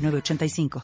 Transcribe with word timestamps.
985. 0.00 0.82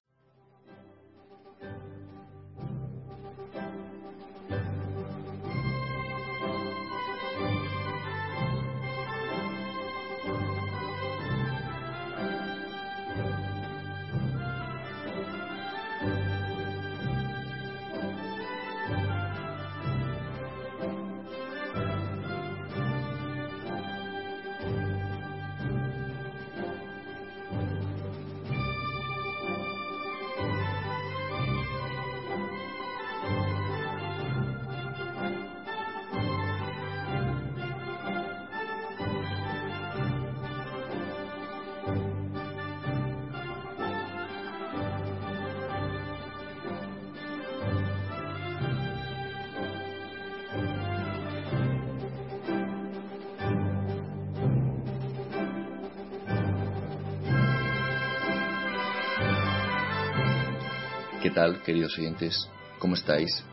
Tal, 61.36 61.62
queridos 61.62 61.98
oyentes? 61.98 62.48
¿Cómo 62.78 62.94
estáis? 62.94 63.44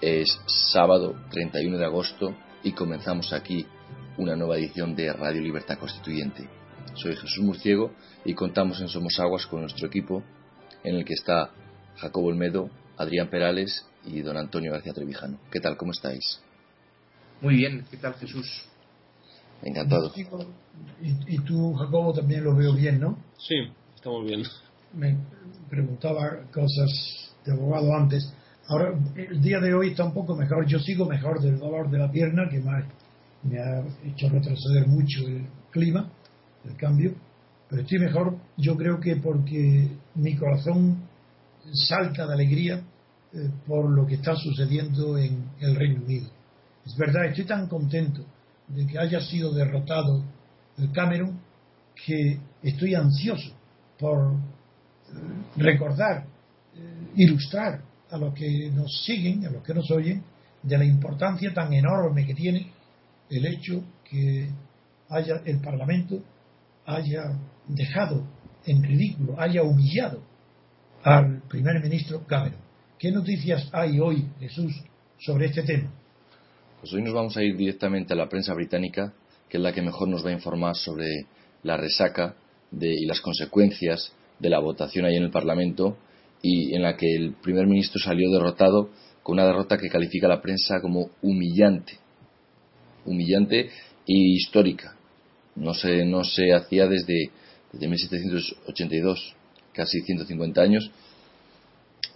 Es 0.00 0.40
sábado 0.72 1.14
31 1.28 1.76
de 1.76 1.84
agosto 1.84 2.34
y 2.62 2.72
comenzamos 2.72 3.34
aquí 3.34 3.66
una 4.16 4.34
nueva 4.34 4.56
edición 4.56 4.96
de 4.96 5.12
Radio 5.12 5.42
Libertad 5.42 5.78
Constituyente. 5.78 6.48
Soy 6.94 7.16
Jesús 7.16 7.40
Murciego 7.40 7.92
y 8.24 8.32
contamos 8.32 8.80
en 8.80 8.88
Somos 8.88 9.20
Aguas 9.20 9.44
con 9.44 9.60
nuestro 9.60 9.88
equipo, 9.88 10.22
en 10.84 10.94
el 10.96 11.04
que 11.04 11.12
está 11.12 11.50
Jacobo 11.96 12.28
Olmedo, 12.28 12.70
Adrián 12.96 13.28
Perales 13.28 13.84
y 14.06 14.22
don 14.22 14.38
Antonio 14.38 14.72
García 14.72 14.94
Trevijano. 14.94 15.38
¿Qué 15.52 15.60
tal? 15.60 15.76
¿Cómo 15.76 15.92
estáis? 15.92 16.40
Muy 17.42 17.56
bien, 17.56 17.84
¿qué 17.90 17.98
tal 17.98 18.14
Jesús? 18.14 18.64
Encantado. 19.62 20.14
Y, 20.16 21.34
y 21.34 21.38
tú, 21.40 21.74
Jacobo, 21.74 22.14
también 22.14 22.42
lo 22.42 22.56
veo 22.56 22.72
bien, 22.72 23.00
¿no? 23.00 23.18
Sí, 23.36 23.70
estamos 23.94 24.24
bien. 24.24 24.44
me 24.94 25.14
preguntaba 25.68 26.42
cosas 26.52 27.34
de 27.44 27.52
abogado 27.52 27.94
antes. 27.94 28.32
Ahora, 28.68 28.92
el 29.16 29.40
día 29.40 29.60
de 29.60 29.72
hoy 29.74 29.90
está 29.90 30.04
un 30.04 30.12
poco 30.12 30.36
mejor. 30.36 30.66
Yo 30.66 30.78
sigo 30.78 31.06
mejor 31.06 31.40
del 31.40 31.58
dolor 31.58 31.90
de 31.90 31.98
la 31.98 32.10
pierna, 32.10 32.48
que 32.50 32.58
ha, 32.58 32.86
me 33.42 33.58
ha 33.58 33.84
hecho 34.04 34.28
retroceder 34.28 34.86
mucho 34.86 35.26
el 35.26 35.46
clima, 35.70 36.10
el 36.64 36.76
cambio. 36.76 37.14
Pero 37.68 37.82
estoy 37.82 37.98
mejor, 37.98 38.36
yo 38.56 38.76
creo 38.76 38.98
que 39.00 39.16
porque 39.16 39.88
mi 40.14 40.36
corazón 40.36 41.08
salta 41.72 42.26
de 42.26 42.34
alegría 42.34 42.82
eh, 43.32 43.50
por 43.66 43.90
lo 43.90 44.06
que 44.06 44.14
está 44.14 44.34
sucediendo 44.34 45.18
en 45.18 45.50
el 45.60 45.76
Reino 45.76 46.02
Unido. 46.02 46.30
Es 46.86 46.96
verdad, 46.96 47.26
estoy 47.26 47.44
tan 47.44 47.68
contento 47.68 48.24
de 48.68 48.86
que 48.86 48.98
haya 48.98 49.20
sido 49.20 49.52
derrotado 49.52 50.22
el 50.78 50.90
Cameron 50.92 51.38
que 52.06 52.38
estoy 52.62 52.94
ansioso 52.94 53.52
por 53.98 54.34
recordar, 55.56 56.24
eh, 56.76 57.12
ilustrar 57.16 57.80
a 58.10 58.18
los 58.18 58.34
que 58.34 58.70
nos 58.70 59.04
siguen, 59.04 59.46
a 59.46 59.50
los 59.50 59.62
que 59.62 59.74
nos 59.74 59.90
oyen, 59.90 60.22
de 60.62 60.78
la 60.78 60.84
importancia 60.84 61.52
tan 61.54 61.72
enorme 61.72 62.26
que 62.26 62.34
tiene 62.34 62.70
el 63.30 63.46
hecho 63.46 63.82
que 64.08 64.48
haya 65.08 65.42
el 65.44 65.60
Parlamento 65.60 66.22
haya 66.86 67.38
dejado 67.66 68.26
en 68.64 68.82
ridículo, 68.82 69.38
haya 69.38 69.62
humillado 69.62 70.22
al 71.02 71.42
primer 71.48 71.82
ministro 71.82 72.26
Cameron. 72.26 72.60
¿Qué 72.98 73.12
noticias 73.12 73.68
hay 73.72 74.00
hoy, 74.00 74.26
Jesús, 74.40 74.74
sobre 75.18 75.46
este 75.46 75.62
tema? 75.62 75.90
Pues 76.80 76.92
hoy 76.92 77.02
nos 77.02 77.14
vamos 77.14 77.36
a 77.36 77.42
ir 77.42 77.56
directamente 77.56 78.14
a 78.14 78.16
la 78.16 78.28
prensa 78.28 78.54
británica, 78.54 79.12
que 79.48 79.58
es 79.58 79.62
la 79.62 79.72
que 79.72 79.82
mejor 79.82 80.08
nos 80.08 80.24
va 80.24 80.30
a 80.30 80.32
informar 80.32 80.76
sobre 80.76 81.26
la 81.62 81.76
resaca 81.76 82.34
de, 82.70 82.88
y 82.88 83.06
las 83.06 83.20
consecuencias 83.20 84.12
de 84.38 84.50
la 84.50 84.60
votación 84.60 85.04
ahí 85.04 85.16
en 85.16 85.24
el 85.24 85.30
Parlamento 85.30 85.96
y 86.42 86.74
en 86.74 86.82
la 86.82 86.96
que 86.96 87.14
el 87.14 87.34
primer 87.34 87.66
ministro 87.66 88.00
salió 88.00 88.30
derrotado 88.30 88.90
con 89.22 89.34
una 89.34 89.46
derrota 89.46 89.76
que 89.76 89.88
califica 89.88 90.28
la 90.28 90.40
prensa 90.40 90.80
como 90.80 91.10
humillante, 91.22 91.98
humillante 93.04 93.60
e 93.60 93.68
histórica. 94.06 94.96
No 95.56 95.74
se, 95.74 96.04
no 96.04 96.24
se 96.24 96.52
hacía 96.52 96.86
desde, 96.86 97.30
desde 97.72 97.88
1782, 97.88 99.34
casi 99.72 100.00
150 100.00 100.62
años. 100.62 100.90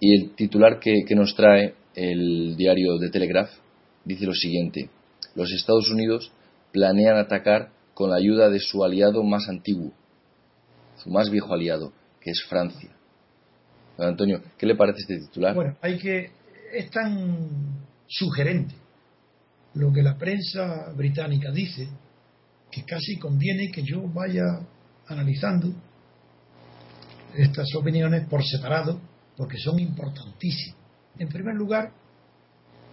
Y 0.01 0.15
el 0.15 0.35
titular 0.35 0.79
que, 0.79 1.05
que 1.07 1.15
nos 1.15 1.35
trae 1.35 1.75
el 1.95 2.57
diario 2.57 2.99
The 2.99 3.11
Telegraph 3.11 3.51
dice 4.05 4.25
lo 4.25 4.35
siguiente: 4.35 4.89
Los 5.35 5.53
Estados 5.53 5.91
Unidos 5.91 6.33
planean 6.73 7.17
atacar 7.17 7.71
con 7.95 8.11
la 8.11 8.17
ayuda 8.17 8.49
de 8.49 8.61
su 8.61 8.85
aliado 8.85 9.23
más 9.23 9.49
antiguo, 9.49 9.93
su 10.97 11.11
más 11.11 11.31
viejo 11.31 11.53
aliado, 11.53 11.93
que 12.23 12.31
es 12.31 12.43
Francia. 12.45 12.91
Antonio, 13.99 14.41
¿qué 14.57 14.67
le 14.67 14.75
parece 14.75 15.01
este 15.01 15.19
titular? 15.19 15.55
Bueno, 15.55 15.77
hay 15.81 15.99
que 15.99 16.31
es 16.73 16.91
tan 16.91 17.85
sugerente 18.07 18.75
lo 19.75 19.93
que 19.93 20.03
la 20.03 20.17
prensa 20.17 20.93
británica 20.95 21.51
dice 21.51 21.89
que 22.71 22.85
casi 22.85 23.19
conviene 23.19 23.71
que 23.71 23.83
yo 23.83 24.03
vaya 24.09 24.43
analizando 25.07 25.73
estas 27.37 27.75
opiniones 27.75 28.27
por 28.29 28.45
separado 28.45 29.01
porque 29.37 29.59
son 29.59 29.79
importantísimas. 29.79 30.77
En 31.19 31.29
primer 31.29 31.55
lugar, 31.55 31.93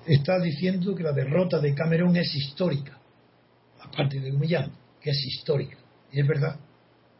está 0.05 0.39
diciendo 0.39 0.95
que 0.95 1.03
la 1.03 1.13
derrota 1.13 1.59
de 1.59 1.73
Cameron 1.73 2.15
es 2.17 2.33
histórica, 2.35 2.97
aparte 3.81 4.19
de 4.19 4.31
humillante, 4.31 4.75
que 5.01 5.11
es 5.11 5.25
histórica. 5.25 5.77
Y 6.11 6.19
es 6.19 6.27
verdad, 6.27 6.59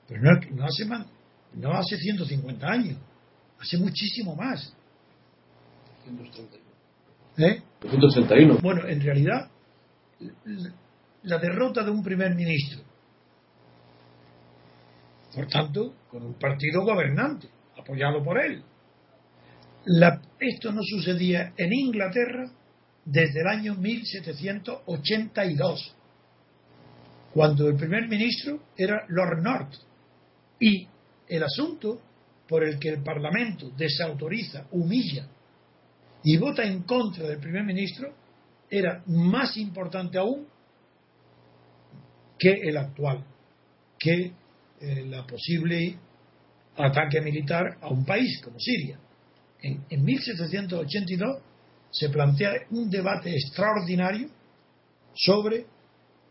pero 0.08 0.22
no, 0.22 0.32
no 0.56 0.66
hace 0.66 0.86
más 0.86 1.06
no 1.54 1.74
hace 1.74 1.98
150 1.98 2.68
años, 2.68 2.98
hace 3.60 3.78
muchísimo 3.78 4.36
más. 4.36 4.74
131. 6.04 6.60
¿Eh? 7.38 7.62
Bueno, 8.62 8.88
en 8.88 9.02
realidad, 9.02 9.50
la 11.24 11.38
derrota 11.38 11.84
de 11.84 11.92
un 11.92 12.04
primer 12.04 12.36
ministro, 12.36 12.82
por 15.34 15.48
tanto, 15.48 15.94
con 16.10 16.24
un 16.24 16.34
partido 16.34 16.84
gobernante, 16.84 17.48
apoyado 17.78 18.22
por 18.24 18.44
él. 18.44 18.64
La, 19.86 20.20
esto 20.40 20.72
no 20.72 20.82
sucedía 20.84 21.54
en 21.56 21.72
Inglaterra 21.72 22.52
desde 23.06 23.42
el 23.42 23.48
año 23.48 23.76
1782, 23.76 25.96
cuando 27.34 27.68
el 27.68 27.76
primer 27.76 28.08
ministro 28.08 28.64
era 28.76 29.06
Lord 29.08 29.42
North 29.42 29.76
y 30.60 30.88
el 31.30 31.44
asunto 31.44 32.02
por 32.48 32.64
el 32.64 32.80
que 32.80 32.90
el 32.90 33.04
Parlamento 33.04 33.70
desautoriza, 33.78 34.66
humilla 34.72 35.28
y 36.24 36.36
vota 36.38 36.64
en 36.64 36.82
contra 36.84 37.28
del 37.28 37.40
primer 37.40 37.64
ministro 37.64 38.14
era 38.70 39.04
más 39.06 39.56
importante 39.58 40.18
aún 40.18 40.48
que 42.38 42.52
el 42.52 42.78
actual, 42.78 43.24
que 43.98 44.34
eh, 44.82 45.06
la 45.06 45.26
posible 45.26 45.98
ataque 46.78 47.22
militar 47.22 47.78
a 47.82 47.90
un 47.90 48.06
país 48.06 48.42
como 48.42 48.60
Siria. 48.60 48.98
En, 49.62 49.86
en 49.90 50.04
1782 50.04 51.42
se 51.92 52.10
plantea 52.10 52.54
un 52.72 52.90
debate 52.90 53.32
extraordinario 53.32 54.30
sobre 55.14 55.66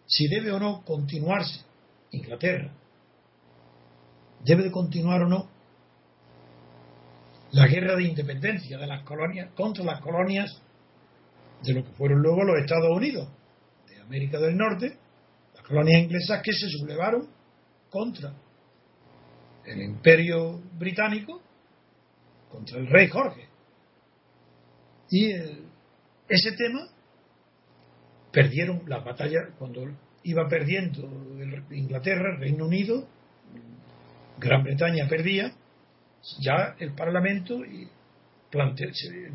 si 0.07 0.27
debe 0.29 0.51
o 0.51 0.59
no 0.59 0.83
continuarse 0.85 1.61
Inglaterra 2.11 2.73
debe 4.45 4.65
de 4.65 4.71
continuar 4.71 5.23
o 5.23 5.29
no 5.29 5.49
la 7.53 7.67
guerra 7.67 7.97
de 7.97 8.05
independencia 8.05 8.79
de 8.79 8.87
las 8.87 9.03
colonias 9.05 9.51
contra 9.55 9.85
las 9.85 10.01
colonias 10.01 10.61
de 11.63 11.73
lo 11.75 11.85
que 11.85 11.93
fueron 11.93 12.21
luego 12.21 12.45
los 12.45 12.59
Estados 12.59 12.91
Unidos 12.95 13.29
de 13.89 14.01
América 14.01 14.39
del 14.39 14.57
Norte, 14.57 14.99
las 15.55 15.65
colonias 15.65 16.03
inglesas 16.03 16.43
que 16.43 16.53
se 16.53 16.69
sublevaron 16.69 17.29
contra 17.91 18.35
el 19.65 19.83
imperio 19.83 20.61
británico, 20.79 21.43
contra 22.51 22.79
el 22.79 22.87
rey 22.87 23.09
Jorge. 23.09 23.49
Y 25.11 25.33
ese 26.29 26.53
tema 26.53 26.87
perdieron 28.31 28.83
las 28.87 29.05
batallas 29.05 29.55
cuando 29.59 29.85
iba 30.23 30.49
perdiendo 30.49 31.03
Inglaterra, 31.71 32.37
Reino 32.39 32.67
Unido, 32.67 33.09
Gran 34.39 34.63
Bretaña 34.63 35.09
perdía, 35.09 35.53
ya 36.41 36.77
el 36.79 36.95
Parlamento, 36.95 37.61
planteó, 38.51 38.89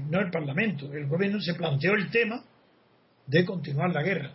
no 0.09 0.19
el 0.19 0.31
Parlamento, 0.31 0.91
el 0.93 1.07
gobierno 1.07 1.39
se 1.41 1.53
planteó 1.53 1.93
el 1.93 2.09
tema 2.09 2.43
de 3.27 3.45
continuar 3.45 3.91
la 3.91 4.03
guerra. 4.03 4.31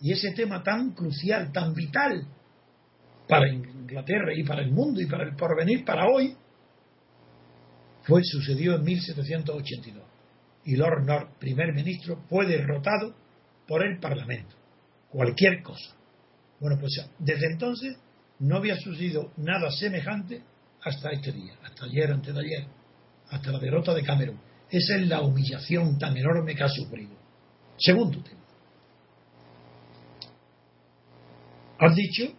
Y 0.00 0.12
ese 0.12 0.32
tema 0.32 0.62
tan 0.62 0.92
crucial, 0.92 1.52
tan 1.52 1.72
vital 1.74 2.26
para 3.28 3.48
Inglaterra 3.48 4.34
y 4.34 4.44
para 4.44 4.62
el 4.62 4.70
mundo 4.70 5.00
y 5.00 5.06
para 5.06 5.24
el 5.24 5.34
porvenir, 5.34 5.84
para 5.84 6.06
hoy, 6.06 6.36
fue 8.02 8.22
sucedió 8.22 8.76
en 8.76 8.84
1782. 8.84 10.04
Y 10.66 10.76
Lord 10.76 11.04
North, 11.06 11.38
primer 11.38 11.72
ministro, 11.74 12.22
fue 12.28 12.46
derrotado 12.46 13.14
por 13.66 13.84
el 13.84 13.98
Parlamento. 13.98 14.56
Cualquier 15.10 15.62
cosa. 15.62 15.94
Bueno, 16.60 16.76
pues 16.80 16.92
desde 17.18 17.52
entonces 17.52 17.96
no 18.40 18.56
había 18.56 18.76
sucedido 18.76 19.32
nada 19.36 19.70
semejante 19.70 20.42
hasta 20.82 21.10
este 21.10 21.32
día, 21.32 21.54
hasta 21.62 21.86
ayer, 21.86 22.10
antes 22.10 22.34
de 22.34 22.40
ayer, 22.40 22.66
hasta 23.30 23.52
la 23.52 23.58
derrota 23.58 23.94
de 23.94 24.02
Camerún. 24.02 24.38
Esa 24.70 24.96
es 24.96 25.08
la 25.08 25.22
humillación 25.22 25.98
tan 25.98 26.16
enorme 26.16 26.54
que 26.54 26.62
ha 26.62 26.68
sufrido. 26.68 27.12
Segundo 27.78 28.22
tema. 28.22 28.40
Has 31.78 31.94
dicho, 31.94 32.32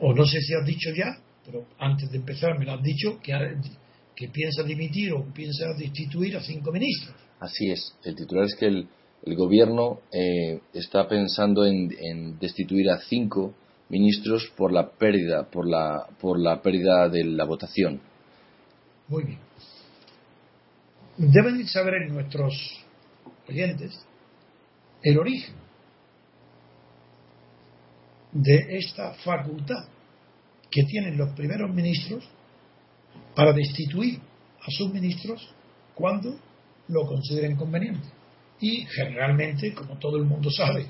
o 0.00 0.14
no 0.14 0.24
sé 0.26 0.40
si 0.40 0.54
has 0.54 0.64
dicho 0.64 0.90
ya, 0.94 1.18
pero 1.44 1.66
antes 1.78 2.10
de 2.10 2.18
empezar 2.18 2.58
me 2.58 2.64
lo 2.64 2.72
has 2.72 2.82
dicho, 2.82 3.18
que, 3.20 3.32
que 4.14 4.28
piensa 4.28 4.62
dimitir 4.62 5.12
o 5.12 5.24
piensa 5.32 5.72
destituir 5.76 6.36
a 6.36 6.42
cinco 6.42 6.72
ministros. 6.72 7.16
Así 7.40 7.70
es. 7.70 7.94
El 8.04 8.16
titular 8.16 8.44
es 8.44 8.54
que 8.54 8.66
el, 8.66 8.88
gobierno 9.36 10.00
eh, 10.12 10.60
está 10.72 11.06
pensando 11.06 11.64
en, 11.64 11.94
en 11.98 12.38
destituir 12.38 12.90
a 12.90 12.98
cinco 12.98 13.54
ministros 13.88 14.52
por 14.56 14.72
la 14.72 14.90
pérdida, 14.90 15.48
por 15.50 15.68
la, 15.68 16.06
por 16.20 16.38
la 16.38 16.60
pérdida 16.60 17.08
de 17.08 17.24
la 17.24 17.44
votación. 17.44 18.00
Muy 19.08 19.24
bien. 19.24 19.38
Deben 21.16 21.66
saber 21.66 22.10
nuestros 22.10 22.54
oyentes 23.48 23.98
el 25.02 25.18
origen 25.18 25.54
de 28.32 28.76
esta 28.76 29.14
facultad 29.14 29.88
que 30.70 30.84
tienen 30.84 31.16
los 31.16 31.34
primeros 31.34 31.74
ministros 31.74 32.28
para 33.34 33.52
destituir 33.52 34.20
a 34.60 34.70
sus 34.70 34.92
ministros 34.92 35.48
cuando 35.94 36.38
lo 36.88 37.06
consideren 37.06 37.56
conveniente. 37.56 38.06
Y 38.60 38.84
generalmente, 38.86 39.72
como 39.72 39.98
todo 39.98 40.16
el 40.16 40.24
mundo 40.24 40.50
sabe, 40.50 40.86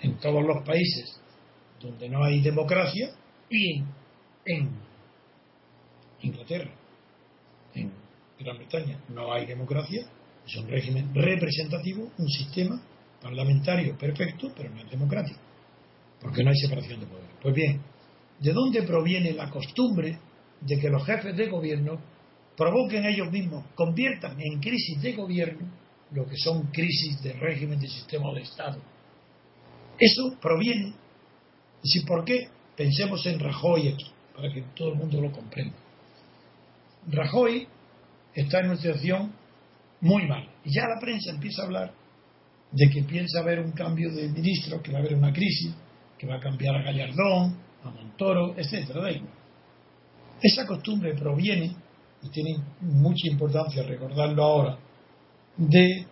en 0.00 0.16
todos 0.18 0.42
los 0.44 0.64
países 0.64 1.20
donde 1.80 2.08
no 2.08 2.24
hay 2.24 2.40
democracia, 2.40 3.10
y 3.50 3.82
en, 4.44 4.70
Inglaterra, 6.20 6.70
en 7.74 7.92
Gran 8.38 8.58
Bretaña, 8.58 9.00
no 9.08 9.32
hay 9.32 9.46
democracia, 9.46 10.06
es 10.46 10.56
un 10.56 10.68
régimen 10.68 11.14
representativo, 11.14 12.10
un 12.18 12.28
sistema 12.28 12.80
parlamentario 13.20 13.96
perfecto, 13.96 14.52
pero 14.56 14.70
no 14.70 14.80
es 14.80 14.90
democrático, 14.90 15.38
porque 16.20 16.42
no 16.42 16.50
hay 16.50 16.56
separación 16.56 17.00
de 17.00 17.06
poderes. 17.06 17.30
Pues 17.42 17.54
bien, 17.54 17.80
¿de 18.40 18.52
dónde 18.52 18.82
proviene 18.82 19.32
la 19.32 19.50
costumbre 19.50 20.18
de 20.60 20.78
que 20.78 20.88
los 20.88 21.04
jefes 21.04 21.36
de 21.36 21.48
gobierno 21.48 22.00
provoquen 22.56 23.04
ellos 23.06 23.30
mismos, 23.30 23.64
conviertan 23.74 24.36
en 24.40 24.58
crisis 24.60 25.00
de 25.00 25.12
gobierno 25.12 25.70
lo 26.12 26.26
que 26.26 26.36
son 26.36 26.62
crisis 26.72 27.22
de 27.22 27.32
régimen 27.34 27.78
de 27.78 27.88
sistema 27.88 28.32
de 28.34 28.42
Estado? 28.42 28.80
Eso 29.98 30.36
proviene 30.40 30.94
¿Y 31.82 32.00
por 32.00 32.24
qué? 32.24 32.48
Pensemos 32.76 33.24
en 33.26 33.38
Rajoy 33.38 33.88
aquí, 33.88 34.06
para 34.34 34.52
que 34.52 34.62
todo 34.74 34.92
el 34.92 34.94
mundo 34.96 35.20
lo 35.20 35.32
comprenda. 35.32 35.76
Rajoy 37.10 37.66
está 38.34 38.60
en 38.60 38.66
una 38.66 38.76
situación 38.76 39.32
muy 40.00 40.26
mal. 40.26 40.48
Y 40.64 40.74
ya 40.74 40.82
la 40.82 41.00
prensa 41.00 41.30
empieza 41.30 41.62
a 41.62 41.64
hablar 41.66 41.92
de 42.70 42.88
que 42.90 43.02
piensa 43.02 43.40
haber 43.40 43.60
un 43.60 43.72
cambio 43.72 44.12
de 44.12 44.28
ministro, 44.28 44.82
que 44.82 44.92
va 44.92 44.98
a 44.98 45.00
haber 45.00 45.14
una 45.14 45.32
crisis, 45.32 45.74
que 46.18 46.26
va 46.26 46.36
a 46.36 46.40
cambiar 46.40 46.76
a 46.76 46.82
Gallardón, 46.82 47.56
a 47.82 47.90
Montoro, 47.90 48.54
etcétera. 48.56 49.10
Esa 50.40 50.66
costumbre 50.66 51.14
proviene, 51.14 51.74
y 52.22 52.28
tiene 52.30 52.58
mucha 52.80 53.28
importancia 53.28 53.82
recordarlo 53.82 54.42
ahora, 54.42 54.78
de, 55.56 56.06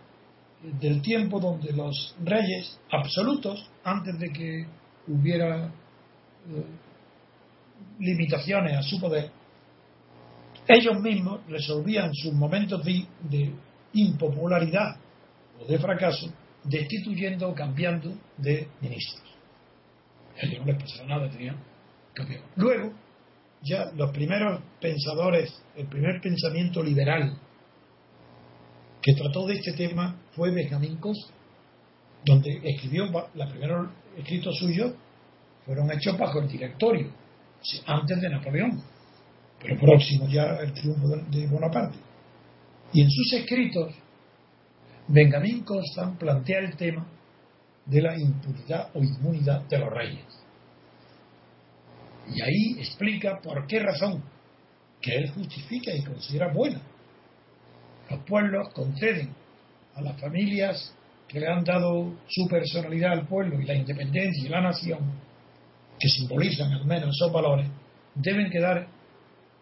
del 0.79 1.01
tiempo 1.01 1.39
donde 1.39 1.71
los 1.73 2.15
reyes 2.23 2.79
absolutos, 2.91 3.69
antes 3.83 4.17
de 4.19 4.29
que 4.31 4.65
hubiera 5.07 5.65
eh, 5.65 6.65
limitaciones 7.99 8.77
a 8.77 8.81
su 8.81 8.99
poder, 8.99 9.31
ellos 10.67 10.99
mismos 11.01 11.39
resolvían 11.47 12.13
sus 12.13 12.33
momentos 12.33 12.83
de, 12.83 13.53
impopularidad 13.93 14.97
o 15.59 15.65
de 15.65 15.79
fracaso 15.79 16.31
destituyendo 16.63 17.49
o 17.49 17.55
cambiando 17.55 18.13
de 18.37 18.67
ministros. 18.81 19.23
No 20.59 20.65
les 20.65 20.75
pasaba 20.75 21.07
nada, 21.07 21.29
tenían 21.29 21.57
cambiado. 22.13 22.43
Luego, 22.57 22.93
ya 23.63 23.91
los 23.95 24.11
primeros 24.11 24.61
pensadores, 24.79 25.63
el 25.75 25.87
primer 25.87 26.21
pensamiento 26.21 26.83
liberal 26.83 27.39
que 29.01 29.13
trató 29.13 29.47
de 29.47 29.55
este 29.55 29.73
tema 29.73 30.19
fue 30.35 30.51
Benjamin 30.51 30.97
Costa, 30.97 31.33
donde 32.25 32.59
escribió 32.63 33.05
la 33.33 33.47
primera 33.47 33.89
escritos 34.17 34.57
suyos 34.57 34.93
fueron 35.65 35.91
hechos 35.91 36.17
bajo 36.17 36.39
el 36.39 36.47
directorio, 36.47 37.11
antes 37.85 38.21
de 38.21 38.29
Napoleón, 38.29 38.81
pero 39.59 39.79
próximo 39.79 40.27
ya 40.27 40.57
el 40.61 40.73
triunfo 40.73 41.07
de 41.29 41.47
Bonaparte. 41.47 41.97
Y 42.93 43.01
en 43.01 43.09
sus 43.09 43.33
escritos, 43.33 43.93
Benjamín 45.07 45.63
Constant 45.63 46.17
plantea 46.17 46.59
el 46.59 46.75
tema 46.75 47.05
de 47.85 48.01
la 48.01 48.17
impunidad 48.17 48.89
o 48.93 49.03
inmunidad 49.03 49.61
de 49.67 49.77
los 49.77 49.89
reyes. 49.89 50.25
Y 52.29 52.41
ahí 52.41 52.79
explica 52.79 53.39
por 53.41 53.65
qué 53.67 53.79
razón, 53.79 54.23
que 55.01 55.15
él 55.15 55.29
justifica 55.31 55.93
y 55.93 56.03
considera 56.03 56.51
buena. 56.51 56.81
Los 58.09 58.23
pueblos 58.23 58.69
conceden 58.73 59.33
a 59.95 60.01
las 60.01 60.19
familias 60.19 60.93
que 61.27 61.39
le 61.39 61.47
han 61.47 61.63
dado 61.63 62.13
su 62.27 62.47
personalidad 62.47 63.13
al 63.13 63.27
pueblo 63.27 63.59
y 63.59 63.65
la 63.65 63.75
independencia 63.75 64.45
y 64.45 64.49
la 64.49 64.61
nación, 64.61 64.99
que 65.99 66.07
simbolizan 66.07 66.71
al 66.71 66.85
menos 66.85 67.15
esos 67.15 67.31
valores, 67.31 67.67
deben 68.15 68.49
quedar 68.49 68.87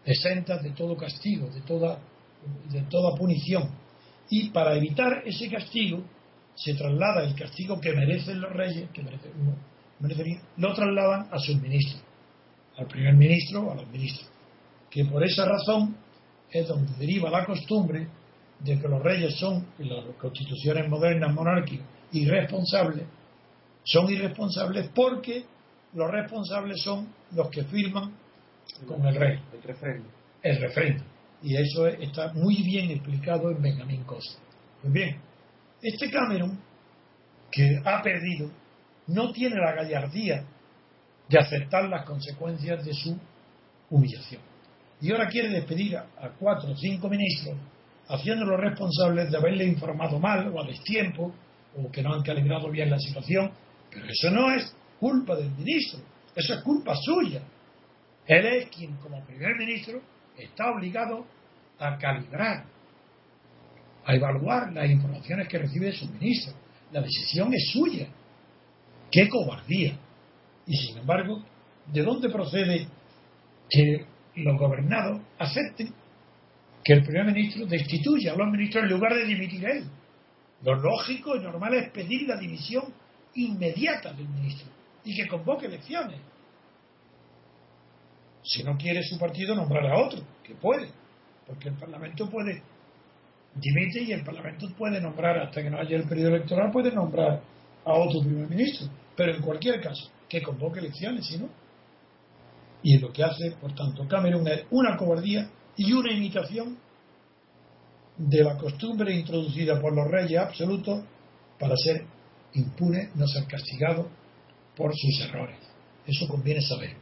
exentas 0.04 0.62
de 0.62 0.70
todo 0.70 0.96
castigo, 0.96 1.48
de 1.48 1.60
toda, 1.62 1.98
de 2.70 2.82
toda 2.82 3.16
punición. 3.16 3.70
Y 4.30 4.50
para 4.50 4.76
evitar 4.76 5.22
ese 5.24 5.50
castigo, 5.50 6.04
se 6.54 6.74
traslada 6.74 7.24
el 7.24 7.34
castigo 7.34 7.80
que 7.80 7.92
merecen 7.92 8.40
los 8.40 8.52
reyes, 8.52 8.88
que 8.90 9.02
merecen, 9.02 10.40
lo 10.56 10.74
trasladan 10.74 11.28
a 11.30 11.38
sus 11.38 11.60
ministros, 11.60 12.02
al 12.76 12.86
primer 12.86 13.14
ministro 13.14 13.62
o 13.62 13.72
a 13.72 13.74
los 13.74 13.88
ministros. 13.88 14.28
Que 14.90 15.04
por 15.04 15.24
esa 15.24 15.44
razón 15.44 15.96
es 16.50 16.68
donde 16.68 16.92
deriva 16.98 17.28
la 17.28 17.44
costumbre 17.44 18.08
de 18.60 18.80
que 18.80 18.88
los 18.88 19.02
reyes 19.02 19.38
son, 19.38 19.66
las 19.78 20.04
constituciones 20.16 20.88
modernas 20.88 21.32
monárquicas, 21.32 21.86
irresponsables, 22.12 23.04
son 23.84 24.10
irresponsables 24.10 24.90
porque 24.94 25.44
los 25.94 26.10
responsables 26.10 26.82
son 26.82 27.08
los 27.32 27.48
que 27.50 27.64
firman 27.64 28.14
con 28.86 29.06
el 29.06 29.14
rey. 29.14 29.40
El 29.52 29.62
refrendo. 29.62 30.08
El 30.42 30.60
refrendo. 30.60 31.04
Y 31.42 31.56
eso 31.56 31.86
está 31.86 32.32
muy 32.32 32.62
bien 32.62 32.90
explicado 32.90 33.50
en 33.50 33.62
Benjamín 33.62 34.04
Costa. 34.04 34.40
Pues 34.80 34.92
bien, 34.92 35.20
este 35.82 36.10
Cameron, 36.10 36.58
que 37.50 37.80
ha 37.84 38.02
perdido, 38.02 38.50
no 39.06 39.32
tiene 39.32 39.56
la 39.56 39.72
gallardía 39.72 40.44
de 41.28 41.38
aceptar 41.38 41.88
las 41.88 42.04
consecuencias 42.04 42.84
de 42.84 42.92
su 42.92 43.16
humillación. 43.90 44.40
Y 45.00 45.12
ahora 45.12 45.28
quiere 45.28 45.50
despedir 45.50 45.96
a, 45.96 46.06
a 46.18 46.30
cuatro 46.30 46.72
o 46.72 46.76
cinco 46.76 47.08
ministros 47.08 47.56
haciéndolos 48.08 48.60
responsables 48.60 49.30
de 49.30 49.36
haberle 49.36 49.64
informado 49.64 50.18
mal 50.18 50.48
o 50.48 50.60
a 50.60 50.66
destiempo 50.66 51.34
o 51.76 51.90
que 51.90 52.02
no 52.02 52.14
han 52.14 52.22
calibrado 52.22 52.70
bien 52.70 52.90
la 52.90 52.98
situación. 52.98 53.50
Pero 53.90 54.06
eso 54.06 54.30
no 54.30 54.52
es 54.52 54.74
culpa 54.98 55.36
del 55.36 55.50
ministro, 55.50 56.00
eso 56.34 56.54
es 56.54 56.62
culpa 56.62 56.94
suya. 56.96 57.42
Él 58.26 58.46
es 58.46 58.68
quien, 58.68 58.96
como 58.96 59.24
primer 59.24 59.56
ministro, 59.56 60.00
está 60.36 60.70
obligado 60.70 61.24
a 61.78 61.96
calibrar, 61.96 62.64
a 64.04 64.14
evaluar 64.14 64.72
las 64.72 64.90
informaciones 64.90 65.48
que 65.48 65.58
recibe 65.58 65.86
de 65.86 65.92
su 65.92 66.08
ministro. 66.08 66.54
La 66.92 67.00
decisión 67.00 67.52
es 67.54 67.70
suya. 67.72 68.08
¡Qué 69.10 69.28
cobardía! 69.28 69.96
Y 70.66 70.76
sin 70.76 70.98
embargo, 70.98 71.42
¿de 71.92 72.02
dónde 72.02 72.28
procede 72.28 72.88
que 73.68 74.06
los 74.36 74.58
gobernados 74.58 75.20
acepten 75.38 75.94
que 76.86 76.92
el 76.92 77.02
primer 77.02 77.26
ministro 77.26 77.66
destituya 77.66 78.32
a 78.32 78.36
los 78.36 78.48
ministros 78.48 78.84
en 78.84 78.90
lugar 78.90 79.12
de 79.12 79.24
dimitir 79.24 79.64
él? 79.64 79.84
Lo 80.62 80.76
lógico 80.76 81.34
y 81.34 81.40
normal 81.40 81.74
es 81.74 81.90
pedir 81.90 82.28
la 82.28 82.36
dimisión 82.36 82.84
inmediata 83.34 84.12
del 84.12 84.28
ministro 84.28 84.68
y 85.04 85.16
que 85.16 85.26
convoque 85.26 85.66
elecciones. 85.66 86.20
Si 88.44 88.62
no 88.62 88.76
quiere 88.76 89.02
su 89.02 89.18
partido, 89.18 89.56
nombrar 89.56 89.84
a 89.86 89.98
otro, 89.98 90.20
que 90.44 90.54
puede, 90.54 90.88
porque 91.44 91.70
el 91.70 91.74
Parlamento 91.74 92.30
puede 92.30 92.62
dimite 93.52 94.02
y 94.02 94.12
el 94.12 94.22
Parlamento 94.22 94.68
puede 94.78 95.00
nombrar, 95.00 95.38
hasta 95.38 95.64
que 95.64 95.70
no 95.70 95.78
haya 95.78 95.96
el 95.96 96.08
periodo 96.08 96.36
electoral, 96.36 96.70
puede 96.70 96.92
nombrar 96.92 97.42
a 97.84 97.92
otro 97.94 98.20
primer 98.20 98.48
ministro. 98.48 98.86
Pero 99.16 99.34
en 99.34 99.42
cualquier 99.42 99.80
caso, 99.80 100.08
que 100.28 100.40
convoque 100.40 100.78
elecciones, 100.78 101.26
si 101.26 101.38
no. 101.38 101.48
Y 102.84 102.96
lo 103.00 103.12
que 103.12 103.24
hace, 103.24 103.50
por 103.60 103.74
tanto, 103.74 104.06
Cameron 104.06 104.46
es 104.46 104.66
una 104.70 104.96
cobardía 104.96 105.50
y 105.76 105.92
una 105.92 106.12
imitación 106.12 106.78
de 108.16 108.42
la 108.42 108.56
costumbre 108.56 109.14
introducida 109.14 109.80
por 109.80 109.94
los 109.94 110.10
reyes 110.10 110.40
absolutos 110.40 111.04
para 111.58 111.76
ser 111.76 112.04
impune, 112.54 113.10
no 113.14 113.26
ser 113.26 113.46
castigado 113.46 114.08
por 114.74 114.92
sus 114.96 115.20
errores. 115.28 115.58
Eso 116.06 116.26
conviene 116.28 116.60
saber. 116.62 116.96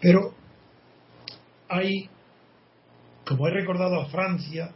Pero 0.00 0.34
hay, 1.68 2.08
como 3.26 3.48
he 3.48 3.52
recordado 3.52 4.00
a 4.00 4.06
Francia, 4.06 4.72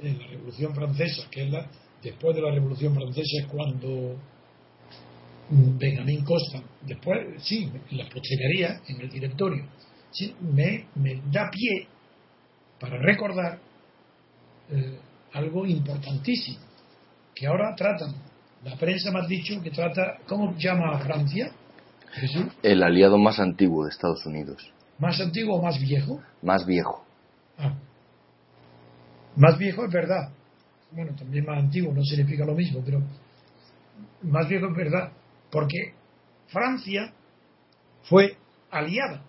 en 0.00 0.18
la 0.18 0.26
Revolución 0.26 0.74
Francesa, 0.74 1.28
que 1.30 1.44
es 1.44 1.50
la, 1.50 1.70
después 2.02 2.34
de 2.34 2.42
la 2.42 2.50
Revolución 2.50 2.94
Francesa 2.94 3.42
es 3.42 3.46
cuando 3.46 4.16
Benjamín 5.48 6.24
Costa, 6.24 6.62
después, 6.82 7.42
sí, 7.42 7.70
en 7.90 7.98
la 7.98 8.08
postrimería, 8.08 8.80
en 8.88 9.00
el 9.00 9.10
directorio, 9.10 9.66
sí, 10.10 10.34
me, 10.40 10.86
me 10.94 11.20
da 11.30 11.50
pie 11.50 11.88
para 12.82 12.98
recordar 12.98 13.60
eh, 14.70 14.98
algo 15.34 15.64
importantísimo, 15.64 16.58
que 17.32 17.46
ahora 17.46 17.76
tratan, 17.76 18.12
la 18.64 18.76
prensa 18.76 19.12
me 19.12 19.20
ha 19.20 19.26
dicho 19.26 19.62
que 19.62 19.70
trata, 19.70 20.18
¿cómo 20.26 20.56
llama 20.58 20.96
a 20.96 20.98
Francia? 20.98 21.52
El 22.60 22.82
aliado 22.82 23.18
más 23.18 23.38
antiguo 23.38 23.84
de 23.84 23.90
Estados 23.90 24.26
Unidos. 24.26 24.68
¿Más 24.98 25.20
antiguo 25.20 25.58
o 25.58 25.62
más 25.62 25.80
viejo? 25.80 26.20
Más 26.42 26.66
viejo. 26.66 27.04
Ah. 27.56 27.72
Más 29.36 29.56
viejo 29.56 29.84
es 29.84 29.92
verdad. 29.92 30.30
Bueno, 30.90 31.14
también 31.16 31.46
más 31.46 31.58
antiguo 31.58 31.94
no 31.94 32.02
significa 32.02 32.44
lo 32.44 32.54
mismo, 32.54 32.82
pero 32.84 33.00
más 34.22 34.48
viejo 34.48 34.66
es 34.66 34.76
verdad. 34.76 35.12
Porque 35.50 35.94
Francia 36.48 37.12
fue 38.02 38.36
aliada 38.72 39.22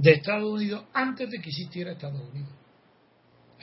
de 0.00 0.12
Estados 0.12 0.50
Unidos 0.50 0.86
antes 0.94 1.30
de 1.30 1.38
que 1.40 1.50
existiera 1.50 1.92
Estados 1.92 2.22
Unidos. 2.30 2.50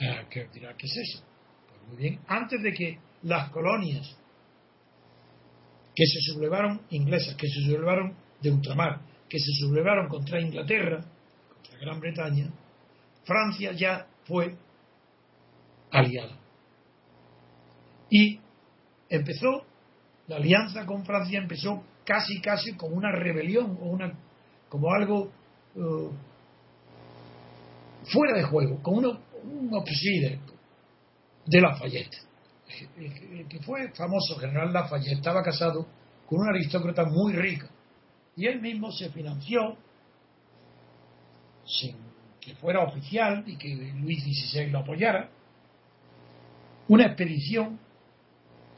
Ah, 0.00 0.24
¿Qué 0.30 0.46
dirá 0.54 0.72
qué 0.76 0.86
es 0.86 0.96
eso? 0.96 1.24
Pues 1.68 1.82
muy 1.88 1.96
bien, 1.96 2.20
antes 2.28 2.62
de 2.62 2.72
que 2.72 2.98
las 3.22 3.50
colonias 3.50 4.16
que 5.96 6.06
se 6.06 6.20
sublevaron 6.32 6.80
inglesas, 6.90 7.34
que 7.34 7.48
se 7.48 7.60
sublevaron 7.62 8.14
de 8.40 8.52
ultramar, 8.52 9.00
que 9.28 9.40
se 9.40 9.50
sublevaron 9.58 10.06
contra 10.08 10.40
Inglaterra, 10.40 11.04
contra 11.52 11.80
Gran 11.80 11.98
Bretaña, 11.98 12.52
Francia 13.24 13.72
ya 13.72 14.06
fue 14.24 14.54
aliada. 15.90 16.38
Y 18.10 18.38
empezó, 19.08 19.64
la 20.28 20.36
alianza 20.36 20.86
con 20.86 21.04
Francia 21.04 21.40
empezó 21.40 21.82
casi 22.04 22.40
casi 22.40 22.76
como 22.76 22.94
una 22.94 23.10
rebelión 23.10 23.76
o 23.80 23.86
una 23.86 24.16
como 24.68 24.92
algo 24.92 25.32
uh, 25.74 26.12
fuera 28.04 28.36
de 28.36 28.44
juego, 28.44 28.80
uno, 28.86 29.20
un 29.44 29.70
obside 29.74 30.40
de 31.46 31.60
Lafayette. 31.60 32.16
El 32.98 33.48
que 33.48 33.60
fue 33.60 33.90
famoso 33.92 34.36
general 34.38 34.72
Lafayette 34.72 35.18
estaba 35.18 35.42
casado 35.42 35.86
con 36.26 36.40
una 36.40 36.50
aristócrata 36.50 37.04
muy 37.04 37.32
rica 37.32 37.68
y 38.36 38.46
él 38.46 38.60
mismo 38.60 38.92
se 38.92 39.10
financió 39.10 39.76
sin 41.64 41.96
que 42.40 42.54
fuera 42.54 42.84
oficial 42.84 43.42
y 43.46 43.56
que 43.56 43.74
Luis 43.96 44.22
XVI 44.22 44.70
lo 44.70 44.80
apoyara 44.80 45.30
una 46.88 47.06
expedición 47.06 47.78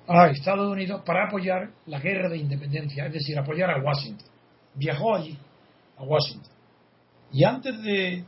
a 0.08 0.28
Estados 0.28 0.68
Unidos 0.68 1.02
para 1.04 1.26
apoyar 1.26 1.70
la 1.86 2.00
guerra 2.00 2.28
de 2.28 2.38
independencia, 2.38 3.06
es 3.06 3.12
decir, 3.12 3.38
apoyar 3.38 3.70
a 3.70 3.80
Washington. 3.80 4.26
Viajó 4.74 5.14
allí, 5.14 5.38
a 5.96 6.02
Washington. 6.02 6.52
Y 7.32 7.44
antes 7.44 7.80
de 7.82 8.24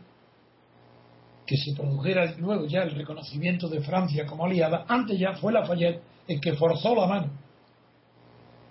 que 1.47 1.57
se 1.57 1.75
produjera 1.75 2.35
luego 2.39 2.67
ya 2.67 2.83
el 2.83 2.93
reconocimiento 2.93 3.69
de 3.69 3.81
Francia 3.81 4.27
como 4.27 4.47
aliada, 4.47 4.85
antes 4.89 5.19
ya 5.19 5.35
fue 5.35 5.53
Lafayette 5.53 6.03
el 6.29 6.41
que 6.41 6.55
forzó 6.55 6.95
la 6.95 7.07
mano 7.07 7.33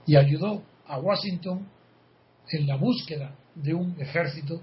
y 0.05 0.15
ayudó 0.15 0.63
a 0.87 0.99
Washington 0.99 1.67
en 2.49 2.67
la 2.67 2.75
búsqueda 2.75 3.35
de 3.55 3.73
un 3.73 3.99
ejército 3.99 4.61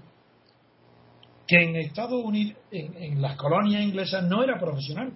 que 1.47 1.63
en 1.63 1.75
Estados 1.77 2.23
Unidos, 2.23 2.57
en, 2.71 2.95
en 3.01 3.21
las 3.21 3.35
colonias 3.35 3.81
inglesas, 3.81 4.23
no 4.23 4.43
era 4.43 4.59
profesional. 4.59 5.13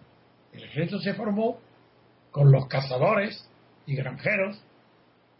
El 0.51 0.63
ejército 0.63 0.99
se 0.99 1.13
formó 1.13 1.59
con 2.31 2.51
los 2.51 2.67
cazadores 2.67 3.47
y 3.85 3.95
granjeros 3.95 4.59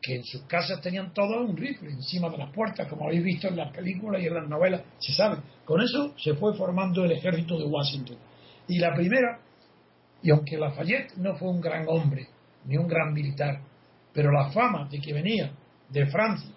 que 0.03 0.17
en 0.17 0.23
sus 0.25 0.41
casas 0.43 0.81
tenían 0.81 1.13
todo 1.13 1.41
un 1.41 1.55
rifle 1.55 1.89
encima 1.89 2.29
de 2.29 2.37
las 2.37 2.51
puertas, 2.51 2.87
como 2.89 3.05
habéis 3.05 3.23
visto 3.23 3.47
en 3.47 3.55
las 3.55 3.71
películas 3.71 4.21
y 4.21 4.27
en 4.27 4.33
las 4.33 4.49
novelas, 4.49 4.81
se 4.99 5.13
sabe. 5.13 5.37
Con 5.63 5.81
eso 5.81 6.13
se 6.17 6.33
fue 6.35 6.53
formando 6.55 7.05
el 7.05 7.13
ejército 7.13 7.57
de 7.57 7.63
Washington. 7.63 8.17
Y 8.67 8.79
la 8.79 8.93
primera, 8.93 9.39
y 10.21 10.29
aunque 10.29 10.57
Lafayette 10.57 11.15
no 11.15 11.35
fue 11.37 11.49
un 11.49 11.61
gran 11.61 11.85
hombre, 11.87 12.27
ni 12.65 12.75
un 12.75 12.87
gran 12.87 13.13
militar, 13.13 13.61
pero 14.11 14.29
la 14.29 14.51
fama 14.51 14.89
de 14.89 14.99
que 14.99 15.13
venía 15.13 15.53
de 15.89 16.05
Francia, 16.07 16.51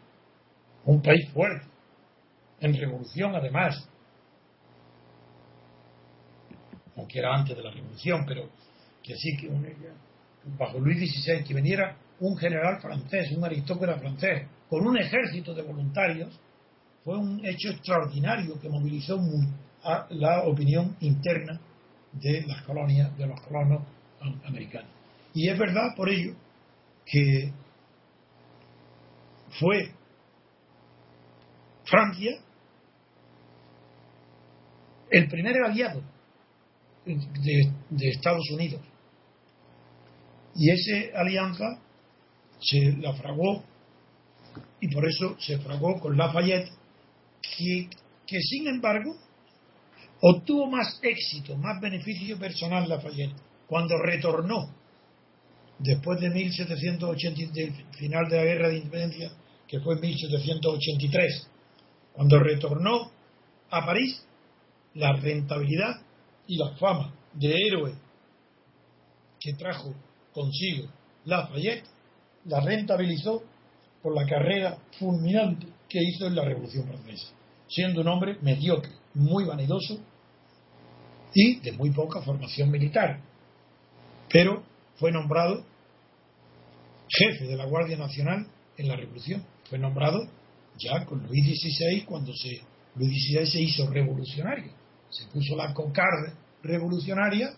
un 0.85 1.01
país 1.01 1.29
fuerte, 1.31 1.67
en 2.61 2.75
revolución 2.75 3.37
además, 3.37 3.89
aunque 6.97 7.21
era 7.21 7.33
antes 7.33 7.57
de 7.57 7.63
la 7.63 7.71
revolución, 7.71 8.25
pero 8.27 8.49
que 9.05 9.15
sí 9.15 9.37
que 9.37 9.49
bajo 10.59 10.81
Luis 10.81 10.99
XVI 10.99 11.45
que 11.45 11.55
veniera 11.55 11.97
un 12.21 12.37
general 12.37 12.81
francés, 12.81 13.33
un 13.37 13.45
aristócrata 13.45 13.99
francés, 13.99 14.47
con 14.69 14.87
un 14.87 14.97
ejército 14.97 15.55
de 15.55 15.63
voluntarios, 15.63 16.39
fue 17.05 17.17
un 17.19 17.45
hecho 17.45 17.71
extraordinario 17.71 18.59
que 18.61 18.69
movilizó 18.69 19.19
muy 19.19 19.47
a 19.85 20.07
la 20.11 20.43
opinión 20.43 20.97
interna 21.01 21.61
de 22.13 22.45
las 22.47 22.63
colonias, 22.63 23.17
de 23.17 23.27
los 23.27 23.41
colonos 23.43 23.83
americanos. 24.45 24.91
Y 25.33 25.49
es 25.49 25.59
verdad 25.59 25.95
por 25.95 26.09
ello 26.09 26.35
que 27.05 27.53
fue 29.61 29.93
Francia 31.85 32.33
el 35.11 35.29
primer 35.29 35.55
aliado 35.63 36.03
de, 37.05 38.09
Estados 38.09 38.51
Unidos. 38.51 38.81
Y 40.55 40.71
esa 40.71 41.21
alianza 41.21 41.65
se 42.61 42.97
la 42.99 43.13
fragó 43.15 43.65
y 44.81 44.89
por 44.89 45.07
eso 45.09 45.37
se 45.39 45.59
fragó 45.59 45.99
con 46.01 46.17
Lafayette, 46.17 46.71
que, 47.43 47.89
que 48.27 48.41
sin 48.41 48.69
embargo 48.69 49.15
obtuvo 50.21 50.67
más 50.71 50.99
éxito, 51.03 51.57
más 51.57 51.81
beneficio 51.81 52.39
personal 52.39 52.89
Lafayette 52.89 53.35
cuando 53.67 53.99
retornó 53.99 54.71
después 55.79 56.21
de 56.21 56.31
1780, 56.31 57.53
del 57.53 57.73
final 57.93 58.29
de 58.29 58.37
la 58.37 58.45
guerra 58.45 58.69
de 58.69 58.79
independencia, 58.79 59.33
que 59.67 59.81
fue 59.81 59.95
en 59.95 60.01
1783, 60.01 61.49
cuando 62.13 62.39
retornó 62.39 63.11
a 63.71 63.85
París, 63.85 64.25
la 64.95 65.13
rentabilidad 65.13 66.01
y 66.47 66.57
la 66.57 66.75
fama 66.77 67.13
de 67.35 67.55
héroe 67.55 67.95
que 69.39 69.53
trajo 69.53 69.95
consigo 70.33 70.89
Lafayette, 71.25 71.85
la 72.47 72.61
rentabilizó 72.61 73.43
por 74.03 74.15
la 74.15 74.27
carrera 74.27 74.79
fulminante 74.99 75.67
que 75.89 75.99
hizo 76.03 76.27
en 76.27 76.37
la 76.37 76.45
Revolución 76.45 76.87
Francesa, 76.87 77.29
siendo 77.69 78.01
un 78.01 78.09
hombre 78.09 78.39
mediocre, 78.43 78.93
muy 79.15 79.45
vanidoso 79.45 79.99
y 81.35 81.61
de 81.61 81.73
muy 81.73 81.91
poca 81.91 82.21
formación 82.23 82.71
militar. 82.71 83.21
Pero 84.31 84.63
fue 84.97 85.13
nombrado 85.13 85.65
jefe 87.09 87.45
de 87.45 87.57
la 87.57 87.67
Guardia 87.67 87.97
Nacional 87.97 88.47
en 88.77 88.89
la 88.89 88.97
Revolución. 88.97 89.45
Fue 89.69 89.79
nombrado 89.79 90.29
ya 90.79 91.05
con 91.05 91.27
Luis 91.27 91.45
XVI 91.45 92.05
cuando 92.05 92.33
se, 92.35 92.61
Luis 92.97 93.11
XVI 93.11 93.47
se 93.47 93.61
hizo 93.63 93.91
revolucionario 93.91 94.73
se 95.09 95.27
puso 95.27 95.57
la 95.57 95.73
cocarde 95.73 96.33
revolucionaria 96.63 97.51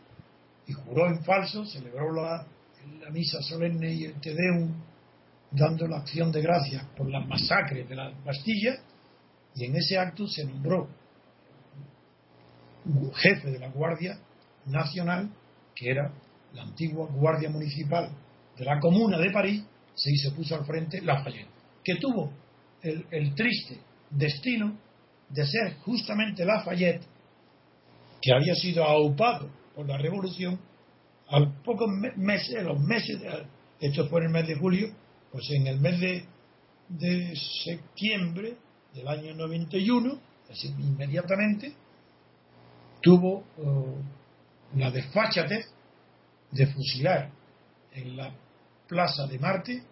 y 0.67 0.73
juró 0.73 1.09
en 1.09 1.25
falso, 1.25 1.65
celebró 1.65 2.13
la, 2.13 2.47
la 3.01 3.11
misa 3.11 3.43
solemne 3.43 3.93
y 3.93 4.05
el 4.05 4.21
Te 4.21 4.35
Deum 4.35 4.73
dando 5.51 5.87
la 5.87 5.99
acción 5.99 6.31
de 6.31 6.43
gracias 6.43 6.85
por 6.97 7.11
las 7.11 7.27
masacres 7.27 7.89
de 7.89 7.95
la 7.95 8.11
Bastilla 8.25 8.77
y 9.55 9.65
en 9.65 9.77
ese 9.77 9.99
acto 9.99 10.27
se 10.27 10.45
nombró 10.45 10.89
jefe 13.15 13.51
de 13.51 13.59
la 13.59 13.69
Guardia 13.69 14.19
Nacional, 14.67 15.31
que 15.75 15.91
era 15.91 16.13
la 16.53 16.63
antigua 16.63 17.09
Guardia 17.11 17.51
Municipal 17.51 18.11
de 18.57 18.65
la 18.65 18.79
Comuna 18.81 19.19
de 19.19 19.31
París, 19.31 19.65
se 19.95 20.31
puso 20.33 20.55
al 20.55 20.65
frente 20.65 21.01
Lafayette, 21.01 21.49
que 21.85 21.97
tuvo 21.97 22.33
el, 22.83 23.05
el 23.11 23.35
triste 23.35 23.79
destino 24.11 24.79
de 25.29 25.47
ser 25.47 25.77
justamente 25.79 26.45
Lafayette, 26.45 27.03
que 28.23 28.33
había 28.33 28.55
sido 28.55 28.85
aupado 28.85 29.51
por 29.75 29.87
la 29.87 29.99
revolución, 29.99 30.59
al 31.31 31.61
pocos 31.63 31.89
meses, 32.17 32.63
los 32.63 32.81
meses, 32.81 33.21
esto 33.81 34.09
fue 34.09 34.21
en 34.21 34.27
el 34.27 34.33
mes 34.33 34.47
de 34.47 34.55
julio, 34.55 34.89
pues 35.31 35.49
en 35.51 35.67
el 35.67 35.79
mes 35.81 36.01
de, 36.89 37.37
septiembre 37.65 38.57
del 38.95 39.09
año 39.09 39.35
91, 39.35 40.19
así 40.51 40.69
inmediatamente, 40.69 41.75
tuvo 43.03 43.45
la 44.75 44.91
desfachatez 44.91 45.67
de 46.51 46.67
fusilar 46.67 47.31
en 47.93 48.17
la 48.17 48.33
plaza 48.87 49.27
de 49.27 49.39
Marte 49.39 49.83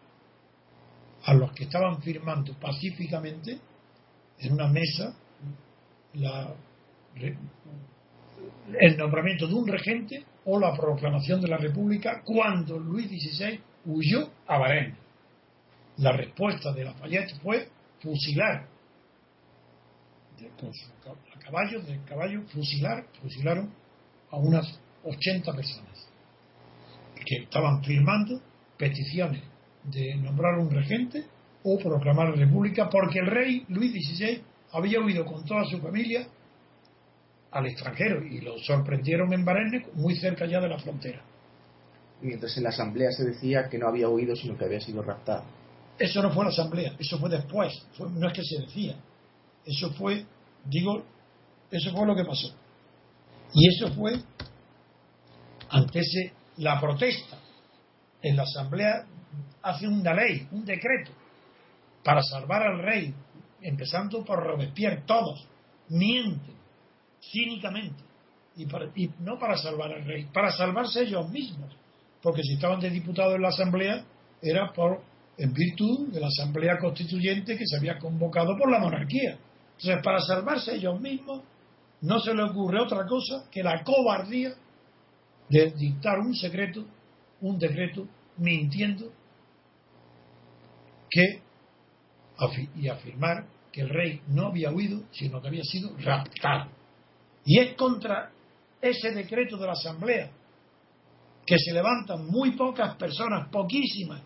a 1.25 1.35
los 1.35 1.53
que 1.53 1.65
estaban 1.65 2.01
firmando 2.03 2.55
pacíficamente 2.55 3.59
en 4.39 4.53
una 4.53 4.69
mesa 4.69 5.15
la, 6.15 6.55
el 8.81 8.97
nombramiento 8.97 9.47
de 9.47 9.55
un 9.55 9.67
regente 9.67 10.25
o 10.45 10.59
la 10.59 10.75
proclamación 10.75 11.41
de 11.41 11.49
la 11.49 11.57
República 11.57 12.23
cuando 12.25 12.79
Luis 12.79 13.09
XVI 13.09 13.61
huyó 13.87 14.31
a 14.47 14.59
Bahrein. 14.59 14.95
La 15.99 16.13
respuesta 16.13 16.73
de 16.73 16.85
Lafayette 16.85 17.35
fue 17.43 17.69
fusilar 18.01 18.67
su 20.37 21.11
a 21.11 21.39
caballo, 21.39 21.81
del 21.81 22.05
caballo, 22.05 22.43
fusilar, 22.49 23.07
fusilaron 23.23 23.73
a 24.31 24.37
unas 24.37 24.79
80 25.05 25.53
personas 25.53 26.09
que 27.25 27.43
estaban 27.43 27.83
firmando 27.83 28.41
peticiones 28.77 29.43
de 29.85 30.17
nombrar 30.17 30.59
un 30.59 30.71
regente 30.71 31.25
o 31.63 31.79
proclamar 31.79 32.31
la 32.31 32.37
república 32.37 32.89
porque 32.91 33.21
el 33.21 33.27
rey 33.27 33.65
Luis 33.69 33.93
XVI 33.93 34.43
había 34.73 35.01
huido 35.01 35.25
con 35.25 35.45
toda 35.45 35.65
su 35.65 35.81
familia 35.81 36.27
al 37.57 37.67
extranjero 37.67 38.23
y 38.23 38.41
lo 38.41 38.59
sorprendieron 38.59 39.33
en 39.33 39.45
Barenne, 39.45 39.87
muy 39.95 40.15
cerca 40.17 40.47
ya 40.47 40.61
de 40.61 40.69
la 40.69 40.79
frontera. 40.79 41.23
Mientras 42.21 42.57
en 42.57 42.65
la 42.65 42.69
asamblea 42.69 43.11
se 43.11 43.25
decía 43.25 43.69
que 43.69 43.79
no 43.79 43.89
había 43.89 44.09
huido, 44.09 44.37
sino 44.37 44.57
que 44.57 44.65
había 44.65 44.81
sido 44.81 45.03
raptado. 45.03 45.45
Eso 45.99 46.23
no 46.23 46.31
fue 46.33 46.45
la 46.45 46.51
asamblea, 46.51 46.95
eso 46.99 47.19
fue 47.19 47.31
después, 47.31 47.87
no 47.99 48.29
es 48.29 48.33
que 48.35 48.45
se 48.45 48.61
decía. 48.61 48.97
Eso 49.65 49.91
fue, 49.95 50.25
digo, 50.67 51.03
eso 51.71 51.93
fue 51.93 52.07
lo 52.07 52.15
que 52.15 52.25
pasó. 52.25 52.55
Y 53.55 53.69
eso 53.69 53.93
fue 53.95 54.21
ante 55.71 56.01
ese, 56.01 56.33
la 56.59 56.79
protesta. 56.79 57.39
En 58.23 58.37
la 58.37 58.43
asamblea 58.43 59.07
hace 59.63 59.89
una 59.89 60.13
ley, 60.13 60.47
un 60.53 60.65
decreto, 60.65 61.13
para 62.05 62.23
salvar 62.23 62.63
al 62.63 62.83
rey, 62.83 63.15
empezando 63.63 64.25
por 64.25 64.43
Robespierre, 64.43 65.03
todos 65.07 65.47
mienten 65.89 66.56
cínicamente. 67.31 68.03
Y, 68.57 68.65
y, 69.03 69.11
no 69.21 69.39
para 69.39 69.57
salvar 69.57 69.93
al 69.93 70.05
rey, 70.05 70.27
para 70.33 70.51
salvarse 70.51 71.03
ellos 71.03 71.29
mismos. 71.31 71.77
Porque 72.23 72.43
si 72.43 72.55
estaban 72.55 72.81
de 72.81 72.91
diputados 72.91 73.35
en 73.35 73.43
la 73.43 73.49
asamblea, 73.49 74.05
era 74.43 74.73
por 74.73 75.03
en 75.39 75.53
virtud 75.53 76.09
de 76.13 76.21
la 76.21 76.29
asamblea 76.29 76.79
constituyente 76.79 77.57
que 77.57 77.67
se 77.67 77.77
había 77.77 77.99
convocado 77.99 78.57
por 78.57 78.71
la 78.71 78.79
monarquía. 78.79 79.39
Entonces, 79.77 80.03
para 80.03 80.21
salvarse 80.21 80.75
ellos 80.75 80.99
mismos, 81.01 81.43
no 82.01 82.19
se 82.21 82.35
le 82.35 82.43
ocurre 82.43 82.81
otra 82.81 83.07
cosa 83.07 83.45
que 83.51 83.63
la 83.63 83.83
cobardía 83.85 84.55
de 85.49 85.71
dictar 85.73 86.19
un 86.19 86.35
secreto, 86.35 86.85
un 87.41 87.59
decreto, 87.59 88.07
mintiendo, 88.39 89.13
que 91.11 91.43
y 92.75 92.89
afirmar 92.89 93.47
que 93.73 93.83
el 93.83 93.89
rey 93.89 94.21
no 94.29 94.49
había 94.49 94.71
huido, 94.71 95.03
sino 95.11 95.41
que 95.41 95.49
había 95.49 95.65
sido 95.65 95.97
raptado. 95.99 96.71
Y 97.47 97.61
es 97.61 97.75
contra 97.77 98.31
ese 98.81 99.13
decreto 99.13 99.57
de 99.57 99.67
la 99.67 99.73
Asamblea 99.73 100.31
que 101.47 101.57
se 101.59 101.73
levantan 101.73 102.27
muy 102.27 102.57
pocas 102.57 102.97
personas, 102.97 103.49
poquísimas, 103.51 104.21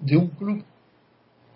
de 0.00 0.16
un 0.16 0.28
club 0.30 0.64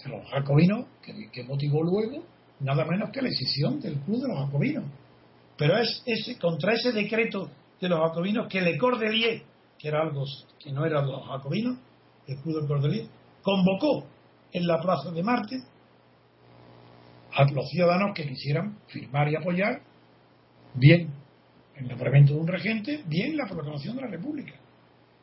de 0.03 0.11
los 0.11 0.27
jacobinos 0.31 0.87
que, 1.03 1.43
motivó 1.45 1.83
luego 1.83 2.25
nada 2.61 2.85
menos 2.85 3.11
que 3.11 3.21
la 3.21 3.29
decisión 3.29 3.81
del 3.81 3.99
club 4.01 4.23
de 4.23 4.29
los 4.29 4.39
jacobinos. 4.47 4.85
Pero 5.59 5.77
es 5.77 6.03
ese, 6.07 6.39
contra 6.39 6.73
ese 6.75 6.93
decreto 6.93 7.51
de 7.81 7.89
los 7.89 7.99
jacobinos 7.99 8.47
que 8.49 8.61
Le 8.61 8.79
Cordelier, 8.79 9.43
que 9.77 9.89
era 9.89 10.03
algo 10.03 10.25
que 10.59 10.73
no 10.73 10.87
era 10.87 11.03
de 11.03 11.11
los 11.11 11.27
jacobinos, 11.27 11.79
el 12.27 12.37
club 12.39 12.63
de 12.63 12.69
Cordelier, 12.69 13.07
convocó 13.43 14.05
en 14.53 14.67
la 14.67 14.81
plaza 14.81 15.11
de 15.11 15.23
Marte 15.23 15.63
a 17.33 17.45
los 17.45 17.69
ciudadanos 17.71 18.13
que 18.15 18.27
quisieran 18.27 18.79
firmar 18.89 19.31
y 19.31 19.37
apoyar 19.37 19.83
bien 20.75 21.09
el 21.77 21.89
nombramiento 21.89 22.35
de 22.35 22.41
un 22.41 22.47
regente, 22.47 23.03
bien 23.07 23.37
la 23.37 23.47
proclamación 23.47 23.97
de 23.97 24.03
la 24.03 24.09
República. 24.09 24.55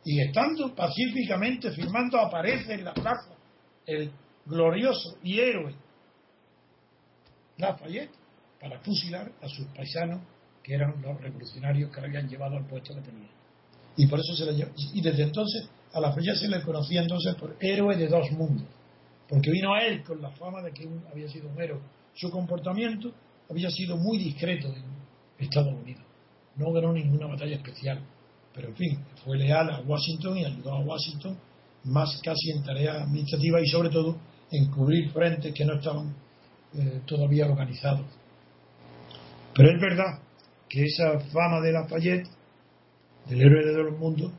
Y 0.03 0.21
estando 0.21 0.73
pacíficamente 0.73 1.71
firmando, 1.71 2.19
aparece 2.19 2.73
en 2.73 2.85
la 2.85 2.93
plaza 2.93 3.35
el 3.85 4.11
glorioso 4.45 5.17
y 5.23 5.39
héroe 5.39 5.75
Lafayette 7.57 8.11
para 8.59 8.79
fusilar 8.79 9.31
a 9.41 9.47
sus 9.47 9.67
paisanos 9.67 10.21
que 10.63 10.73
eran 10.73 11.01
los 11.01 11.19
revolucionarios 11.21 11.91
que 11.91 11.99
habían 11.99 12.27
llevado 12.27 12.57
al 12.57 12.67
puesto 12.67 12.93
que 12.95 13.01
tenía. 13.01 13.29
Y 13.95 14.07
por 14.07 14.19
eso 14.19 14.35
se 14.35 14.51
le 14.51 14.67
y 14.93 15.01
desde 15.01 15.23
entonces 15.23 15.69
a 15.93 15.99
Lafayette 15.99 16.37
se 16.37 16.47
le 16.47 16.61
conocía 16.61 17.01
entonces 17.01 17.35
por 17.35 17.55
héroe 17.59 17.95
de 17.95 18.07
dos 18.07 18.31
mundos, 18.31 18.67
porque 19.27 19.49
vino 19.49 19.73
a 19.73 19.83
él 19.83 20.03
con 20.03 20.21
la 20.21 20.31
fama 20.31 20.61
de 20.61 20.71
que 20.71 20.87
había 21.11 21.27
sido 21.27 21.49
un 21.49 21.61
héroe. 21.61 21.81
Su 22.17 22.31
comportamiento 22.31 23.13
había 23.47 23.69
sido 23.69 23.95
muy 23.95 24.17
discreto 24.17 24.67
en 24.69 24.83
Estados 25.37 25.71
Unidos. 25.71 26.03
No 26.55 26.71
ganó 26.71 26.91
ninguna 26.91 27.27
batalla 27.27 27.55
especial, 27.55 28.03
pero 28.55 28.69
en 28.69 28.75
fin, 28.75 28.99
fue 29.23 29.37
leal 29.37 29.69
a 29.69 29.81
Washington 29.81 30.35
y 30.37 30.45
ayudó 30.45 30.73
a 30.73 30.79
Washington 30.79 31.37
más 31.83 32.19
casi 32.23 32.49
en 32.51 32.63
tareas 32.63 33.03
administrativas 33.03 33.61
y 33.63 33.67
sobre 33.67 33.89
todo 33.89 34.17
en 34.51 34.71
cubrir 34.71 35.11
frentes 35.11 35.53
que 35.53 35.63
no 35.63 35.75
estaban 35.75 36.15
eh, 36.73 37.01
todavía 37.05 37.45
organizados. 37.45 38.07
Pero 39.53 39.75
es 39.75 39.79
verdad 39.79 40.19
que 40.67 40.85
esa 40.85 41.19
fama 41.19 41.61
de 41.61 41.71
Lafayette, 41.71 42.27
del 43.29 43.41
héroe 43.41 43.63
de 43.63 43.83
los 43.83 43.99
mundos, 43.99 44.31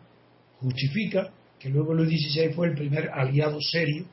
justifica 0.60 1.32
que 1.60 1.68
luego 1.68 1.94
Luis 1.94 2.10
XVI 2.10 2.52
fue 2.54 2.68
el 2.68 2.74
primer 2.74 3.08
aliado 3.10 3.60
serio, 3.60 4.04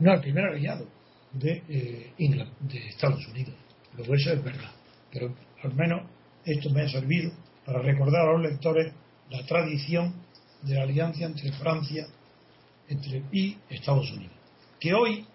no, 0.00 0.12
el 0.12 0.20
primer 0.20 0.46
aliado 0.46 0.88
de, 1.34 1.62
eh, 1.68 2.12
de 2.18 2.88
Estados 2.88 3.26
Unidos. 3.28 3.54
Luego 3.96 4.14
eso 4.14 4.32
es 4.32 4.44
verdad. 4.44 4.70
Pero 5.12 5.34
al 5.62 5.74
menos 5.74 6.02
esto 6.44 6.70
me 6.70 6.82
ha 6.82 6.88
servido 6.88 7.32
para 7.64 7.80
recordar 7.80 8.28
a 8.28 8.32
los 8.32 8.42
lectores 8.42 8.92
la 9.30 9.44
tradición 9.46 10.14
de 10.62 10.74
la 10.74 10.82
alianza 10.82 11.24
entre 11.24 11.52
Francia 11.52 12.06
entre, 12.88 13.22
y 13.32 13.56
Estados 13.70 14.10
Unidos. 14.12 14.34
Que 14.78 14.92
hoy 14.94 15.26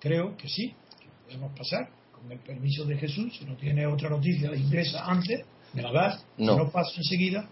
creo 0.00 0.36
que 0.36 0.48
sí, 0.48 0.74
que 1.00 1.06
podemos 1.26 1.56
pasar 1.56 1.88
con 2.12 2.30
el 2.30 2.38
permiso 2.38 2.84
de 2.84 2.96
Jesús, 2.96 3.36
si 3.38 3.44
no 3.44 3.56
tiene 3.56 3.86
otra 3.86 4.08
noticia 4.08 4.54
inglesa 4.54 5.04
antes, 5.04 5.44
me 5.74 5.82
la 5.82 5.92
das, 5.92 6.24
no, 6.38 6.56
no 6.56 6.70
paso 6.70 6.92
enseguida 6.96 7.48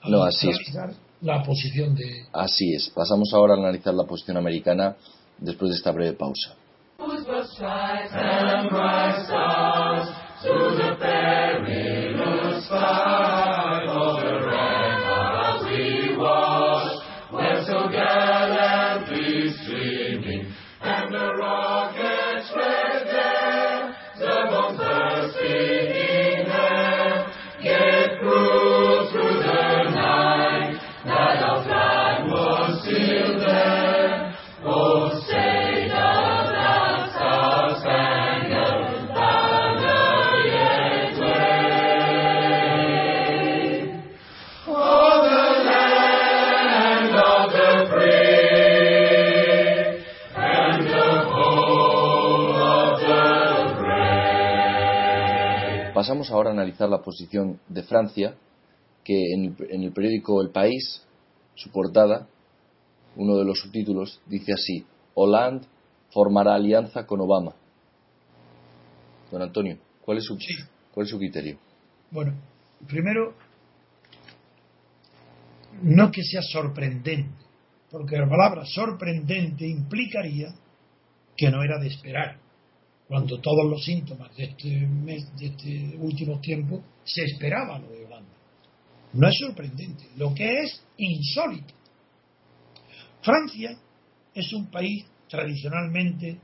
a 0.00 0.08
no, 0.08 0.22
así 0.22 0.48
analizar 0.48 0.90
es. 0.90 0.96
la 1.22 1.42
posición 1.42 1.94
de... 1.94 2.26
Así 2.32 2.74
es, 2.74 2.90
pasamos 2.90 3.32
ahora 3.34 3.54
a 3.54 3.58
analizar 3.58 3.94
la 3.94 4.04
posición 4.04 4.36
americana 4.36 4.96
después 5.38 5.70
de 5.70 5.76
esta 5.76 5.92
breve 5.92 6.14
pausa. 6.14 6.54
Pasamos 55.96 56.30
ahora 56.30 56.50
a 56.50 56.52
analizar 56.52 56.90
la 56.90 57.00
posición 57.00 57.58
de 57.68 57.82
Francia, 57.82 58.34
que 59.02 59.32
en 59.32 59.44
el, 59.46 59.56
en 59.70 59.82
el 59.82 59.92
periódico 59.94 60.42
El 60.42 60.50
País, 60.50 61.02
su 61.54 61.70
portada, 61.70 62.28
uno 63.16 63.38
de 63.38 63.46
los 63.46 63.58
subtítulos, 63.60 64.20
dice 64.26 64.52
así, 64.52 64.84
Hollande 65.14 65.66
formará 66.10 66.54
alianza 66.54 67.06
con 67.06 67.22
Obama. 67.22 67.54
Don 69.32 69.40
Antonio, 69.40 69.78
¿cuál 70.04 70.18
es 70.18 70.24
su, 70.24 70.36
Sí. 70.38 70.54
cuál 70.92 71.06
es 71.06 71.10
su 71.10 71.16
criterio? 71.16 71.56
Bueno, 72.10 72.34
primero, 72.86 73.32
no 75.80 76.10
que 76.10 76.22
sea 76.22 76.42
sorprendente, 76.42 77.30
porque 77.90 78.18
la 78.18 78.28
palabra 78.28 78.66
sorprendente 78.66 79.66
implicaría 79.66 80.48
que 81.38 81.50
no 81.50 81.62
era 81.62 81.78
de 81.78 81.86
esperar, 81.86 82.36
cuando 83.08 83.40
todos 83.40 83.64
los 83.70 83.84
síntomas 83.84 84.34
de 84.36 84.44
este 84.44 84.86
mes, 84.86 85.36
de 85.36 85.46
este 85.46 85.96
último 85.98 86.40
tiempo, 86.40 86.82
se 87.04 87.22
esperaba 87.22 87.78
lo 87.78 87.88
de 87.88 88.04
Holanda. 88.04 88.32
No 89.12 89.28
es 89.28 89.38
sorprendente, 89.38 90.08
lo 90.16 90.34
que 90.34 90.62
es 90.62 90.82
insólito. 90.96 91.74
Francia 93.22 93.76
es 94.34 94.52
un 94.52 94.66
país 94.66 95.04
tradicionalmente 95.28 96.38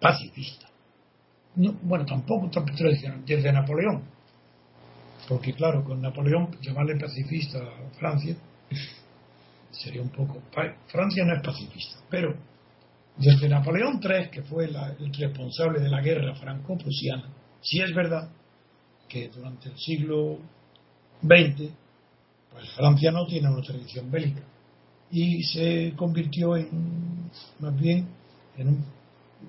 pacifista. 0.00 0.68
No, 1.56 1.72
bueno, 1.82 2.04
tampoco 2.04 2.48
tradicional, 2.50 3.24
desde 3.24 3.52
Napoleón. 3.52 4.04
Porque 5.28 5.52
claro, 5.52 5.82
con 5.84 6.00
Napoleón 6.00 6.56
llamarle 6.60 6.96
pacifista 6.96 7.58
a 7.58 7.98
Francia 7.98 8.36
sería 9.70 10.02
un 10.02 10.10
poco... 10.10 10.42
Francia 10.86 11.24
no 11.24 11.34
es 11.34 11.42
pacifista, 11.42 11.98
pero 12.08 12.34
desde 13.18 13.48
Napoleón 13.48 14.00
III, 14.02 14.30
que 14.30 14.42
fue 14.42 14.66
el 14.66 14.76
responsable 15.18 15.80
de 15.80 15.88
la 15.88 16.00
guerra 16.00 16.34
franco-prusiana, 16.34 17.24
sí 17.60 17.80
es 17.80 17.94
verdad 17.94 18.30
que 19.08 19.28
durante 19.28 19.70
el 19.70 19.78
siglo 19.78 20.38
XX, 21.22 21.70
pues 22.52 22.70
Francia 22.76 23.10
no 23.10 23.26
tiene 23.26 23.48
una 23.50 23.62
tradición 23.62 24.10
bélica 24.10 24.42
y 25.10 25.42
se 25.42 25.94
convirtió 25.96 26.56
en, 26.56 27.30
más 27.60 27.74
bien, 27.80 28.08
en 28.56 28.68
un- 28.68 28.84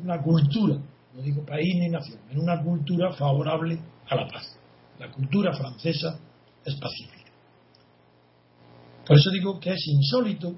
una 0.04 0.22
cultura, 0.22 0.78
no 1.14 1.22
digo 1.22 1.46
país 1.46 1.76
ni 1.76 1.90
nación, 1.90 2.20
en 2.32 2.40
una 2.40 2.62
cultura 2.64 3.12
favorable 3.14 3.78
a 4.08 4.16
la 4.16 4.28
paz. 4.28 4.56
La 5.00 5.12
cultura 5.12 5.54
francesa 5.54 6.20
es 6.66 6.76
pacífica. 6.76 7.32
Por 9.06 9.18
eso 9.18 9.30
digo 9.32 9.60
que 9.60 9.72
es 9.74 9.88
insólito 9.88 10.54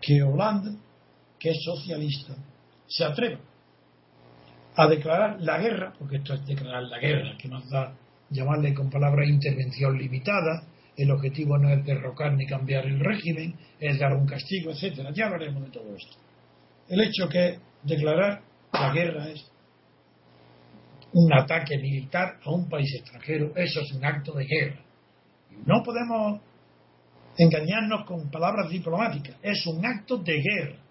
que 0.00 0.22
Holanda, 0.22 0.72
que 1.46 1.52
es 1.52 1.62
socialista, 1.62 2.34
se 2.88 3.04
atreva 3.04 3.38
a 4.74 4.88
declarar 4.88 5.40
la 5.40 5.58
guerra, 5.58 5.92
porque 5.96 6.16
esto 6.16 6.34
es 6.34 6.44
declarar 6.44 6.82
la 6.82 6.98
guerra, 6.98 7.36
que 7.38 7.46
más 7.46 7.70
da 7.70 7.94
llamarle 8.30 8.74
con 8.74 8.90
palabras 8.90 9.28
intervención 9.28 9.96
limitada, 9.96 10.64
el 10.96 11.08
objetivo 11.12 11.56
no 11.56 11.70
es 11.70 11.84
derrocar 11.84 12.32
ni 12.32 12.46
cambiar 12.46 12.84
el 12.84 12.98
régimen, 12.98 13.54
es 13.78 13.96
dar 13.96 14.14
un 14.14 14.26
castigo, 14.26 14.72
etcétera. 14.72 15.12
Ya 15.14 15.26
hablaremos 15.26 15.62
de 15.62 15.70
todo 15.70 15.94
esto. 15.94 16.16
El 16.88 17.00
hecho 17.02 17.28
que 17.28 17.60
declarar 17.84 18.42
la 18.72 18.92
guerra 18.92 19.28
es 19.28 19.48
un 21.12 21.32
ataque 21.32 21.78
militar 21.78 22.40
a 22.44 22.50
un 22.50 22.68
país 22.68 22.92
extranjero, 22.98 23.52
eso 23.54 23.82
es 23.82 23.92
un 23.92 24.04
acto 24.04 24.32
de 24.32 24.46
guerra. 24.46 24.80
No 25.64 25.80
podemos 25.84 26.40
engañarnos 27.38 28.04
con 28.04 28.32
palabras 28.32 28.68
diplomáticas, 28.68 29.36
es 29.42 29.64
un 29.68 29.86
acto 29.86 30.16
de 30.16 30.42
guerra. 30.42 30.85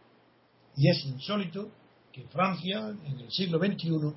Y 0.77 0.89
es 0.89 1.05
insólito 1.05 1.71
que 2.11 2.23
Francia, 2.23 2.89
en 3.05 3.19
el 3.19 3.31
siglo 3.31 3.59
XXI, 3.59 4.13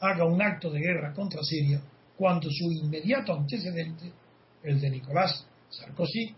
haga 0.00 0.24
un 0.24 0.40
acto 0.42 0.70
de 0.70 0.80
guerra 0.80 1.12
contra 1.12 1.42
Siria 1.42 1.80
cuando 2.16 2.48
su 2.50 2.70
inmediato 2.70 3.34
antecedente, 3.34 4.12
el 4.62 4.80
de 4.80 4.90
Nicolás 4.90 5.46
Sarkozy, 5.70 6.34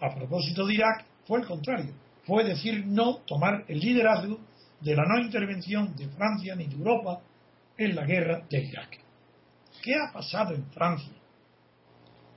a 0.00 0.14
propósito 0.14 0.66
de 0.66 0.74
Irak, 0.74 1.06
fue 1.24 1.40
el 1.40 1.46
contrario. 1.46 1.94
Fue 2.24 2.44
decir 2.44 2.86
no, 2.86 3.18
tomar 3.26 3.64
el 3.68 3.78
liderazgo 3.78 4.38
de 4.80 4.94
la 4.94 5.04
no 5.04 5.18
intervención 5.18 5.94
de 5.96 6.08
Francia 6.08 6.54
ni 6.54 6.66
de 6.66 6.74
Europa 6.74 7.20
en 7.76 7.94
la 7.94 8.04
guerra 8.04 8.46
de 8.50 8.64
Irak. 8.64 8.98
¿Qué 9.82 9.92
ha 9.94 10.12
pasado 10.12 10.54
en 10.54 10.66
Francia 10.70 11.12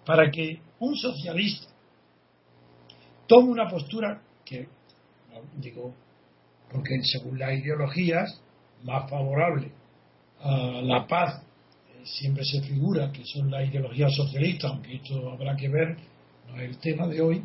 para 0.05 0.29
que 0.31 0.61
un 0.79 0.95
socialista 0.95 1.67
tome 3.27 3.49
una 3.49 3.67
postura 3.67 4.21
que, 4.45 4.67
digo, 5.57 5.93
porque 6.73 6.99
según 7.03 7.37
las 7.37 7.53
ideologías 7.53 8.41
más 8.83 9.09
favorables 9.09 9.71
a 10.39 10.81
la 10.81 11.07
paz 11.07 11.41
eh, 11.93 12.01
siempre 12.03 12.43
se 12.43 12.61
figura 12.61 13.11
que 13.11 13.23
son 13.23 13.49
las 13.49 13.69
ideologías 13.69 14.13
socialistas, 14.13 14.71
aunque 14.71 14.95
esto 14.95 15.31
habrá 15.31 15.55
que 15.55 15.69
ver, 15.69 15.95
no 16.47 16.59
es 16.59 16.69
el 16.69 16.77
tema 16.79 17.07
de 17.07 17.21
hoy, 17.21 17.43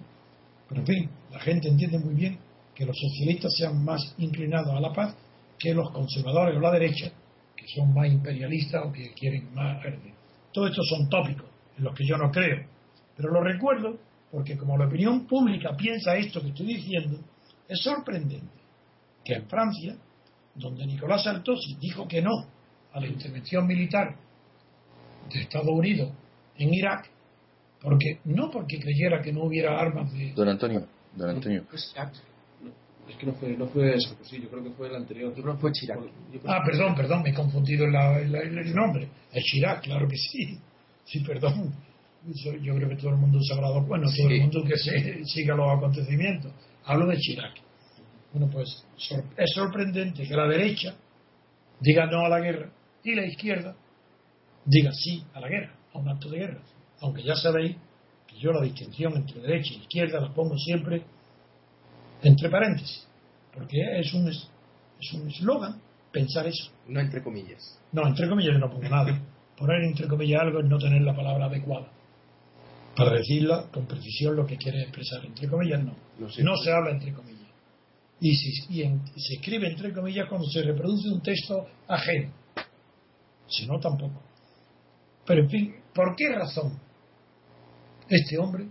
pero 0.68 0.80
en 0.80 0.86
fin, 0.86 1.10
la 1.30 1.40
gente 1.40 1.68
entiende 1.68 1.98
muy 1.98 2.14
bien 2.14 2.38
que 2.74 2.86
los 2.86 2.96
socialistas 2.98 3.54
sean 3.56 3.84
más 3.84 4.14
inclinados 4.18 4.74
a 4.74 4.80
la 4.80 4.92
paz 4.92 5.14
que 5.58 5.74
los 5.74 5.90
conservadores 5.90 6.56
o 6.56 6.60
la 6.60 6.72
derecha, 6.72 7.12
que 7.54 7.66
son 7.68 7.92
más 7.92 8.08
imperialistas 8.08 8.82
o 8.84 8.92
que 8.92 9.12
quieren 9.12 9.52
más 9.54 9.78
orden. 9.84 10.14
Todo 10.52 10.68
estos 10.68 10.88
son 10.88 11.08
tópicos 11.08 11.46
en 11.76 11.84
los 11.84 11.94
que 11.94 12.06
yo 12.06 12.16
no 12.16 12.30
creo, 12.30 12.64
pero 13.16 13.30
lo 13.30 13.42
recuerdo 13.42 13.98
porque 14.30 14.56
como 14.56 14.76
la 14.76 14.86
opinión 14.86 15.26
pública 15.26 15.76
piensa 15.76 16.16
esto 16.16 16.40
que 16.40 16.48
estoy 16.48 16.66
diciendo, 16.66 17.18
es 17.68 17.80
sorprendente 17.82 18.58
que 19.28 19.34
en 19.34 19.46
Francia, 19.46 19.94
donde 20.54 20.86
Nicolás 20.86 21.22
Sarkozy 21.24 21.76
dijo 21.78 22.08
que 22.08 22.22
no 22.22 22.46
a 22.94 23.00
la 23.00 23.06
intervención 23.06 23.66
militar 23.66 24.16
de 25.30 25.40
Estados 25.42 25.68
Unidos 25.68 26.10
en 26.56 26.72
Irak, 26.72 27.10
porque 27.80 28.20
no 28.24 28.50
porque 28.50 28.80
creyera 28.80 29.20
que 29.20 29.32
no 29.32 29.44
hubiera 29.44 29.78
armas 29.78 30.10
de 30.14 30.32
Don 30.32 30.48
Antonio, 30.48 30.86
don 31.14 31.28
Antonio, 31.30 31.64
Fue 31.68 31.78
Chirac. 31.78 32.12
Es 33.08 33.16
que 33.16 33.26
no 33.26 33.32
fue, 33.34 33.56
no 33.56 33.66
fue 33.68 34.00
Sarkozy, 34.00 34.40
yo 34.42 34.48
creo 34.50 34.64
que 34.64 34.70
fue 34.70 34.88
el 34.88 34.96
anterior. 34.96 35.34
Yo 35.34 35.42
creo 35.42 35.54
que 35.56 35.60
fue 35.60 35.72
Chirac. 35.72 35.98
Ah, 36.46 36.62
perdón, 36.64 36.94
perdón, 36.94 37.22
me 37.22 37.30
he 37.30 37.34
confundido 37.34 37.84
en 37.84 37.92
la- 37.92 38.18
en 38.20 38.32
la- 38.32 38.40
en 38.40 38.58
el 38.58 38.74
nombre. 38.74 39.08
Es 39.32 39.44
Chirac, 39.44 39.82
claro 39.82 40.08
que 40.08 40.16
sí. 40.16 40.58
Sí, 41.04 41.20
perdón. 41.20 41.72
Yo, 42.26 42.52
yo 42.56 42.74
creo 42.74 42.88
que 42.88 42.96
todo 42.96 43.10
el 43.10 43.16
mundo 43.16 43.38
se 43.42 43.52
habrá 43.54 43.68
dado 43.68 43.82
bueno, 43.82 44.06
todo 44.14 44.28
el 44.28 44.40
mundo 44.40 44.64
que 44.64 44.76
se, 44.76 45.24
siga 45.24 45.54
los 45.54 45.76
acontecimientos. 45.78 46.52
Hablo 46.84 47.06
de 47.06 47.16
Chirac. 47.18 47.54
Bueno, 48.38 48.52
pues 48.52 48.84
es 49.36 49.50
sorprendente 49.52 50.22
que 50.22 50.36
la 50.36 50.46
derecha 50.46 50.94
diga 51.80 52.06
no 52.06 52.24
a 52.24 52.28
la 52.28 52.38
guerra 52.38 52.70
y 53.02 53.12
la 53.12 53.26
izquierda 53.26 53.74
diga 54.64 54.92
sí 54.92 55.24
a 55.34 55.40
la 55.40 55.48
guerra, 55.48 55.74
a 55.92 55.98
un 55.98 56.08
acto 56.08 56.28
de 56.30 56.38
guerra. 56.38 56.60
Aunque 57.00 57.24
ya 57.24 57.34
sabéis 57.34 57.74
que 58.28 58.38
yo 58.38 58.52
la 58.52 58.62
distinción 58.62 59.16
entre 59.16 59.40
derecha 59.40 59.74
e 59.74 59.78
izquierda 59.78 60.20
la 60.20 60.32
pongo 60.32 60.56
siempre 60.56 61.02
entre 62.22 62.48
paréntesis, 62.48 63.08
porque 63.52 63.76
es 63.98 64.14
un 64.14 64.28
es 64.28 64.48
es 65.00 65.12
un 65.14 65.28
eslogan 65.28 65.80
pensar 66.12 66.46
eso. 66.46 66.70
No 66.86 67.00
entre 67.00 67.20
comillas. 67.20 67.80
No, 67.90 68.06
entre 68.06 68.28
comillas 68.28 68.52
yo 68.52 68.60
no 68.60 68.70
pongo 68.70 68.88
nada. 68.88 69.20
Poner 69.56 69.82
entre 69.82 70.06
comillas 70.06 70.42
algo 70.42 70.60
es 70.60 70.66
no 70.66 70.78
tener 70.78 71.02
la 71.02 71.16
palabra 71.16 71.46
adecuada. 71.46 71.88
Para 72.94 73.14
decirla 73.14 73.64
con 73.72 73.86
precisión 73.86 74.36
lo 74.36 74.46
que 74.46 74.56
quiere 74.56 74.82
expresar. 74.82 75.24
Entre 75.26 75.48
comillas 75.48 75.82
no. 75.82 75.96
No 76.20 76.56
se 76.56 76.70
habla 76.70 76.92
entre 76.92 77.12
comillas. 77.12 77.37
Y, 78.20 78.82
en- 78.82 79.06
se 79.16 79.34
escribe 79.34 79.68
entre 79.70 79.92
comillas 79.92 80.28
cuando 80.28 80.48
se 80.48 80.62
reproduce 80.62 81.08
un 81.08 81.22
texto 81.22 81.66
ajeno. 81.86 82.32
Si 83.48 83.66
no, 83.66 83.78
tampoco. 83.78 84.20
Pero 85.24 85.42
en 85.42 85.50
fin, 85.50 85.74
¿por 85.94 86.16
qué 86.16 86.28
razón 86.34 86.78
este 88.08 88.38
hombre? 88.38 88.66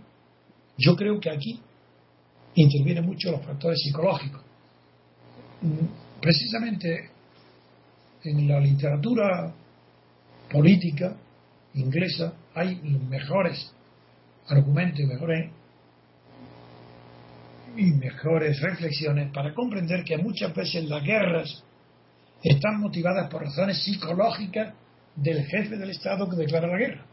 Yo 0.76 0.94
creo 0.96 1.18
que 1.18 1.30
aquí 1.30 1.60
intervienen 2.54 3.06
mucho 3.06 3.30
los 3.30 3.44
factores 3.44 3.78
psicológicos. 3.82 4.42
Mm, 5.62 5.86
Precisamente 6.20 7.10
en 8.24 8.48
la 8.48 8.58
literatura 8.58 9.54
política 10.50 11.16
inglesa 11.74 12.32
hay 12.54 12.74
mejores 13.08 13.72
argumentos 14.48 15.04
mejores 15.06 15.50
y 17.78 17.92
mejores 17.92 18.60
reflexiones 18.60 19.30
para 19.32 19.54
comprender 19.54 20.02
que 20.02 20.18
muchas 20.18 20.52
veces 20.52 20.84
las 20.88 21.02
guerras 21.02 21.64
están 22.42 22.80
motivadas 22.80 23.30
por 23.30 23.42
razones 23.42 23.82
psicológicas 23.84 24.74
del 25.14 25.44
jefe 25.46 25.76
del 25.76 25.90
Estado 25.90 26.28
que 26.28 26.36
declara 26.36 26.66
la 26.66 26.76
guerra. 26.76 27.06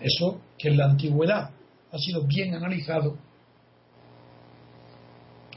Eso 0.00 0.40
que 0.58 0.68
en 0.68 0.78
la 0.78 0.86
antigüedad 0.86 1.50
ha 1.92 1.98
sido 1.98 2.26
bien 2.26 2.54
analizado. 2.54 3.18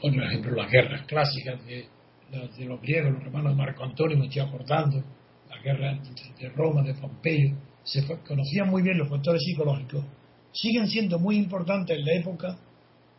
Por 0.00 0.12
ejemplo, 0.12 0.54
las 0.54 0.70
guerras 0.70 1.06
clásicas 1.06 1.64
de, 1.64 1.88
de 2.30 2.64
los 2.66 2.80
griegos, 2.82 3.14
los 3.14 3.24
romanos 3.24 3.52
de 3.52 3.56
Marco 3.56 3.84
Antonio, 3.84 4.18
me 4.18 4.26
estoy 4.26 4.42
acordando, 4.42 5.02
las 5.48 5.62
guerras 5.62 6.00
de 6.38 6.48
Roma, 6.50 6.82
de 6.82 6.92
Pompeyo, 6.92 7.56
se 7.82 8.06
conocían 8.26 8.68
muy 8.68 8.82
bien 8.82 8.98
los 8.98 9.08
factores 9.08 9.42
psicológicos, 9.42 10.04
siguen 10.52 10.86
siendo 10.86 11.18
muy 11.18 11.36
importantes 11.36 11.96
en 11.96 12.04
la 12.04 12.12
época 12.12 12.58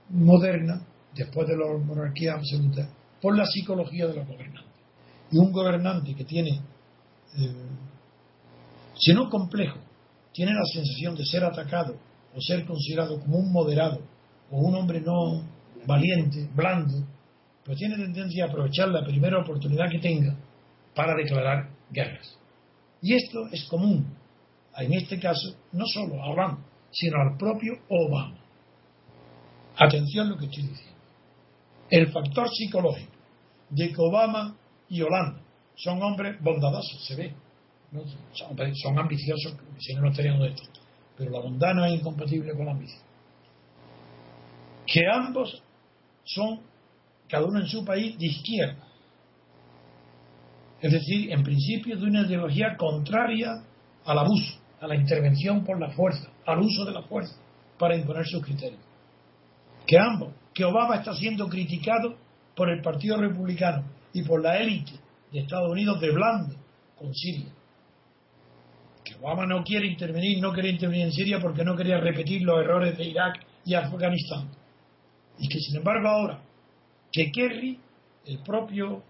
moderna, 0.09 0.81
después 1.13 1.47
de 1.47 1.57
la 1.57 1.77
monarquía 1.77 2.33
absoluta, 2.33 2.89
por 3.21 3.37
la 3.37 3.45
psicología 3.45 4.07
de 4.07 4.15
los 4.15 4.27
gobernantes. 4.27 4.73
Y 5.31 5.37
un 5.37 5.51
gobernante 5.51 6.13
que 6.13 6.23
tiene 6.23 6.61
eh, 7.37 7.53
sino 8.97 9.29
complejo, 9.29 9.79
tiene 10.31 10.53
la 10.53 10.65
sensación 10.65 11.15
de 11.15 11.25
ser 11.25 11.43
atacado 11.43 11.95
o 12.33 12.41
ser 12.41 12.65
considerado 12.65 13.19
como 13.19 13.37
un 13.37 13.51
moderado 13.51 14.01
o 14.51 14.59
un 14.59 14.75
hombre 14.75 15.01
no 15.01 15.43
valiente, 15.85 16.49
blando, 16.53 17.05
pues 17.63 17.77
tiene 17.77 17.95
tendencia 17.95 18.45
a 18.45 18.49
aprovechar 18.49 18.89
la 18.89 19.03
primera 19.03 19.39
oportunidad 19.39 19.89
que 19.89 19.99
tenga 19.99 20.35
para 20.93 21.15
declarar 21.15 21.69
guerras. 21.91 22.37
Y 23.01 23.13
esto 23.13 23.47
es 23.51 23.63
común, 23.65 24.05
en 24.77 24.93
este 24.93 25.19
caso, 25.19 25.55
no 25.73 25.85
solo 25.85 26.21
a 26.21 26.31
Obama, 26.31 26.65
sino 26.91 27.17
al 27.21 27.37
propio 27.37 27.73
Obama. 27.89 28.37
Atención 29.77 30.27
a 30.27 30.29
lo 30.31 30.37
que 30.37 30.45
estoy 30.45 30.63
diciendo. 30.63 30.95
El 31.89 32.11
factor 32.11 32.49
psicológico 32.49 33.11
de 33.69 33.89
que 33.89 33.95
Obama 33.97 34.55
y 34.89 35.01
Holanda 35.01 35.41
son 35.75 36.01
hombres 36.01 36.41
bondadosos, 36.41 37.05
se 37.05 37.15
ve. 37.15 37.33
Son, 38.33 38.99
ambiciosos, 38.99 39.55
si 39.79 39.93
no, 39.93 40.01
no 40.01 40.09
estarían 40.09 40.39
de 40.39 40.49
esto. 40.49 40.63
Pero 41.17 41.31
la 41.31 41.39
bondad 41.39 41.73
no 41.73 41.85
es 41.85 41.93
incompatible 41.93 42.53
con 42.53 42.65
la 42.65 42.71
ambición. 42.71 43.01
Que 44.85 45.01
ambos 45.11 45.61
son, 46.23 46.61
cada 47.27 47.45
uno 47.45 47.59
en 47.59 47.67
su 47.67 47.85
país, 47.85 48.17
de 48.17 48.25
izquierda. 48.25 48.85
Es 50.81 50.91
decir, 50.91 51.31
en 51.31 51.43
principio 51.43 51.97
de 51.97 52.03
una 52.03 52.21
ideología 52.21 52.75
contraria 52.77 53.63
al 54.05 54.19
abuso, 54.19 54.59
a 54.81 54.87
la 54.87 54.95
intervención 54.95 55.63
por 55.63 55.79
la 55.79 55.89
fuerza, 55.91 56.29
al 56.45 56.59
uso 56.59 56.85
de 56.85 56.91
la 56.91 57.03
fuerza 57.03 57.35
para 57.79 57.95
imponer 57.95 58.25
sus 58.25 58.43
criterios. 58.43 58.84
Que 59.85 59.97
ambos, 59.99 60.33
que 60.53 60.63
Obama 60.65 60.95
está 60.95 61.13
siendo 61.13 61.47
criticado 61.47 62.17
por 62.55 62.69
el 62.69 62.81
Partido 62.81 63.17
Republicano 63.17 63.83
y 64.13 64.23
por 64.23 64.41
la 64.41 64.57
élite 64.57 64.93
de 65.31 65.39
Estados 65.41 65.69
Unidos 65.69 65.99
de 65.99 66.11
blando 66.11 66.55
con 66.97 67.13
Siria. 67.13 67.51
Que 69.03 69.15
Obama 69.15 69.45
no 69.45 69.63
quiere 69.63 69.87
intervenir, 69.87 70.41
no 70.41 70.51
quería 70.51 70.71
intervenir 70.71 71.05
en 71.05 71.11
Siria 71.11 71.39
porque 71.39 71.63
no 71.63 71.75
quería 71.75 71.99
repetir 71.99 72.41
los 72.41 72.59
errores 72.59 72.97
de 72.97 73.05
Irak 73.05 73.45
y 73.65 73.75
Afganistán. 73.75 74.49
Y 75.37 75.47
que 75.47 75.59
sin 75.59 75.77
embargo 75.77 76.07
ahora, 76.07 76.39
que 77.11 77.31
Kerry, 77.31 77.79
el 78.25 78.39
propio 78.39 79.03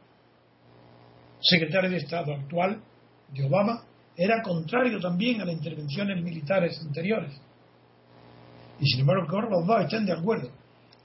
secretario 1.39 1.89
de 1.91 1.97
Estado 1.97 2.33
actual 2.33 2.81
de 3.29 3.45
Obama, 3.45 3.83
era 4.17 4.41
contrario 4.41 4.99
también 4.99 5.41
a 5.41 5.45
las 5.45 5.55
intervenciones 5.55 6.21
militares 6.21 6.81
anteriores. 6.81 7.39
Y 8.79 8.87
sin 8.87 9.01
embargo, 9.01 9.27
que 9.27 9.35
ahora 9.35 9.49
los 9.49 9.67
dos 9.67 9.81
estén 9.81 10.05
de 10.05 10.13
acuerdo 10.13 10.49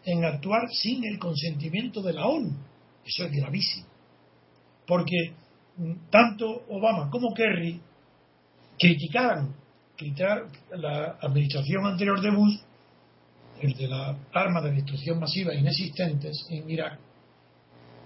en 0.05 0.25
actuar 0.25 0.69
sin 0.71 1.05
el 1.05 1.19
consentimiento 1.19 2.03
de 2.03 2.13
la 2.13 2.27
ONU. 2.27 2.53
Eso 3.05 3.25
es 3.25 3.33
gravísimo. 3.33 3.87
Porque 4.87 5.33
mm, 5.77 6.11
tanto 6.11 6.65
Obama 6.69 7.11
como 7.11 7.33
Kerry 7.35 7.81
criticaron 8.79 9.55
criticar 9.97 10.47
la 10.73 11.19
administración 11.21 11.85
anterior 11.87 12.21
de 12.21 12.31
Bush, 12.31 12.57
el 13.61 13.75
de 13.75 13.89
las 13.89 14.17
armas 14.33 14.65
de 14.65 14.73
destrucción 14.73 15.21
masiva 15.21 15.55
inexistentes 15.55 16.47
en 16.49 16.71
Irak, 16.71 16.99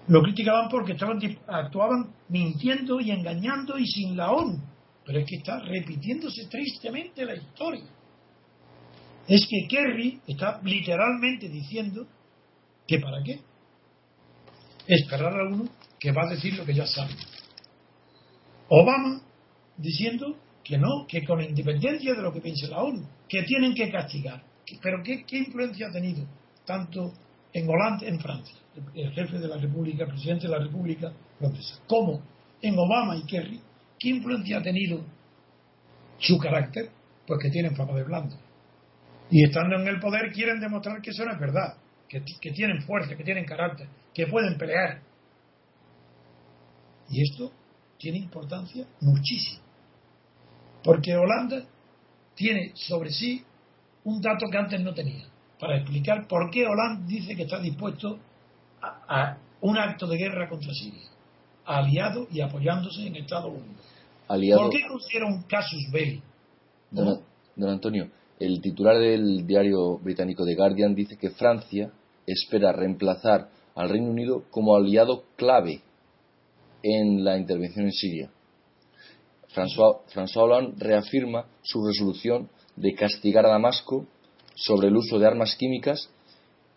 lo 0.09 0.21
criticaban 0.23 0.69
porque 0.69 0.93
estaban 0.93 1.19
actuaban 1.47 2.13
mintiendo 2.29 3.01
y 3.01 3.13
engañando 3.13 3.79
y 3.79 3.87
sin 3.87 4.17
la 4.17 4.33
ONU. 4.33 4.61
Pero 5.07 5.19
es 5.21 5.27
que 5.27 5.37
está 5.37 5.61
repitiéndose 5.61 6.47
tristemente 6.47 7.25
la 7.25 7.37
historia. 7.37 7.85
Es 9.27 9.47
que 9.49 9.67
Kerry 9.69 10.21
está 10.27 10.61
literalmente 10.63 11.49
diciendo 11.49 12.07
que 12.87 12.99
para 12.99 13.23
qué. 13.23 13.41
Esperar 14.87 15.33
a 15.33 15.49
uno 15.49 15.65
que 15.99 16.13
va 16.13 16.25
a 16.27 16.31
decir 16.31 16.55
lo 16.55 16.65
que 16.65 16.75
ya 16.75 16.87
sabe. 16.87 17.15
Obama 18.69 19.23
diciendo 19.77 20.37
que 20.63 20.79
no, 20.79 21.07
que 21.07 21.25
con 21.25 21.43
independencia 21.43 22.15
de 22.15 22.23
lo 22.23 22.33
que 22.33 22.41
piense 22.41 22.69
la 22.69 22.83
ONU, 22.83 23.07
que 23.29 23.43
tienen 23.43 23.75
que 23.75 23.91
castigar. 23.91 24.43
Pero 24.83 25.03
¿qué, 25.03 25.25
qué 25.25 25.39
influencia 25.39 25.89
ha 25.89 25.93
tenido 25.93 26.27
tanto 26.65 27.13
en 27.53 27.69
Hollande, 27.69 28.09
en 28.09 28.19
Francia, 28.19 28.57
el 28.95 29.13
jefe 29.13 29.39
de 29.39 29.49
la 29.49 29.59
República, 29.59 30.05
el 30.05 30.11
presidente 30.11 30.49
de 30.49 30.53
la 30.53 30.59
República 30.59 31.13
Francesa, 31.39 31.81
como 31.87 32.23
en 32.61 32.79
Obama 32.79 33.17
y 33.17 33.25
Kerry, 33.25 33.61
¿qué 33.99 34.09
influencia 34.09 34.59
ha 34.59 34.63
tenido 34.63 35.05
su 36.19 36.39
carácter? 36.39 36.91
Pues 37.27 37.41
que 37.41 37.51
tienen 37.51 37.77
fama 37.77 37.95
de 37.95 38.05
blando. 38.05 38.37
Y 39.31 39.45
estando 39.45 39.77
en 39.77 39.89
el 39.89 40.01
poder 40.01 40.33
quieren 40.33 40.61
demostrar 40.61 41.01
que 41.01 41.11
eso 41.11 41.25
no 41.25 41.33
es 41.33 41.41
verdad, 41.41 41.77
que, 42.09 42.23
que 42.41 42.51
tienen 42.53 42.83
fuerza, 42.83 43.17
que 43.17 43.25
tienen 43.25 43.45
carácter, 43.45 43.89
que 44.13 44.27
pueden 44.27 44.57
pelear. 44.57 45.01
Y 47.09 47.23
esto 47.23 47.53
tiene 47.99 48.19
importancia 48.19 48.87
muchísimo. 49.01 49.63
Porque 50.83 51.17
Holanda 51.17 51.65
tiene 52.35 52.73
sobre 52.75 53.11
sí 53.11 53.43
un 54.05 54.21
dato 54.21 54.47
que 54.51 54.59
antes 54.59 54.81
no 54.81 54.93
tenía 54.93 55.27
para 55.65 55.77
explicar 55.79 56.27
por 56.27 56.51
qué 56.51 56.67
Hollande 56.67 57.07
dice 57.07 57.35
que 57.35 57.45
está 57.45 57.59
dispuesto 57.59 58.19
a, 58.83 59.39
un 59.63 59.79
acto 59.79 60.07
de 60.07 60.19
guerra 60.19 60.47
contra 60.47 60.75
Siria, 60.75 61.09
aliado 61.65 62.27
y 62.31 62.43
apoyándose 62.43 63.07
en 63.07 63.17
Estados 63.17 63.51
Unidos. 63.51 63.83
¿Por 64.27 64.71
qué 64.71 64.87
considera 64.87 65.27
un 65.27 65.43
casus 65.45 65.91
belli? 65.91 66.23
Don, 66.91 67.23
don 67.57 67.71
Antonio, 67.71 68.11
el 68.41 68.61
titular 68.61 68.99
del 68.99 69.47
diario 69.47 69.99
británico 69.99 70.45
The 70.45 70.55
Guardian 70.55 70.95
dice 70.95 71.17
que 71.17 71.31
Francia 71.31 71.93
espera 72.27 72.73
reemplazar 72.73 73.49
al 73.75 73.89
Reino 73.89 74.11
Unido 74.11 74.45
como 74.51 74.75
aliado 74.77 75.25
clave 75.37 75.83
en 76.83 77.25
la 77.25 77.37
intervención 77.39 77.87
en 77.87 77.93
Siria. 77.93 78.31
François, 79.55 80.01
Hollande 80.37 80.75
reafirma 80.79 81.47
su 81.63 81.87
resolución 81.87 82.49
de 82.77 82.95
castigar 82.95 83.47
a 83.47 83.51
Damasco 83.51 84.07
sobre 84.57 84.89
el 84.89 84.97
uso 84.97 85.19
de 85.19 85.27
armas 85.27 85.55
químicas 85.57 86.11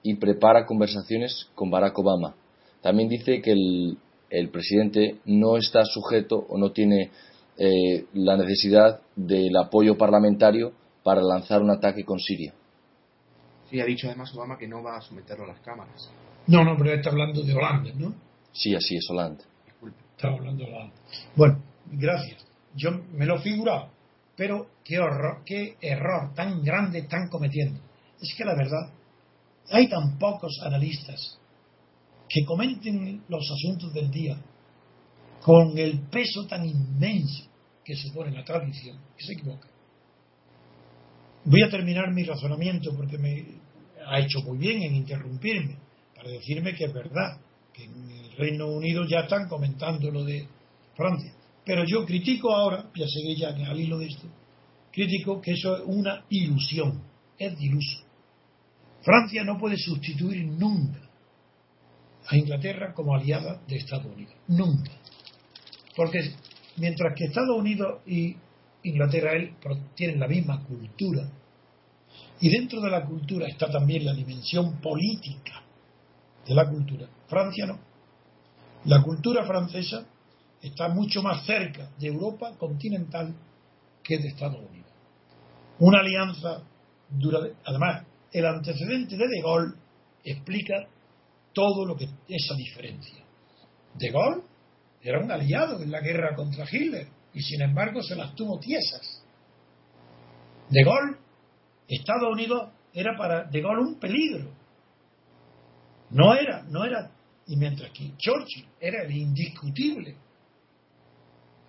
y 0.03 0.15
prepara 0.15 0.65
conversaciones 0.65 1.47
con 1.55 1.71
Barack 1.71 1.97
Obama. 1.97 2.35
También 2.81 3.09
dice 3.09 3.41
que 3.41 3.51
el, 3.51 4.49
presidente 4.49 5.17
no 5.25 5.57
está 5.57 5.83
sujeto 5.85 6.45
o 6.49 6.57
no 6.57 6.71
tiene 6.71 7.09
eh, 7.57 8.05
la 8.13 8.37
necesidad 8.37 9.01
del 9.15 9.55
apoyo 9.57 9.97
parlamentario 9.97 10.73
para 11.07 11.21
lanzar 11.21 11.61
un 11.61 11.69
ataque 11.69 12.03
con 12.03 12.19
Siria. 12.19 12.53
Sí, 13.69 13.79
ha 13.79 13.85
dicho 13.85 14.07
además 14.07 14.35
Obama 14.35 14.57
que 14.57 14.67
no 14.67 14.83
va 14.83 14.97
a 14.97 15.01
someterlo 15.01 15.45
a 15.45 15.47
las 15.47 15.61
cámaras. 15.61 16.11
No, 16.47 16.65
no, 16.65 16.75
pero 16.77 16.93
está 16.93 17.11
hablando 17.11 17.43
de 17.43 17.53
Holanda, 17.53 17.91
¿no? 17.95 18.13
Sí, 18.51 18.75
así 18.75 18.97
es, 18.97 19.09
Holanda. 19.09 19.45
Disculpe. 19.65 19.97
Está 20.17 20.27
hablando 20.27 20.65
de 20.65 20.69
Holanda. 20.69 20.93
Bueno, 21.33 21.63
gracias. 21.93 22.45
Yo 22.75 22.91
me 23.13 23.25
lo 23.25 23.37
he 23.37 23.39
figurado. 23.39 23.89
Pero 24.35 24.67
qué, 24.83 24.99
horror, 24.99 25.43
qué 25.45 25.77
error 25.79 26.33
tan 26.35 26.61
grande 26.61 26.99
están 26.99 27.29
cometiendo. 27.29 27.79
Es 28.21 28.35
que 28.35 28.43
la 28.43 28.55
verdad, 28.55 28.91
hay 29.71 29.87
tan 29.87 30.19
pocos 30.19 30.59
analistas 30.61 31.39
que 32.27 32.43
comenten 32.43 33.23
los 33.29 33.49
asuntos 33.49 33.93
del 33.93 34.11
día 34.11 34.37
con 35.41 35.77
el 35.77 36.01
peso 36.09 36.45
tan 36.47 36.65
inmenso 36.65 37.45
que 37.85 37.95
supone 37.95 38.31
la 38.31 38.43
tradición, 38.43 38.99
que 39.15 39.23
se 39.23 39.31
equivocan. 39.31 39.76
Voy 41.49 41.63
a 41.63 41.69
terminar 41.69 42.11
mi 42.11 42.25
razonamiento 42.25 42.93
porque 42.93 43.17
me 43.17 43.45
ha 44.05 44.19
hecho 44.19 44.41
muy 44.41 44.57
bien 44.57 44.83
en 44.83 44.95
interrumpirme 44.95 45.77
para 46.13 46.29
decirme 46.29 46.75
que 46.75 46.83
es 46.83 46.93
verdad 46.93 47.39
que 47.73 47.85
en 47.85 48.09
el 48.09 48.31
Reino 48.33 48.67
Unido 48.67 49.05
ya 49.07 49.21
están 49.21 49.47
comentando 49.47 50.11
lo 50.11 50.25
de 50.25 50.45
Francia. 50.93 51.31
Pero 51.63 51.85
yo 51.85 52.05
critico 52.05 52.53
ahora, 52.53 52.91
ya 52.93 53.05
seguí 53.07 53.37
ya 53.37 53.47
al 53.47 53.79
hilo 53.79 53.97
de 53.97 54.07
esto, 54.07 54.27
critico 54.91 55.39
que 55.39 55.51
eso 55.53 55.77
es 55.77 55.83
una 55.85 56.25
ilusión, 56.29 57.01
es 57.39 57.53
iluso. 57.61 58.03
Francia 59.01 59.45
no 59.45 59.57
puede 59.57 59.77
sustituir 59.77 60.45
nunca 60.47 60.99
a 62.27 62.35
Inglaterra 62.35 62.93
como 62.93 63.15
aliada 63.15 63.61
de 63.65 63.77
Estados 63.77 64.13
Unidos, 64.13 64.35
nunca. 64.49 64.91
Porque 65.95 66.19
mientras 66.75 67.13
que 67.15 67.23
Estados 67.23 67.57
Unidos 67.57 68.01
y 68.05 68.35
Inglaterra 68.83 69.33
él, 69.33 69.55
tienen 69.95 70.19
la 70.19 70.27
misma 70.27 70.63
cultura, 70.63 71.29
y 72.39 72.49
dentro 72.49 72.81
de 72.81 72.91
la 72.91 73.05
cultura 73.05 73.47
está 73.47 73.69
también 73.69 74.05
la 74.05 74.13
dimensión 74.13 74.79
política 74.79 75.63
de 76.45 76.53
la 76.53 76.69
cultura, 76.69 77.07
Francia 77.27 77.65
no. 77.65 77.79
La 78.85 79.01
cultura 79.01 79.45
francesa 79.45 80.05
está 80.61 80.87
mucho 80.87 81.21
más 81.21 81.45
cerca 81.45 81.89
de 81.99 82.07
Europa 82.07 82.53
continental 82.57 83.35
que 84.03 84.17
de 84.17 84.29
Estados 84.29 84.59
Unidos. 84.59 84.91
Una 85.79 85.99
alianza 85.99 86.63
dura. 87.09 87.39
Además, 87.65 88.05
el 88.31 88.45
antecedente 88.45 89.17
de 89.17 89.27
De 89.27 89.41
Gaulle 89.41 89.73
explica 90.23 90.87
todo 91.53 91.85
lo 91.85 91.97
que 91.97 92.07
esa 92.29 92.55
diferencia. 92.55 93.23
De 93.95 94.09
Gaulle 94.09 94.43
era 95.01 95.19
un 95.19 95.31
aliado 95.31 95.81
en 95.81 95.91
la 95.91 96.01
guerra 96.01 96.35
contra 96.35 96.65
Hitler 96.71 97.07
y 97.37 97.41
sin 97.41 97.61
embargo 97.61 98.01
se 98.01 98.15
las 98.15 98.33
tuvo 98.33 98.59
tiesas. 98.59 99.23
De 100.69 100.83
Gaulle, 100.83 101.17
Estados 101.87 102.33
Unidos 102.33 102.71
era 102.91 103.15
para 103.15 103.43
De 103.43 103.61
Gaulle 103.61 103.81
un 103.81 103.99
peligro. 103.99 104.51
No 106.09 106.33
era, 106.33 106.63
no 106.63 106.83
era. 106.83 107.11
Y 107.45 107.55
mientras 107.55 107.91
que 107.91 108.17
Churchill 108.17 108.65
era 108.79 109.03
el 109.03 109.15
indiscutible 109.15 110.15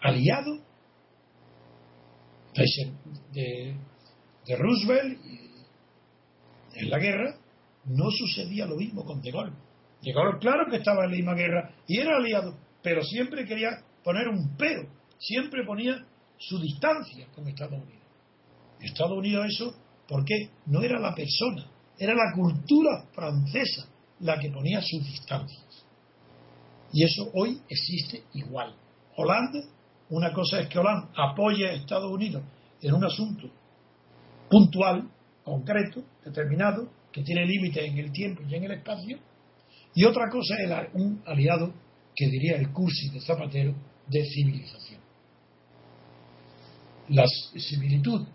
aliado 0.00 0.59
de, 3.33 3.76
de 4.46 4.57
Roosevelt 4.57 5.20
en 6.76 6.90
la 6.90 6.98
guerra, 6.98 7.37
no 7.85 8.11
sucedía 8.11 8.64
lo 8.64 8.76
mismo 8.76 9.04
con 9.04 9.20
De 9.20 9.31
Gaulle. 9.31 9.52
De 10.00 10.12
Gaulle, 10.14 10.38
claro 10.38 10.70
que 10.70 10.76
estaba 10.76 11.04
en 11.04 11.11
la 11.11 11.16
misma 11.18 11.35
guerra 11.35 11.74
y 11.87 12.00
era 12.00 12.16
aliado, 12.16 12.57
pero 12.83 13.02
siempre 13.02 13.44
quería 13.44 13.83
poner 14.02 14.28
un 14.28 14.57
pero, 14.57 14.98
siempre 15.18 15.64
ponía 15.64 16.04
su 16.38 16.59
distancia 16.61 17.26
con 17.35 17.46
Estados 17.48 17.83
Unidos. 17.83 18.07
Estados 18.81 19.18
Unidos 19.18 19.46
eso, 19.48 19.74
porque 20.07 20.50
no 20.66 20.83
era 20.83 20.98
la 20.98 21.14
persona, 21.14 21.66
era 21.98 22.14
la 22.14 22.33
cultura 22.35 23.04
francesa 23.12 23.88
la 24.20 24.38
que 24.38 24.50
ponía 24.50 24.81
sus 24.81 25.04
distancias. 25.04 25.85
Y 26.92 27.04
eso 27.04 27.31
hoy 27.35 27.61
existe 27.68 28.22
igual. 28.35 28.74
Holanda, 29.16 29.61
una 30.11 30.33
cosa 30.33 30.61
es 30.61 30.68
que 30.68 30.78
Holanda 30.78 31.11
apoye 31.16 31.68
a 31.68 31.72
Estados 31.74 32.11
Unidos 32.11 32.42
en 32.81 32.94
un 32.94 33.04
asunto 33.04 33.50
puntual, 34.48 35.11
concreto, 35.44 36.02
determinado, 36.24 36.88
que 37.12 37.22
tiene 37.22 37.44
límites 37.44 37.85
en 37.85 37.98
el 37.98 38.12
tiempo 38.12 38.42
y 38.48 38.54
en 38.54 38.64
el 38.64 38.72
espacio, 38.72 39.18
y 39.94 40.04
otra 40.04 40.28
cosa 40.31 40.54
es 40.59 40.94
un 40.94 41.22
aliado 41.26 41.72
que 42.14 42.26
diría 42.26 42.57
el 42.57 42.70
cursi 42.72 43.11
de 43.11 43.20
Zapatero 43.20 43.74
de 44.07 44.24
civilización. 44.24 45.00
La 47.11 47.25
similitud 47.57 48.27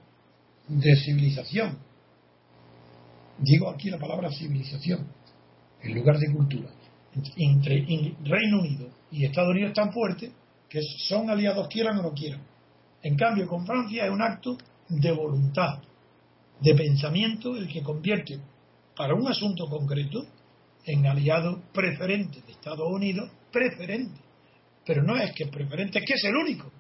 de 0.68 0.96
civilización, 0.96 1.78
digo 3.38 3.70
aquí 3.70 3.90
la 3.90 4.00
palabra 4.00 4.32
civilización, 4.32 5.08
en 5.82 5.94
lugar 5.94 6.18
de 6.18 6.34
cultura, 6.34 6.70
entre 7.38 7.86
Reino 8.24 8.62
Unido 8.62 8.90
y 9.12 9.26
Estados 9.26 9.52
Unidos 9.52 9.70
es 9.70 9.76
tan 9.76 9.94
fuerte 9.94 10.32
que 10.68 10.80
son 11.08 11.30
aliados 11.30 11.68
quieran 11.68 12.00
o 12.00 12.02
no 12.02 12.14
quieran. 12.14 12.42
En 13.04 13.16
cambio, 13.16 13.48
con 13.48 13.66
Francia 13.66 14.06
es 14.06 14.12
un 14.12 14.22
acto 14.22 14.58
de 14.90 15.12
voluntad, 15.12 15.80
de 16.60 16.74
pensamiento, 16.74 17.56
el 17.56 17.68
que 17.68 17.84
convierte 17.84 18.40
para 18.96 19.14
un 19.14 19.28
asunto 19.28 19.68
concreto 19.68 20.26
en 20.86 21.06
aliado 21.06 21.62
preferente 21.72 22.42
de 22.42 22.54
Estados 22.54 22.92
Unidos, 22.92 23.30
preferente. 23.52 24.20
Pero 24.84 25.04
no 25.04 25.16
es 25.16 25.32
que 25.34 25.46
preferente, 25.46 26.00
es 26.00 26.06
que 26.06 26.14
es 26.14 26.24
el 26.24 26.36
único. 26.36 26.72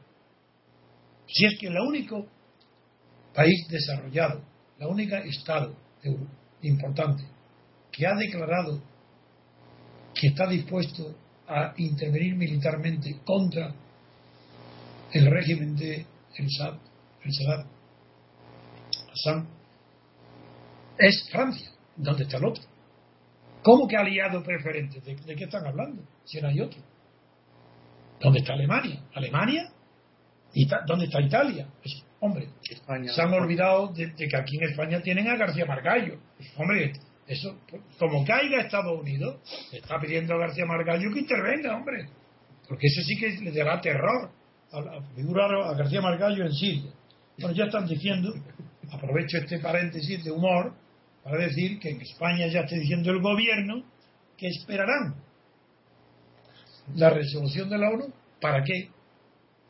Si 1.27 1.45
es 1.45 1.57
que 1.59 1.67
el 1.67 1.77
único 1.77 2.25
país 3.33 3.67
desarrollado, 3.69 4.41
la 4.79 4.87
única 4.87 5.19
Estado 5.19 5.75
importante 6.61 7.23
que 7.91 8.05
ha 8.05 8.15
declarado 8.15 8.81
que 10.13 10.27
está 10.27 10.47
dispuesto 10.47 11.15
a 11.47 11.73
intervenir 11.77 12.35
militarmente 12.35 13.19
contra 13.25 13.73
el 15.11 15.25
régimen 15.27 15.75
de 15.75 16.05
el 16.35 16.47
Saddam, 16.49 16.79
el 17.23 17.31
Assad, 19.11 19.45
es 20.97 21.29
Francia, 21.31 21.71
donde 21.95 22.23
está 22.23 22.37
el 22.37 22.45
otro. 22.45 22.63
¿Cómo 23.61 23.87
que 23.87 23.95
aliado 23.95 24.43
preferente? 24.43 24.99
¿De, 25.01 25.35
qué 25.35 25.43
están 25.43 25.65
hablando? 25.65 26.03
Si 26.25 26.41
no 26.41 26.49
hay 26.49 26.59
otro. 26.59 26.79
¿Dónde 28.19 28.39
está 28.39 28.53
Alemania? 28.53 29.03
¿Alemania? 29.13 29.71
¿Y 30.53 30.67
¿Dónde 30.85 31.05
está 31.05 31.21
Italia? 31.21 31.67
hombre, 32.19 32.47
España. 32.69 33.11
se 33.11 33.21
han 33.21 33.33
olvidado 33.33 33.87
de, 33.87 34.13
que 34.13 34.37
aquí 34.37 34.57
en 34.57 34.69
España 34.69 35.01
tienen 35.01 35.27
a 35.27 35.35
García 35.35 35.65
Margallo. 35.65 36.19
Hombre, 36.57 36.93
eso, 37.27 37.57
como 37.97 38.23
caiga 38.25 38.61
Estados 38.61 38.99
Unidos, 38.99 39.41
está 39.71 39.99
pidiendo 39.99 40.35
a 40.35 40.37
García 40.37 40.65
Margallo 40.65 41.11
que 41.11 41.19
intervenga, 41.19 41.75
hombre. 41.75 42.07
Porque 42.67 42.87
eso 42.87 43.01
sí 43.01 43.17
que 43.19 43.41
le 43.41 43.51
dará 43.51 43.81
terror 43.81 44.31
a, 44.71 45.01
figurar 45.15 45.53
a 45.53 45.73
García 45.73 46.01
Margallo 46.01 46.45
en 46.45 46.53
Siria. 46.53 46.91
Bueno, 47.39 47.55
ya 47.55 47.65
están 47.65 47.87
diciendo, 47.87 48.33
aprovecho 48.91 49.37
este 49.37 49.59
paréntesis 49.59 50.23
de 50.23 50.31
humor, 50.31 50.73
para 51.23 51.37
decir 51.37 51.79
que 51.79 51.89
en 51.89 52.01
España 52.01 52.47
ya 52.47 52.61
está 52.61 52.75
diciendo 52.75 53.11
el 53.11 53.21
gobierno 53.21 53.83
que 54.37 54.47
esperarán 54.47 55.15
la 56.95 57.09
resolución 57.09 57.69
de 57.69 57.77
la 57.77 57.89
ONU. 57.89 58.13
¿Para 58.41 58.63
qué? 58.63 58.89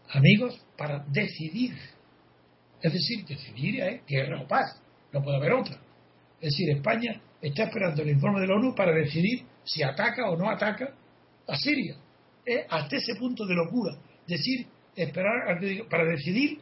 Amigos, 0.10 0.63
para 0.78 1.04
decidir. 1.08 1.76
Es 2.82 2.94
decir, 2.94 3.26
decidir 3.26 3.82
es 3.82 4.06
guerra 4.06 4.42
o 4.42 4.48
paz. 4.48 4.82
No 5.12 5.22
puede 5.22 5.38
haber 5.38 5.54
otra. 5.54 5.76
Es 6.42 6.52
decir, 6.52 6.70
España 6.72 7.22
está 7.42 7.64
esperando 7.64 8.02
el 8.02 8.10
informe 8.10 8.42
de 8.42 8.48
la 8.48 8.56
ONU 8.56 8.76
para 8.76 8.92
decidir 8.92 9.46
si 9.64 9.84
ataca 9.84 10.30
o 10.30 10.36
no 10.36 10.50
ataca 10.50 10.94
a 11.48 11.56
Siria. 11.56 11.96
Es 12.46 12.66
hasta 12.70 12.98
ese 12.98 13.16
punto 13.16 13.46
de 13.46 13.56
locura. 13.56 13.98
Decir, 14.28 14.68
esperar 14.96 15.60
para 15.90 16.06
decidir, 16.06 16.60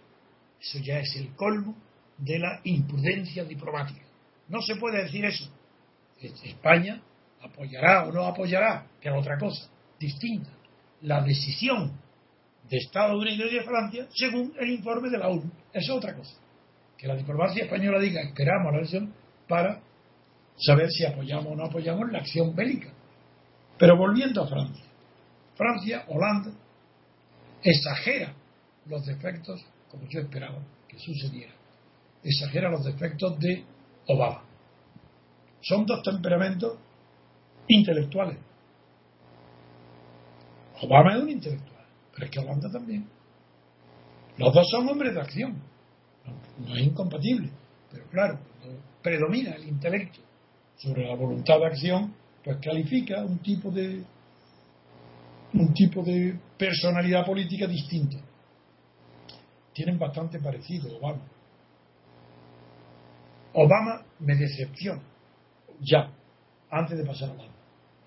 eso 0.60 0.80
ya 0.80 1.00
es 1.00 1.15
el 1.15 1.36
colmo 1.36 1.76
de 2.17 2.39
la 2.39 2.62
imprudencia 2.63 3.43
diplomática. 3.43 4.02
No 4.47 4.62
se 4.62 4.76
puede 4.76 5.04
decir 5.04 5.26
eso. 5.26 5.50
España 6.21 7.02
apoyará 7.41 8.06
o 8.06 8.12
no 8.12 8.26
apoyará, 8.26 8.86
que 9.00 9.10
es 9.10 9.15
otra 9.15 9.38
cosa, 9.38 9.69
distinta. 10.00 10.52
La 11.02 11.21
decisión 11.21 12.00
de 12.71 12.77
Estados 12.77 13.21
Unidos 13.21 13.51
y 13.51 13.55
de 13.55 13.63
Francia 13.63 14.07
según 14.15 14.53
el 14.57 14.69
informe 14.71 15.10
de 15.10 15.17
la 15.17 15.27
ONU. 15.27 15.51
Es 15.73 15.89
otra 15.89 16.15
cosa. 16.15 16.34
Que 16.97 17.05
la 17.05 17.17
diplomacia 17.17 17.65
española 17.65 17.99
diga, 17.99 18.21
esperamos 18.21 18.71
la 18.71 18.79
elección 18.79 19.13
para 19.47 19.81
saber 20.57 20.89
si 20.89 21.05
apoyamos 21.05 21.47
o 21.47 21.55
no 21.55 21.65
apoyamos 21.65 22.10
la 22.10 22.19
acción 22.19 22.55
bélica. 22.55 22.89
Pero 23.77 23.97
volviendo 23.97 24.41
a 24.41 24.47
Francia. 24.47 24.86
Francia, 25.55 26.05
Holanda, 26.07 26.51
exagera 27.62 28.34
los 28.86 29.05
defectos, 29.05 29.65
como 29.89 30.07
yo 30.07 30.21
esperaba 30.21 30.60
que 30.88 30.97
sucediera, 30.97 31.53
exagera 32.23 32.69
los 32.69 32.86
defectos 32.86 33.38
de 33.39 33.65
Obama. 34.07 34.43
Son 35.60 35.86
dos 35.86 36.01
temperamentos 36.03 36.77
intelectuales. 37.67 38.38
Obama 40.81 41.15
es 41.15 41.21
un 41.21 41.29
intelectual, 41.29 41.70
es 42.25 42.31
que 42.31 42.39
Holanda 42.39 42.69
también. 42.71 43.07
Los 44.38 44.53
dos 44.53 44.67
son 44.69 44.88
hombres 44.89 45.13
de 45.13 45.21
acción. 45.21 45.62
No, 46.60 46.75
es 46.75 46.84
incompatible. 46.84 47.49
Pero 47.91 48.05
claro, 48.07 48.39
predomina 49.01 49.51
el 49.55 49.67
intelecto 49.67 50.19
sobre 50.77 51.07
la 51.07 51.15
voluntad 51.15 51.60
de 51.60 51.65
acción, 51.65 52.13
pues 52.43 52.57
califica 52.57 53.23
un 53.23 53.39
tipo 53.39 53.69
de 53.69 54.03
un 55.53 55.73
tipo 55.73 56.01
de 56.01 56.39
personalidad 56.57 57.25
política 57.25 57.67
distinta. 57.67 58.17
Tienen 59.73 59.99
bastante 59.99 60.39
parecido 60.39 60.97
Obama. 60.97 61.21
Obama 63.53 64.01
me 64.19 64.36
decepciona, 64.36 65.01
ya, 65.81 66.10
antes 66.69 66.97
de 66.97 67.05
pasar 67.05 67.29
a 67.29 67.34
Obama. 67.34 67.53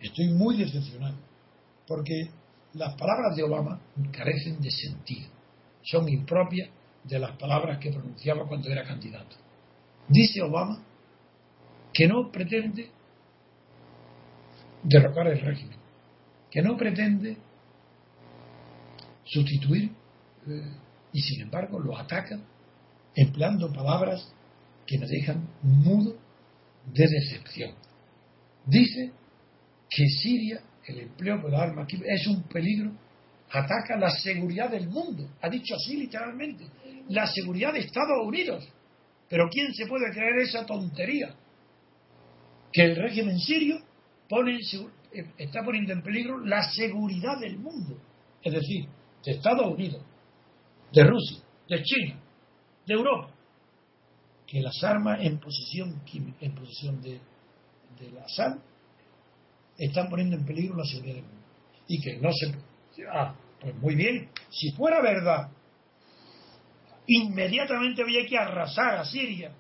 Estoy 0.01 0.29
muy 0.29 0.57
decepcionado, 0.57 1.17
porque 1.87 2.31
las 2.75 2.95
palabras 2.97 3.37
de 3.37 3.43
Obama 3.43 3.81
carecen 4.13 4.61
de 4.61 4.71
sentido, 4.71 5.29
son 5.83 6.09
impropias 6.09 6.69
de 7.05 7.19
las 7.19 7.37
palabras 7.37 7.79
que 7.79 7.91
pronunciaba 7.91 8.47
cuando 8.47 8.71
era 8.71 8.85
candidato. 8.85 9.37
Dice 10.09 10.43
Obama 10.43 10.83
que 11.93 12.09
no 12.09 12.31
pretende 12.31 12.91
derrocar 14.83 15.29
el 15.29 15.41
régimen, 15.41 15.79
que 16.51 16.63
no 16.63 16.77
pretende 16.77 17.37
sustituir 19.25 19.91
eh, 20.47 20.73
y 21.13 21.21
sin 21.21 21.43
embargo 21.43 21.79
lo 21.79 21.97
ataca 21.97 22.39
empleando 23.15 23.73
palabras 23.73 24.33
que 24.87 24.99
me 24.99 25.07
dejan 25.07 25.49
mudo 25.63 26.17
de 26.93 27.09
decepción. 27.09 27.75
Dice 28.67 29.13
que 29.89 30.07
Siria, 30.09 30.61
el 30.87 31.01
empleo 31.01 31.39
de 31.39 31.57
armas 31.57 31.89
es 31.91 32.27
un 32.27 32.43
peligro, 32.45 32.93
ataca 33.51 33.97
la 33.97 34.11
seguridad 34.11 34.71
del 34.71 34.89
mundo. 34.89 35.29
Ha 35.41 35.49
dicho 35.49 35.75
así 35.75 35.97
literalmente, 35.97 36.67
la 37.09 37.27
seguridad 37.27 37.73
de 37.73 37.81
Estados 37.81 38.27
Unidos. 38.27 38.69
Pero 39.29 39.49
¿quién 39.51 39.73
se 39.75 39.87
puede 39.87 40.11
creer 40.13 40.39
esa 40.39 40.67
tontería? 40.67 41.35
Que 42.73 42.83
el 42.83 42.97
régimen 42.97 43.39
sirio 43.39 43.79
pone, 44.29 44.59
está 45.39 45.63
poniendo 45.65 45.93
en 45.93 46.03
peligro 46.03 46.39
la 46.45 46.63
seguridad 46.71 47.39
del 47.41 47.59
mundo. 47.59 47.99
Es 48.43 48.53
decir, 48.53 48.87
de 49.25 49.33
Estados 49.33 49.73
Unidos, 49.73 50.03
de 50.93 51.05
Rusia, 51.05 51.39
de 51.69 51.83
China, 51.83 52.21
de 52.87 52.95
Europa 52.95 53.35
que 54.47 54.61
las 54.61 54.83
armas 54.85 55.19
en 55.21 55.39
posesión, 55.39 56.03
en 56.41 56.55
posesión 56.55 57.01
de, 57.01 57.21
de 57.99 58.11
la 58.13 58.29
SAL 58.29 58.61
están 59.79 60.09
poniendo 60.09 60.37
en 60.37 60.45
peligro 60.45 60.77
la 60.77 60.85
seguridad 60.85 61.17
del 61.17 61.25
mundo. 61.25 61.41
Y 61.89 62.01
que 62.01 62.17
no 62.19 62.31
se. 62.33 62.55
Ah, 63.13 63.35
pues 63.61 63.75
muy 63.77 63.95
bien, 63.95 64.29
si 64.51 64.71
fuera 64.73 65.03
verdad, 65.03 65.51
inmediatamente 67.07 68.03
había 68.03 68.27
que 68.27 68.39
arrasar 68.39 68.97
a 68.97 69.05
Siria, 69.05 69.53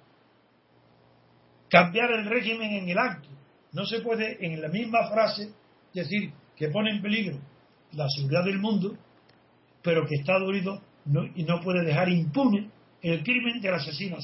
cambiar 1.68 2.12
el 2.12 2.26
régimen 2.26 2.72
en 2.72 2.88
el 2.88 2.98
acto. 2.98 3.28
No 3.72 3.84
se 3.84 4.00
puede 4.00 4.44
en 4.44 4.60
la 4.60 4.68
misma 4.68 5.08
frase 5.08 5.52
decir 5.92 6.32
que 6.56 6.68
pone 6.68 6.90
en 6.90 7.02
peligro 7.02 7.38
la 7.92 8.08
seguridad 8.08 8.44
del 8.44 8.58
mundo, 8.58 8.96
pero 9.82 10.06
que 10.06 10.16
Estados 10.16 10.48
Unidos 10.48 10.80
no, 11.04 11.22
no 11.22 11.60
puede 11.60 11.84
dejar 11.84 12.08
impune 12.08 12.70
el 13.02 13.22
crimen 13.22 13.60
del 13.60 13.74
asesino. 13.74 14.16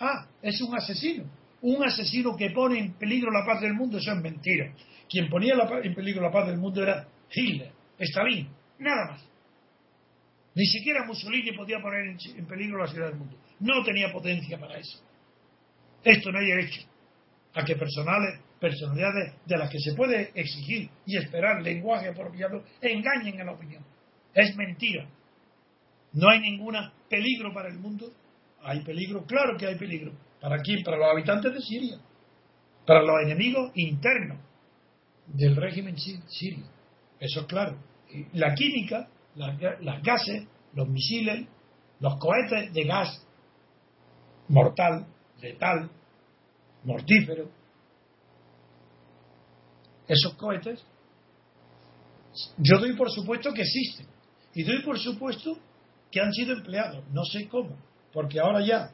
Ah, 0.00 0.26
es 0.40 0.60
un 0.62 0.76
asesino. 0.76 1.24
Un 1.60 1.82
asesino 1.84 2.36
que 2.36 2.50
pone 2.50 2.78
en 2.78 2.92
peligro 2.94 3.30
la 3.30 3.44
paz 3.44 3.60
del 3.60 3.74
mundo, 3.74 3.98
eso 3.98 4.12
es 4.12 4.22
mentira. 4.22 4.72
Quien 5.08 5.28
ponía 5.28 5.54
en 5.82 5.94
peligro 5.94 6.22
la 6.22 6.30
paz 6.30 6.46
del 6.46 6.58
mundo 6.58 6.82
era 6.82 7.06
Hitler, 7.30 7.72
Stalin, 7.98 8.48
nada 8.78 9.12
más. 9.12 9.24
Ni 10.54 10.66
siquiera 10.66 11.04
Mussolini 11.06 11.52
podía 11.52 11.80
poner 11.80 12.16
en 12.36 12.46
peligro 12.46 12.78
la 12.78 12.88
ciudad 12.88 13.08
del 13.08 13.18
mundo. 13.18 13.36
No 13.60 13.82
tenía 13.84 14.12
potencia 14.12 14.58
para 14.58 14.78
eso. 14.78 15.00
Esto 16.04 16.30
no 16.30 16.38
hay 16.38 16.46
derecho 16.46 16.80
a 17.54 17.64
que 17.64 17.76
personales, 17.76 18.40
personalidades 18.60 19.34
de 19.46 19.56
las 19.56 19.70
que 19.70 19.78
se 19.78 19.94
puede 19.94 20.30
exigir 20.34 20.88
y 21.06 21.16
esperar 21.16 21.62
lenguaje 21.62 22.08
apropiado 22.08 22.64
engañen 22.80 23.40
a 23.40 23.44
la 23.44 23.52
opinión. 23.52 23.84
Es 24.34 24.54
mentira. 24.56 25.08
No 26.12 26.28
hay 26.28 26.40
ningún 26.40 26.76
peligro 27.08 27.52
para 27.52 27.68
el 27.68 27.78
mundo. 27.78 28.12
Hay 28.62 28.82
peligro, 28.82 29.24
claro 29.24 29.56
que 29.56 29.66
hay 29.66 29.76
peligro. 29.76 30.12
¿Para 30.40 30.58
quién? 30.58 30.82
Para 30.82 30.96
los 30.96 31.10
habitantes 31.10 31.52
de 31.52 31.60
Siria. 31.60 31.98
Para 32.86 33.02
los 33.02 33.22
enemigos 33.22 33.70
internos 33.74 34.38
del 35.26 35.56
régimen 35.56 35.96
sirio. 35.98 36.64
Eso 37.20 37.40
es 37.40 37.46
claro. 37.46 37.76
La 38.32 38.54
química, 38.54 39.08
las, 39.34 40.02
gases, 40.02 40.46
los 40.74 40.88
misiles, 40.88 41.46
los 42.00 42.16
cohetes 42.16 42.72
de 42.72 42.84
gas 42.84 43.22
mortal, 44.48 45.06
letal, 45.40 45.90
mortífero. 46.84 47.50
Esos 50.06 50.34
cohetes, 50.34 50.82
yo 52.56 52.78
doy 52.78 52.96
por 52.96 53.10
supuesto 53.10 53.52
que 53.52 53.62
existen. 53.62 54.06
Y 54.54 54.62
doy 54.62 54.82
por 54.82 54.98
supuesto 54.98 55.58
que 56.10 56.20
han 56.20 56.32
sido 56.32 56.54
empleados. 56.54 57.04
No 57.12 57.24
sé 57.24 57.46
cómo. 57.48 57.76
Porque 58.12 58.40
ahora 58.40 58.64
ya, 58.64 58.90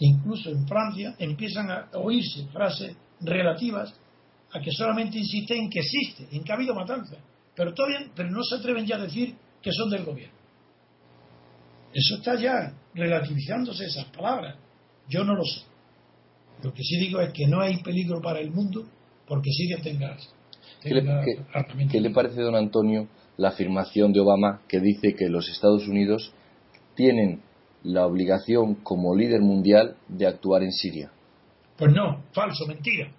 incluso 0.00 0.50
en 0.50 0.66
Francia, 0.66 1.14
empiezan 1.18 1.70
a 1.70 1.88
oírse 1.94 2.46
frases 2.52 2.96
relativas 3.20 3.94
a 4.52 4.60
que 4.60 4.70
solamente 4.70 5.18
insisten 5.18 5.64
en 5.64 5.70
que 5.70 5.80
existe, 5.80 6.28
en 6.30 6.44
que 6.44 6.52
ha 6.52 6.54
habido 6.54 6.74
matanzas, 6.74 7.18
pero 7.54 7.72
todavía 7.72 8.06
pero 8.14 8.30
no 8.30 8.42
se 8.42 8.56
atreven 8.56 8.86
ya 8.86 8.96
a 8.96 9.00
decir 9.00 9.34
que 9.62 9.72
son 9.72 9.90
del 9.90 10.04
gobierno. 10.04 10.36
Eso 11.92 12.16
está 12.16 12.38
ya 12.38 12.74
relativizándose 12.94 13.86
esas 13.86 14.04
palabras. 14.06 14.56
Yo 15.08 15.24
no 15.24 15.34
lo 15.34 15.44
sé. 15.44 15.62
Lo 16.62 16.72
que 16.72 16.82
sí 16.82 16.98
digo 16.98 17.20
es 17.20 17.32
que 17.32 17.46
no 17.46 17.60
hay 17.60 17.82
peligro 17.82 18.20
para 18.20 18.40
el 18.40 18.50
mundo 18.50 18.86
porque 19.26 19.50
sigue 19.50 19.78
tenga, 19.78 20.16
¿Qué, 20.82 20.90
le, 20.94 21.88
¿Qué 21.90 22.00
le 22.00 22.10
parece, 22.10 22.40
don 22.40 22.54
Antonio, 22.54 23.08
la 23.36 23.48
afirmación 23.48 24.12
de 24.12 24.20
Obama 24.20 24.62
que 24.68 24.80
dice 24.80 25.14
que 25.14 25.28
los 25.28 25.48
Estados 25.48 25.88
Unidos 25.88 26.32
tienen 26.94 27.40
la 27.86 28.06
obligación 28.06 28.76
como 28.76 29.14
líder 29.14 29.40
mundial 29.40 29.96
de 30.08 30.26
actuar 30.26 30.62
en 30.62 30.72
Siria? 30.72 31.10
Pues 31.76 31.92
no, 31.92 32.24
falso, 32.32 32.66
mentira 32.66 33.10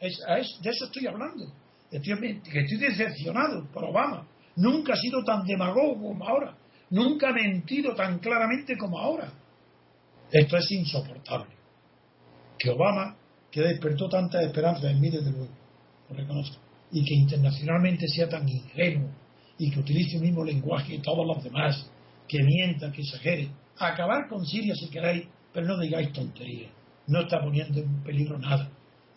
de 0.00 0.70
eso 0.70 0.84
estoy 0.84 1.06
hablando. 1.06 1.44
Estoy, 1.90 2.40
estoy 2.44 2.78
decepcionado 2.78 3.66
por 3.72 3.84
Obama. 3.84 4.26
Nunca 4.56 4.92
ha 4.92 4.96
sido 4.96 5.22
tan 5.24 5.44
demagogo 5.44 6.08
como 6.08 6.26
ahora. 6.26 6.56
Nunca 6.90 7.30
ha 7.30 7.32
mentido 7.32 7.94
tan 7.94 8.18
claramente 8.18 8.76
como 8.76 8.98
ahora. 8.98 9.32
Esto 10.30 10.56
es 10.56 10.70
insoportable. 10.70 11.54
Que 12.58 12.70
Obama, 12.70 13.16
que 13.50 13.60
despertó 13.60 14.08
tantas 14.08 14.44
esperanzas 14.44 14.84
en 14.84 15.00
mí 15.00 15.10
desde 15.10 15.30
luego, 15.30 15.48
lo 16.10 16.16
reconozco, 16.16 16.56
y 16.90 17.04
que 17.04 17.14
internacionalmente 17.14 18.06
sea 18.08 18.28
tan 18.28 18.48
ingenuo 18.48 19.10
y 19.58 19.70
que 19.70 19.80
utilice 19.80 20.16
el 20.16 20.22
mismo 20.22 20.44
lenguaje 20.44 20.96
que 20.96 21.02
todos 21.02 21.26
los 21.26 21.42
demás, 21.42 21.90
que 22.26 22.42
mienta, 22.42 22.92
que 22.92 23.02
exagere. 23.02 23.48
Acabar 23.78 24.28
con 24.28 24.44
Siria 24.44 24.74
si 24.74 24.88
queréis, 24.90 25.26
pero 25.52 25.66
no 25.66 25.78
digáis 25.78 26.12
tonterías. 26.12 26.70
No 27.06 27.20
está 27.20 27.40
poniendo 27.40 27.80
en 27.80 28.02
peligro 28.02 28.38
nada. 28.38 28.68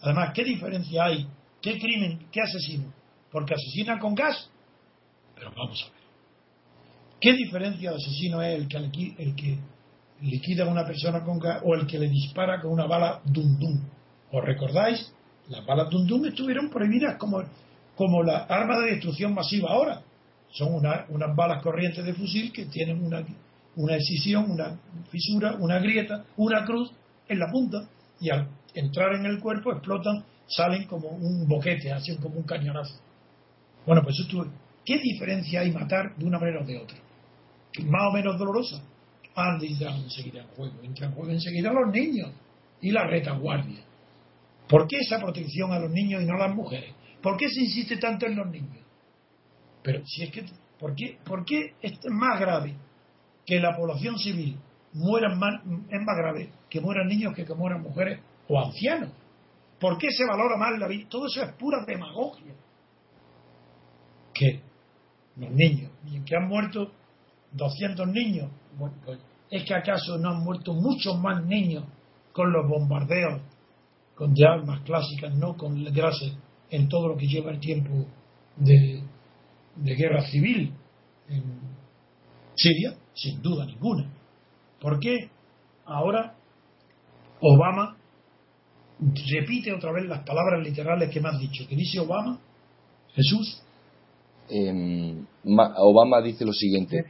Además, 0.01 0.31
¿qué 0.33 0.43
diferencia 0.43 1.05
hay? 1.05 1.27
¿Qué 1.61 1.77
crimen? 1.79 2.27
¿Qué 2.31 2.41
asesino? 2.41 2.91
Porque 3.31 3.53
asesina 3.53 3.99
con 3.99 4.15
gas. 4.15 4.49
Pero 5.35 5.51
vamos 5.55 5.83
a 5.83 5.91
ver. 5.91 6.01
¿Qué 7.19 7.33
diferencia 7.33 7.91
de 7.91 7.95
asesino 7.95 8.41
es 8.41 8.57
el 8.57 8.67
que, 8.67 9.15
el 9.17 9.35
que 9.35 9.57
liquida 10.21 10.63
a 10.63 10.69
una 10.69 10.85
persona 10.85 11.23
con 11.23 11.37
gas 11.37 11.61
o 11.63 11.75
el 11.75 11.85
que 11.85 11.99
le 11.99 12.09
dispara 12.09 12.59
con 12.59 12.71
una 12.71 12.85
bala 12.87 13.21
dum 13.25 13.59
dum? 13.59 13.79
¿Os 14.31 14.43
recordáis? 14.43 15.13
Las 15.49 15.65
balas 15.65 15.89
dum 15.89 16.07
dum 16.07 16.25
estuvieron 16.25 16.69
prohibidas 16.69 17.17
como, 17.17 17.43
como 17.95 18.23
la 18.23 18.45
arma 18.45 18.79
de 18.79 18.91
destrucción 18.91 19.33
masiva 19.33 19.69
ahora. 19.71 20.01
Son 20.49 20.73
unas 20.73 21.35
balas 21.35 21.61
corrientes 21.61 22.03
de 22.03 22.13
fusil 22.13 22.51
que 22.51 22.65
tienen 22.65 23.03
una, 23.05 23.23
una 23.75 23.95
excisión, 23.95 24.51
una 24.51 24.79
fisura, 25.09 25.55
una 25.59 25.79
grieta, 25.79 26.25
una 26.37 26.65
cruz 26.65 26.91
en 27.27 27.39
la 27.39 27.49
punta 27.49 27.87
y 28.19 28.29
al 28.29 28.49
entrar 28.73 29.15
en 29.15 29.25
el 29.25 29.39
cuerpo 29.39 29.71
explotan, 29.71 30.23
salen 30.47 30.85
como 30.85 31.09
un 31.09 31.47
boquete, 31.47 31.91
hacen 31.91 32.17
como 32.17 32.37
un 32.37 32.43
cañonazo. 32.43 32.95
Bueno, 33.85 34.03
pues 34.03 34.19
esto, 34.19 34.45
¿qué 34.85 34.99
diferencia 34.99 35.61
hay 35.61 35.71
matar 35.71 36.15
de 36.15 36.25
una 36.25 36.39
manera 36.39 36.61
o 36.61 36.65
de 36.65 36.77
otra? 36.77 36.97
Más 37.85 38.09
o 38.09 38.11
menos 38.11 38.37
dolorosa. 38.37 38.81
Ah, 39.35 39.57
entran 39.61 39.95
enseguida 40.01 40.41
en 40.41 40.47
juego. 40.47 40.73
Entran 40.83 41.09
en 41.09 41.15
juego 41.15 41.31
enseguida 41.31 41.71
los 41.71 41.91
niños 41.93 42.31
y 42.81 42.91
la 42.91 43.07
retaguardia. 43.07 43.79
¿Por 44.67 44.87
qué 44.87 44.97
esa 44.97 45.19
protección 45.19 45.71
a 45.71 45.79
los 45.79 45.91
niños 45.91 46.21
y 46.21 46.25
no 46.25 46.35
a 46.35 46.47
las 46.47 46.55
mujeres? 46.55 46.93
¿Por 47.21 47.37
qué 47.37 47.49
se 47.49 47.61
insiste 47.61 47.97
tanto 47.97 48.25
en 48.25 48.35
los 48.35 48.47
niños? 48.49 48.77
Pero 49.83 50.05
si 50.05 50.23
es 50.23 50.31
que, 50.31 50.45
¿por 50.79 50.95
qué, 50.95 51.17
por 51.23 51.45
qué 51.45 51.73
es 51.81 51.93
más 52.09 52.39
grave 52.39 52.75
que 53.51 53.59
la 53.59 53.75
población 53.75 54.17
civil 54.17 54.57
mueran 54.93 55.37
más, 55.37 55.55
es 55.89 56.01
más 56.05 56.15
grave 56.17 56.53
que 56.69 56.79
mueran 56.79 57.09
niños 57.09 57.35
que 57.35 57.43
que 57.43 57.53
mueran 57.53 57.81
mujeres 57.81 58.21
o 58.47 58.57
ancianos. 58.57 59.09
¿Por 59.77 59.97
qué 59.97 60.07
se 60.09 60.25
valora 60.25 60.55
más 60.55 60.79
la 60.79 60.87
vida? 60.87 61.09
Todo 61.09 61.25
eso 61.25 61.43
es 61.43 61.51
pura 61.55 61.83
demagogia. 61.85 62.53
¿Qué? 64.33 64.61
Los 65.35 65.51
niños. 65.51 65.91
Y 66.05 66.21
que 66.21 66.33
han 66.33 66.47
muerto 66.47 66.93
200 67.51 68.07
niños. 68.07 68.49
Bueno, 68.77 68.95
pues, 69.03 69.19
¿Es 69.49 69.65
que 69.65 69.73
acaso 69.73 70.17
no 70.17 70.29
han 70.29 70.45
muerto 70.45 70.73
muchos 70.73 71.19
más 71.19 71.43
niños 71.43 71.83
con 72.31 72.53
los 72.53 72.65
bombardeos, 72.69 73.41
con 74.15 74.33
de 74.33 74.47
armas 74.47 74.79
clásicas, 74.85 75.35
no 75.35 75.57
con 75.57 75.83
gracias 75.93 76.37
en 76.69 76.87
todo 76.87 77.09
lo 77.09 77.17
que 77.17 77.27
lleva 77.27 77.51
el 77.51 77.59
tiempo 77.59 78.05
de 78.55 79.03
guerra 79.75 80.21
civil 80.21 80.73
en 81.27 81.43
Siria? 82.55 82.95
Sin 83.13 83.41
duda 83.41 83.65
ninguna. 83.65 84.09
¿Por 84.79 84.99
qué 84.99 85.29
ahora 85.85 86.35
Obama 87.41 87.97
repite 88.99 89.73
otra 89.73 89.91
vez 89.91 90.05
las 90.05 90.23
palabras 90.23 90.63
literales 90.63 91.09
que 91.09 91.19
me 91.19 91.29
has 91.29 91.39
dicho, 91.39 91.67
que 91.67 91.75
dice 91.75 91.99
Obama, 91.99 92.39
Jesús. 93.13 93.61
Em, 94.49 95.25
Obama 95.77 96.21
dice 96.21 96.45
lo 96.45 96.53
siguiente. 96.53 97.05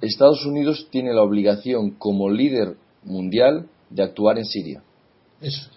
Estados 0.00 0.44
Unidos 0.44 0.88
tiene 0.90 1.12
la 1.12 1.22
obligación 1.22 1.92
como 1.92 2.28
líder 2.28 2.76
mundial 3.04 3.68
de 3.90 4.02
actuar 4.02 4.38
en 4.38 4.44
Siria. 4.44 4.82
Eso. 5.40 5.70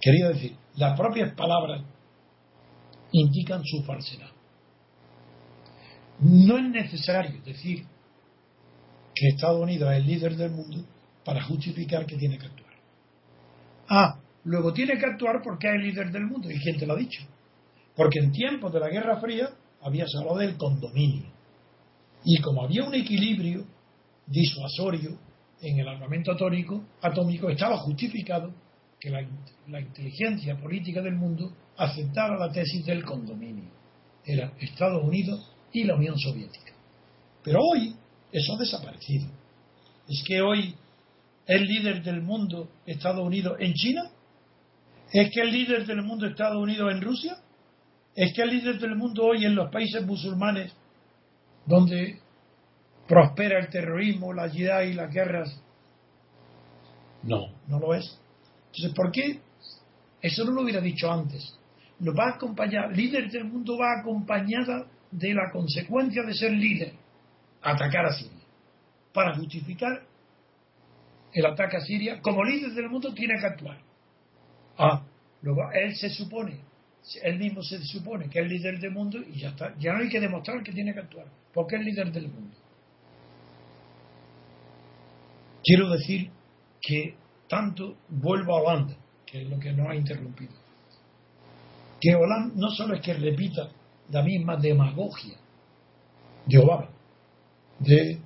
Quería 0.00 0.28
decir, 0.28 0.56
las 0.76 0.98
propias 0.98 1.34
palabras 1.34 1.82
indican 3.12 3.62
su 3.64 3.82
falsedad. 3.84 4.30
No 6.20 6.58
es 6.58 6.68
necesario 6.70 7.40
decir 7.42 7.84
que 9.18 9.28
Estados 9.28 9.60
Unidos 9.60 9.90
es 9.90 9.98
el 9.98 10.06
líder 10.06 10.36
del 10.36 10.50
mundo 10.50 10.84
para 11.24 11.42
justificar 11.42 12.06
que 12.06 12.16
tiene 12.16 12.38
que 12.38 12.46
actuar. 12.46 12.72
Ah, 13.88 14.20
luego 14.44 14.72
tiene 14.72 14.96
que 14.96 15.06
actuar 15.06 15.40
porque 15.42 15.68
es 15.68 15.82
líder 15.82 16.12
del 16.12 16.26
mundo. 16.26 16.48
¿Y 16.50 16.58
quién 16.60 16.78
te 16.78 16.86
lo 16.86 16.94
ha 16.94 16.96
dicho? 16.96 17.22
Porque 17.96 18.20
en 18.20 18.30
tiempos 18.30 18.72
de 18.72 18.80
la 18.80 18.88
Guerra 18.88 19.20
Fría 19.20 19.50
había 19.82 20.04
hablado 20.16 20.38
del 20.38 20.56
condominio. 20.56 21.26
Y 22.24 22.40
como 22.40 22.62
había 22.62 22.84
un 22.84 22.94
equilibrio 22.94 23.64
disuasorio 24.26 25.18
en 25.60 25.80
el 25.80 25.88
armamento 25.88 26.32
atómico, 26.32 26.84
atómico 27.00 27.50
estaba 27.50 27.78
justificado 27.78 28.52
que 29.00 29.10
la, 29.10 29.26
la, 29.68 29.80
inteligencia 29.80 30.56
política 30.56 31.00
del 31.00 31.14
mundo 31.14 31.52
aceptara 31.76 32.36
la 32.36 32.52
tesis 32.52 32.84
del 32.84 33.04
condominio. 33.04 33.70
Era 34.24 34.52
Estados 34.60 35.02
Unidos 35.02 35.50
y 35.72 35.84
la 35.84 35.96
Unión 35.96 36.18
Soviética. 36.18 36.72
Pero 37.42 37.60
hoy 37.62 37.94
eso 38.32 38.54
ha 38.54 38.58
desaparecido. 38.58 39.26
Es 40.08 40.22
que 40.26 40.40
hoy 40.40 40.74
¿Es 41.48 41.62
líder 41.62 42.02
del 42.02 42.20
mundo 42.20 42.68
Estados 42.84 43.26
Unidos 43.26 43.56
en 43.58 43.72
China? 43.72 44.02
¿Es 45.10 45.30
que 45.32 45.40
el 45.40 45.50
líder 45.50 45.86
del 45.86 46.02
mundo 46.02 46.26
Estados 46.26 46.62
Unidos 46.62 46.92
en 46.92 47.00
Rusia? 47.00 47.38
¿Es 48.14 48.34
que 48.34 48.42
el 48.42 48.50
líder 48.50 48.78
del 48.78 48.96
mundo 48.96 49.24
hoy 49.24 49.46
en 49.46 49.54
los 49.54 49.70
países 49.70 50.04
musulmanes 50.04 50.74
donde 51.64 52.20
prospera 53.08 53.58
el 53.60 53.70
terrorismo, 53.70 54.34
la 54.34 54.48
yihad 54.48 54.82
y 54.82 54.92
las 54.92 55.10
guerras? 55.10 55.58
No, 57.22 57.46
no 57.66 57.78
lo 57.78 57.94
es. 57.94 58.20
Entonces, 58.66 58.92
¿por 58.94 59.10
qué? 59.10 59.40
Eso 60.20 60.44
no 60.44 60.50
lo 60.50 60.62
hubiera 60.62 60.82
dicho 60.82 61.10
antes. 61.10 61.58
Lo 62.00 62.14
va 62.14 62.26
a 62.26 62.34
acompañar, 62.34 62.94
líder 62.94 63.30
del 63.30 63.44
mundo 63.44 63.78
va 63.78 64.00
acompañada 64.00 64.86
de 65.10 65.32
la 65.32 65.50
consecuencia 65.50 66.22
de 66.24 66.34
ser 66.34 66.52
líder, 66.52 66.92
atacar 67.62 68.06
a 68.06 68.12
Siria, 68.12 68.44
para 69.12 69.34
justificar 69.34 70.02
el 71.32 71.46
ataque 71.46 71.76
a 71.76 71.80
Siria, 71.80 72.20
como 72.20 72.44
líder 72.44 72.72
del 72.72 72.88
mundo 72.88 73.12
tiene 73.12 73.34
que 73.38 73.46
actuar. 73.46 73.78
Ah, 74.76 75.02
luego 75.42 75.70
él 75.72 75.94
se 75.96 76.10
supone, 76.10 76.60
él 77.22 77.38
mismo 77.38 77.62
se 77.62 77.82
supone 77.84 78.28
que 78.28 78.40
es 78.40 78.48
líder 78.48 78.78
del 78.78 78.92
mundo 78.92 79.18
y 79.18 79.40
ya 79.40 79.48
está. 79.48 79.74
Ya 79.78 79.92
no 79.92 80.00
hay 80.00 80.08
que 80.08 80.20
demostrar 80.20 80.62
que 80.62 80.72
tiene 80.72 80.94
que 80.94 81.00
actuar, 81.00 81.26
porque 81.52 81.76
es 81.76 81.82
líder 81.82 82.12
del 82.12 82.28
mundo. 82.28 82.56
Quiero 85.64 85.90
decir 85.90 86.30
que 86.80 87.14
tanto 87.48 87.96
vuelvo 88.08 88.56
a 88.56 88.62
Holanda, 88.62 88.96
que 89.26 89.42
es 89.42 89.48
lo 89.48 89.58
que 89.58 89.72
nos 89.72 89.88
ha 89.88 89.94
interrumpido, 89.94 90.52
que 92.00 92.14
Holanda 92.14 92.54
no 92.54 92.70
solo 92.70 92.94
es 92.94 93.00
que 93.00 93.14
repita 93.14 93.68
la 94.10 94.22
misma 94.22 94.56
demagogia 94.56 95.36
de 96.46 96.58
Obama, 96.58 96.88
de, 97.78 98.18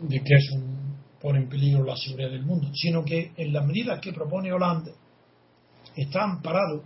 de 0.00 0.20
que 0.22 0.34
es 0.34 0.50
un, 0.52 0.82
pone 1.20 1.38
en 1.38 1.48
peligro 1.48 1.84
la 1.84 1.96
seguridad 1.96 2.30
del 2.30 2.44
mundo, 2.44 2.70
sino 2.74 3.04
que 3.04 3.32
en 3.36 3.52
las 3.52 3.64
medidas 3.64 4.00
que 4.00 4.12
propone 4.12 4.52
Holanda 4.52 4.90
está 5.94 6.24
amparado, 6.24 6.84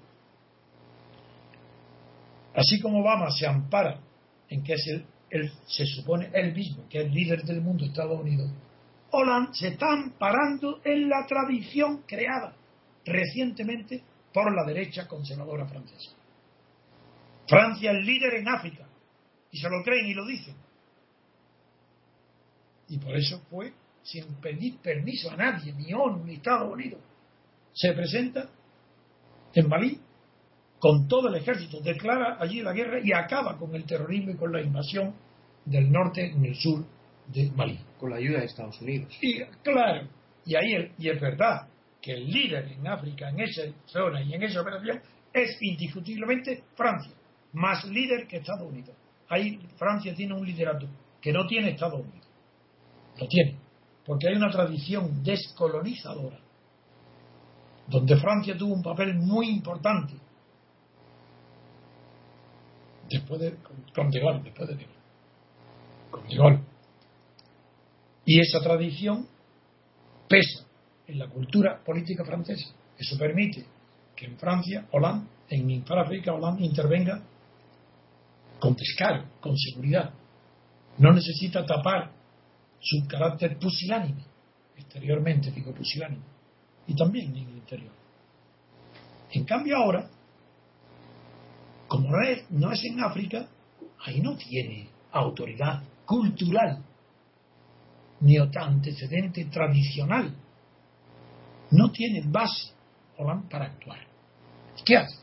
así 2.54 2.78
como 2.80 3.00
Obama 3.00 3.30
se 3.30 3.46
ampara 3.46 4.00
en 4.48 4.62
que 4.62 4.74
es 4.74 4.86
el, 5.30 5.52
se 5.66 5.86
supone 5.86 6.30
él 6.34 6.54
mismo, 6.54 6.84
que 6.88 7.00
es 7.00 7.06
el 7.06 7.12
líder 7.12 7.42
del 7.44 7.62
mundo, 7.62 7.84
Estados 7.84 8.20
Unidos, 8.20 8.50
Holanda 9.10 9.52
se 9.54 9.68
está 9.68 9.92
amparando 9.92 10.80
en 10.84 11.08
la 11.08 11.24
tradición 11.26 12.02
creada 12.06 12.54
recientemente 13.06 14.02
por 14.34 14.54
la 14.54 14.64
derecha 14.64 15.06
conservadora 15.08 15.66
francesa. 15.66 16.10
Francia 17.48 17.92
es 17.92 18.04
líder 18.04 18.34
en 18.34 18.48
África, 18.48 18.86
y 19.50 19.58
se 19.58 19.70
lo 19.70 19.82
creen 19.82 20.08
y 20.08 20.14
lo 20.14 20.26
dicen. 20.26 20.65
Y 22.88 22.98
por 22.98 23.16
eso 23.16 23.40
fue, 23.50 23.72
sin 24.02 24.24
pedir 24.40 24.78
permiso 24.78 25.30
a 25.30 25.36
nadie, 25.36 25.72
ni 25.72 25.92
ONU, 25.92 26.24
ni 26.24 26.34
Estados 26.34 26.72
Unidos, 26.72 27.00
se 27.72 27.92
presenta 27.92 28.48
en 29.54 29.68
Malí 29.68 30.00
con 30.78 31.08
todo 31.08 31.28
el 31.28 31.36
ejército, 31.36 31.80
declara 31.80 32.36
allí 32.38 32.60
la 32.62 32.72
guerra 32.72 33.00
y 33.02 33.12
acaba 33.12 33.56
con 33.58 33.74
el 33.74 33.84
terrorismo 33.84 34.30
y 34.30 34.36
con 34.36 34.52
la 34.52 34.60
invasión 34.60 35.14
del 35.64 35.90
norte 35.90 36.26
en 36.26 36.44
el 36.44 36.54
sur 36.54 36.84
de 37.28 37.50
Malí. 37.52 37.78
Con 37.98 38.10
la 38.10 38.16
ayuda 38.16 38.40
de 38.40 38.46
Estados 38.46 38.80
Unidos. 38.80 39.12
Y 39.20 39.42
claro, 39.62 40.08
y 40.44 40.54
ahí 40.54 40.92
y 40.98 41.08
es 41.08 41.20
verdad 41.20 41.68
que 42.00 42.12
el 42.12 42.30
líder 42.30 42.72
en 42.72 42.86
África, 42.86 43.30
en 43.30 43.40
esa 43.40 43.62
zona 43.86 44.22
y 44.22 44.34
en 44.34 44.42
esa 44.42 44.60
operación, 44.60 45.00
es 45.32 45.56
indiscutiblemente 45.60 46.62
Francia, 46.76 47.12
más 47.52 47.84
líder 47.86 48.26
que 48.26 48.36
Estados 48.36 48.70
Unidos. 48.70 48.94
Ahí 49.28 49.58
Francia 49.76 50.14
tiene 50.14 50.34
un 50.34 50.46
liderato 50.46 50.86
que 51.20 51.32
no 51.32 51.46
tiene 51.46 51.70
Estados 51.70 52.00
Unidos. 52.00 52.25
Lo 53.18 53.26
tiene, 53.28 53.58
porque 54.04 54.28
hay 54.28 54.34
una 54.34 54.50
tradición 54.50 55.22
descolonizadora, 55.22 56.38
donde 57.88 58.16
Francia 58.16 58.56
tuvo 58.56 58.74
un 58.74 58.82
papel 58.82 59.14
muy 59.14 59.48
importante 59.48 60.14
después 63.08 63.40
de 63.40 63.56
con 63.94 64.10
De 64.10 64.20
después 64.44 64.68
de 64.68 64.76
con. 66.10 66.66
Y 68.24 68.40
esa 68.40 68.60
tradición 68.60 69.28
pesa 70.28 70.66
en 71.06 71.18
la 71.18 71.28
cultura 71.28 71.80
política 71.84 72.24
francesa. 72.24 72.74
Eso 72.98 73.16
permite 73.16 73.64
que 74.16 74.26
en 74.26 74.36
Francia, 74.36 74.86
Hollande, 74.90 75.28
en 75.48 75.84
África, 75.88 76.32
Hollande 76.32 76.64
intervenga 76.64 77.22
con 78.58 78.74
pescar, 78.74 79.26
con 79.40 79.56
seguridad. 79.56 80.12
No 80.98 81.12
necesita 81.12 81.64
tapar 81.64 82.10
su 82.80 83.06
carácter 83.06 83.58
pusilánime, 83.58 84.22
exteriormente 84.76 85.50
digo 85.50 85.72
pusilánime, 85.74 86.22
y 86.86 86.94
también 86.94 87.36
en 87.36 87.48
el 87.48 87.56
interior. 87.56 87.92
En 89.32 89.44
cambio 89.44 89.76
ahora, 89.76 90.08
como 91.88 92.10
no 92.10 92.22
es, 92.22 92.50
no 92.50 92.72
es 92.72 92.84
en 92.84 93.00
África, 93.02 93.48
ahí 94.04 94.20
no 94.20 94.36
tiene 94.36 94.88
autoridad 95.12 95.82
cultural 96.04 96.82
ni 98.20 98.38
antecedente 98.38 99.44
tradicional. 99.46 100.34
No 101.70 101.90
tiene 101.90 102.22
base 102.26 102.72
para 103.50 103.66
actuar. 103.66 103.98
¿Qué 104.84 104.96
hace? 104.96 105.16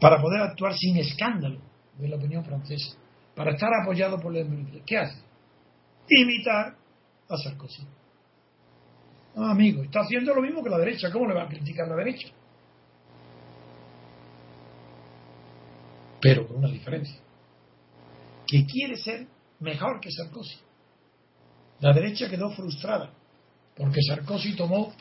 Para 0.00 0.20
poder 0.20 0.42
actuar 0.42 0.74
sin 0.76 0.96
escándalo 0.98 1.58
de 1.98 2.08
la 2.08 2.16
opinión 2.16 2.44
francesa, 2.44 2.96
para 3.34 3.52
estar 3.52 3.70
apoyado 3.82 4.18
por 4.20 4.34
la 4.34 4.44
¿Qué 4.84 4.98
hace? 4.98 5.20
Imitar 6.08 6.76
a 7.28 7.36
Sarkozy. 7.36 7.86
Amigo, 9.36 9.82
está 9.82 10.00
haciendo 10.00 10.34
lo 10.34 10.42
mismo 10.42 10.62
que 10.62 10.70
la 10.70 10.78
derecha. 10.78 11.10
¿Cómo 11.10 11.26
le 11.26 11.34
va 11.34 11.44
a 11.44 11.48
criticar 11.48 11.88
la 11.88 11.96
derecha? 11.96 12.28
Pero 16.20 16.46
con 16.46 16.58
una 16.58 16.68
diferencia. 16.68 17.18
Que 18.46 18.66
quiere 18.66 18.96
ser 18.96 19.26
mejor 19.60 20.00
que 20.00 20.10
Sarkozy. 20.10 20.58
La 21.80 21.92
derecha 21.92 22.28
quedó 22.28 22.50
frustrada 22.50 23.12
porque 23.76 24.02
Sarkozy 24.02 24.54
tomó 24.54 24.92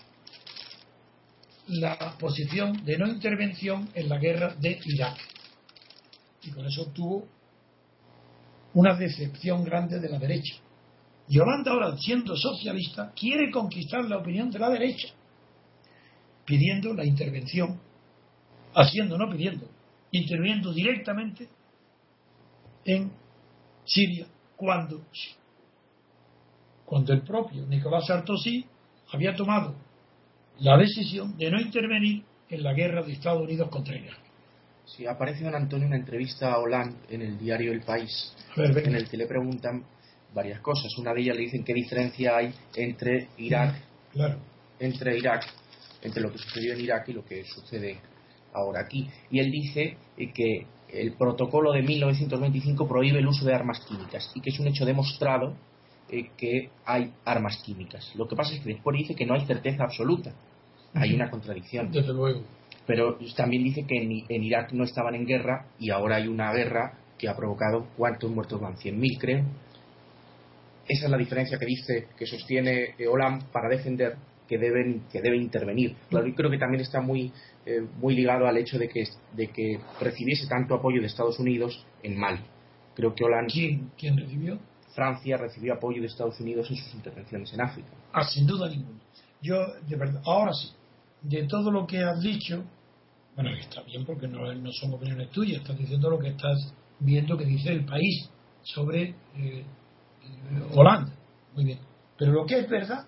la 1.67 2.17
posición 2.17 2.83
de 2.83 2.97
no 2.97 3.07
intervención 3.07 3.89
en 3.93 4.09
la 4.09 4.17
guerra 4.17 4.55
de 4.55 4.79
Irak. 4.85 5.17
Y 6.43 6.51
con 6.51 6.65
eso 6.65 6.83
obtuvo 6.83 7.27
una 8.73 8.95
decepción 8.95 9.63
grande 9.63 9.99
de 9.99 10.09
la 10.09 10.17
derecha. 10.17 10.55
Y 11.31 11.39
Holanda 11.39 11.71
ahora, 11.71 11.95
siendo 11.95 12.35
socialista, 12.35 13.13
quiere 13.17 13.49
conquistar 13.51 14.03
la 14.03 14.17
opinión 14.17 14.51
de 14.51 14.59
la 14.59 14.69
derecha, 14.69 15.07
pidiendo 16.43 16.93
la 16.93 17.05
intervención, 17.05 17.79
haciendo, 18.75 19.17
no 19.17 19.29
pidiendo, 19.29 19.65
interviniendo 20.11 20.73
directamente 20.73 21.47
en 22.83 23.13
Siria, 23.85 24.27
cuando 24.57 25.05
cuando 26.83 27.13
el 27.13 27.21
propio 27.21 27.65
Nicolás 27.65 28.07
Sarkozy 28.07 28.65
había 29.13 29.33
tomado 29.33 29.73
la 30.59 30.75
decisión 30.75 31.37
de 31.37 31.49
no 31.49 31.61
intervenir 31.61 32.25
en 32.49 32.61
la 32.61 32.73
guerra 32.73 33.03
de 33.03 33.13
Estados 33.13 33.41
Unidos 33.41 33.69
contra 33.69 33.95
Irak. 33.95 34.19
Sí, 34.83 35.07
aparece 35.07 35.45
don 35.45 35.55
Antonio 35.55 35.87
una 35.87 35.95
entrevista 35.95 36.51
a 36.51 36.59
Hollande 36.59 36.97
en 37.07 37.21
el 37.21 37.39
diario 37.39 37.71
El 37.71 37.83
País, 37.83 38.35
en 38.57 38.95
el 38.95 39.07
que 39.07 39.15
le 39.15 39.27
preguntan 39.27 39.85
varias 40.33 40.59
cosas. 40.61 40.91
Una 40.97 41.13
de 41.13 41.21
ellas 41.21 41.35
le 41.35 41.43
dicen 41.43 41.63
qué 41.63 41.73
diferencia 41.73 42.37
hay 42.37 42.53
entre 42.75 43.29
Irak, 43.37 43.75
claro. 44.11 44.39
entre 44.79 45.17
Irak, 45.17 45.45
entre 46.01 46.21
lo 46.21 46.31
que 46.31 46.37
sucedió 46.37 46.73
en 46.73 46.81
Irak 46.81 47.09
y 47.09 47.13
lo 47.13 47.25
que 47.25 47.43
sucede 47.45 47.99
ahora 48.53 48.81
aquí. 48.81 49.07
Y 49.29 49.39
él 49.39 49.51
dice 49.51 49.97
eh, 50.17 50.31
que 50.33 50.65
el 50.89 51.13
protocolo 51.13 51.71
de 51.71 51.81
1925 51.81 52.87
prohíbe 52.87 53.19
el 53.19 53.27
uso 53.27 53.45
de 53.45 53.53
armas 53.53 53.79
químicas 53.87 54.31
y 54.35 54.41
que 54.41 54.49
es 54.49 54.59
un 54.59 54.67
hecho 54.67 54.85
demostrado 54.85 55.55
eh, 56.09 56.29
que 56.37 56.69
hay 56.85 57.13
armas 57.23 57.61
químicas. 57.63 58.11
Lo 58.15 58.27
que 58.27 58.35
pasa 58.35 58.53
es 58.53 58.61
que 58.61 58.73
después 58.73 58.97
dice 58.97 59.15
que 59.15 59.25
no 59.25 59.33
hay 59.33 59.45
certeza 59.45 59.83
absoluta. 59.83 60.33
Hay 60.93 61.13
una 61.13 61.29
contradicción. 61.29 61.89
Desde 61.89 62.13
luego. 62.13 62.41
Pero 62.85 63.17
también 63.37 63.63
dice 63.63 63.85
que 63.87 63.95
en, 63.95 64.43
Irak 64.43 64.73
no 64.73 64.83
estaban 64.83 65.15
en 65.15 65.25
guerra 65.25 65.67
y 65.79 65.91
ahora 65.91 66.17
hay 66.17 66.27
una 66.27 66.51
guerra 66.51 66.97
que 67.17 67.29
ha 67.29 67.35
provocado 67.35 67.87
cuántos 67.95 68.29
muertos 68.31 68.59
van, 68.59 68.75
100.000 68.75 69.17
creo. 69.19 69.45
Esa 70.91 71.05
es 71.05 71.11
la 71.11 71.17
diferencia 71.17 71.57
que 71.57 71.65
dice, 71.65 72.07
que 72.17 72.25
sostiene 72.25 72.95
Hollande 73.09 73.45
para 73.49 73.69
defender 73.69 74.17
que 74.45 74.57
deben 74.57 75.03
que 75.09 75.21
debe 75.21 75.37
intervenir. 75.37 75.95
Claro, 76.09 76.27
yo 76.27 76.35
creo 76.35 76.51
que 76.51 76.57
también 76.57 76.81
está 76.81 76.99
muy 76.99 77.31
eh, 77.65 77.79
muy 78.01 78.13
ligado 78.13 78.45
al 78.45 78.57
hecho 78.57 78.77
de 78.77 78.89
que 78.89 79.05
de 79.33 79.47
que 79.47 79.79
recibiese 80.01 80.47
tanto 80.49 80.75
apoyo 80.75 80.99
de 80.99 81.07
Estados 81.07 81.39
Unidos 81.39 81.85
en 82.03 82.17
Mali. 82.17 82.41
Creo 82.93 83.15
que 83.15 83.23
Hollande 83.23 83.53
¿Quién, 83.53 83.91
¿Quién 83.97 84.17
recibió? 84.17 84.59
Francia 84.93 85.37
recibió 85.37 85.75
apoyo 85.75 86.01
de 86.01 86.07
Estados 86.07 86.37
Unidos 86.41 86.69
en 86.69 86.75
sus 86.75 86.93
intervenciones 86.93 87.53
en 87.53 87.61
África. 87.61 87.87
Ah, 88.11 88.25
sin 88.25 88.45
duda 88.45 88.67
ninguna. 88.67 88.99
Yo, 89.41 89.55
de 89.87 89.95
verdad, 89.95 90.21
ahora 90.25 90.51
sí, 90.53 90.71
de 91.21 91.47
todo 91.47 91.71
lo 91.71 91.87
que 91.87 91.99
has 91.99 92.19
dicho, 92.19 92.65
bueno, 93.35 93.51
está 93.55 93.81
bien 93.83 94.05
porque 94.05 94.27
no, 94.27 94.53
no 94.53 94.71
son 94.73 94.93
opiniones 94.93 95.29
tuyas, 95.29 95.61
estás 95.61 95.77
diciendo 95.77 96.09
lo 96.09 96.19
que 96.19 96.27
estás 96.27 96.73
viendo 96.99 97.37
que 97.37 97.45
dice 97.45 97.69
el 97.71 97.85
país 97.85 98.29
sobre 98.63 99.15
eh, 99.37 99.63
Holanda. 100.73 101.13
Muy 101.55 101.65
bien. 101.65 101.79
Pero 102.17 102.31
lo 102.33 102.45
que 102.45 102.59
es 102.59 102.69
verdad 102.69 103.05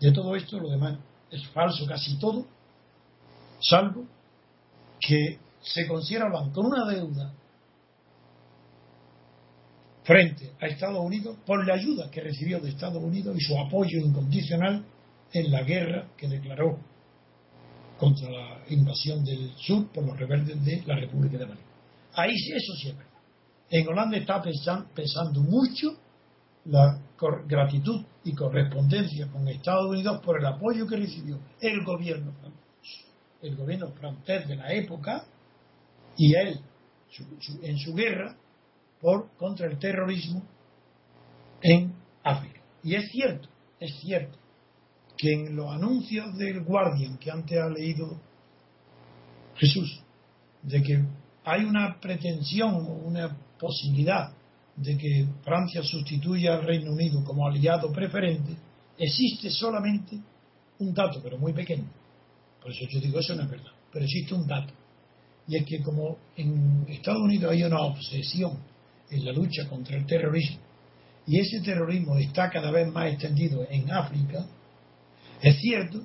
de 0.00 0.12
todo 0.12 0.34
esto, 0.36 0.58
lo 0.58 0.70
demás 0.70 0.98
es 1.30 1.46
falso 1.48 1.86
casi 1.86 2.18
todo, 2.18 2.46
salvo 3.60 4.04
que 5.00 5.38
se 5.62 5.86
considera 5.86 6.30
con 6.52 6.66
una 6.66 6.84
deuda 6.86 7.32
frente 10.04 10.52
a 10.60 10.66
Estados 10.66 11.00
Unidos 11.00 11.36
por 11.46 11.66
la 11.66 11.74
ayuda 11.74 12.10
que 12.10 12.20
recibió 12.20 12.60
de 12.60 12.70
Estados 12.70 13.02
Unidos 13.02 13.34
y 13.36 13.40
su 13.40 13.58
apoyo 13.58 13.98
incondicional 13.98 14.84
en 15.32 15.50
la 15.50 15.62
guerra 15.62 16.08
que 16.16 16.28
declaró 16.28 16.78
contra 17.98 18.30
la 18.30 18.58
invasión 18.68 19.24
del 19.24 19.52
sur 19.56 19.90
por 19.92 20.04
los 20.04 20.18
rebeldes 20.18 20.62
de 20.64 20.82
la 20.86 20.96
República 20.96 21.38
de 21.38 21.46
Mali. 21.46 21.60
Ahí 22.14 22.36
sí, 22.36 22.52
eso 22.52 22.74
siempre. 22.74 23.06
En 23.70 23.88
Holanda 23.88 24.16
está 24.18 24.42
pensando, 24.42 25.40
mucho 25.40 25.98
la 26.66 26.98
gratitud 27.46 28.04
y 28.24 28.34
correspondencia 28.34 29.28
con 29.28 29.46
Estados 29.48 29.90
Unidos 29.90 30.20
por 30.24 30.38
el 30.38 30.46
apoyo 30.46 30.86
que 30.86 30.96
recibió 30.96 31.38
el 31.60 31.84
gobierno 31.84 32.32
el 33.42 33.56
gobierno 33.56 33.92
francés 33.92 34.48
de 34.48 34.56
la 34.56 34.72
época 34.72 35.26
y 36.16 36.34
él 36.34 36.60
en 37.62 37.78
su 37.78 37.94
guerra 37.94 38.36
por 39.00 39.30
contra 39.36 39.66
el 39.66 39.78
terrorismo 39.78 40.42
en 41.60 41.94
África. 42.22 42.60
Y 42.82 42.94
es 42.94 43.10
cierto, 43.10 43.48
es 43.78 43.94
cierto 44.00 44.38
que 45.16 45.32
en 45.32 45.54
los 45.54 45.68
anuncios 45.70 46.36
del 46.36 46.64
Guardian 46.64 47.18
que 47.18 47.30
antes 47.30 47.58
ha 47.58 47.68
leído 47.68 48.18
Jesús, 49.56 50.02
de 50.62 50.82
que 50.82 51.04
hay 51.44 51.64
una 51.64 52.00
pretensión 52.00 52.74
o 52.74 52.94
una 53.06 53.36
posibilidad 53.58 54.32
de 54.76 54.96
que 54.96 55.26
Francia 55.44 55.82
sustituya 55.82 56.54
al 56.54 56.64
Reino 56.64 56.92
Unido 56.92 57.22
como 57.24 57.46
aliado 57.46 57.92
preferente, 57.92 58.56
existe 58.98 59.50
solamente 59.50 60.18
un 60.78 60.92
dato, 60.92 61.20
pero 61.22 61.38
muy 61.38 61.52
pequeño. 61.52 61.88
Por 62.60 62.72
eso 62.72 62.86
yo 62.90 63.00
digo, 63.00 63.18
eso 63.18 63.34
no 63.34 63.42
es 63.42 63.50
verdad, 63.50 63.72
pero 63.92 64.04
existe 64.04 64.34
un 64.34 64.46
dato. 64.46 64.72
Y 65.46 65.56
es 65.56 65.66
que 65.66 65.82
como 65.82 66.18
en 66.36 66.86
Estados 66.88 67.22
Unidos 67.22 67.52
hay 67.52 67.62
una 67.62 67.80
obsesión 67.82 68.58
en 69.10 69.24
la 69.24 69.32
lucha 69.32 69.68
contra 69.68 69.96
el 69.96 70.06
terrorismo, 70.06 70.58
y 71.26 71.38
ese 71.38 71.60
terrorismo 71.60 72.18
está 72.18 72.50
cada 72.50 72.70
vez 72.70 72.90
más 72.90 73.12
extendido 73.12 73.66
en 73.70 73.90
África, 73.90 74.46
es 75.40 75.58
cierto 75.60 76.02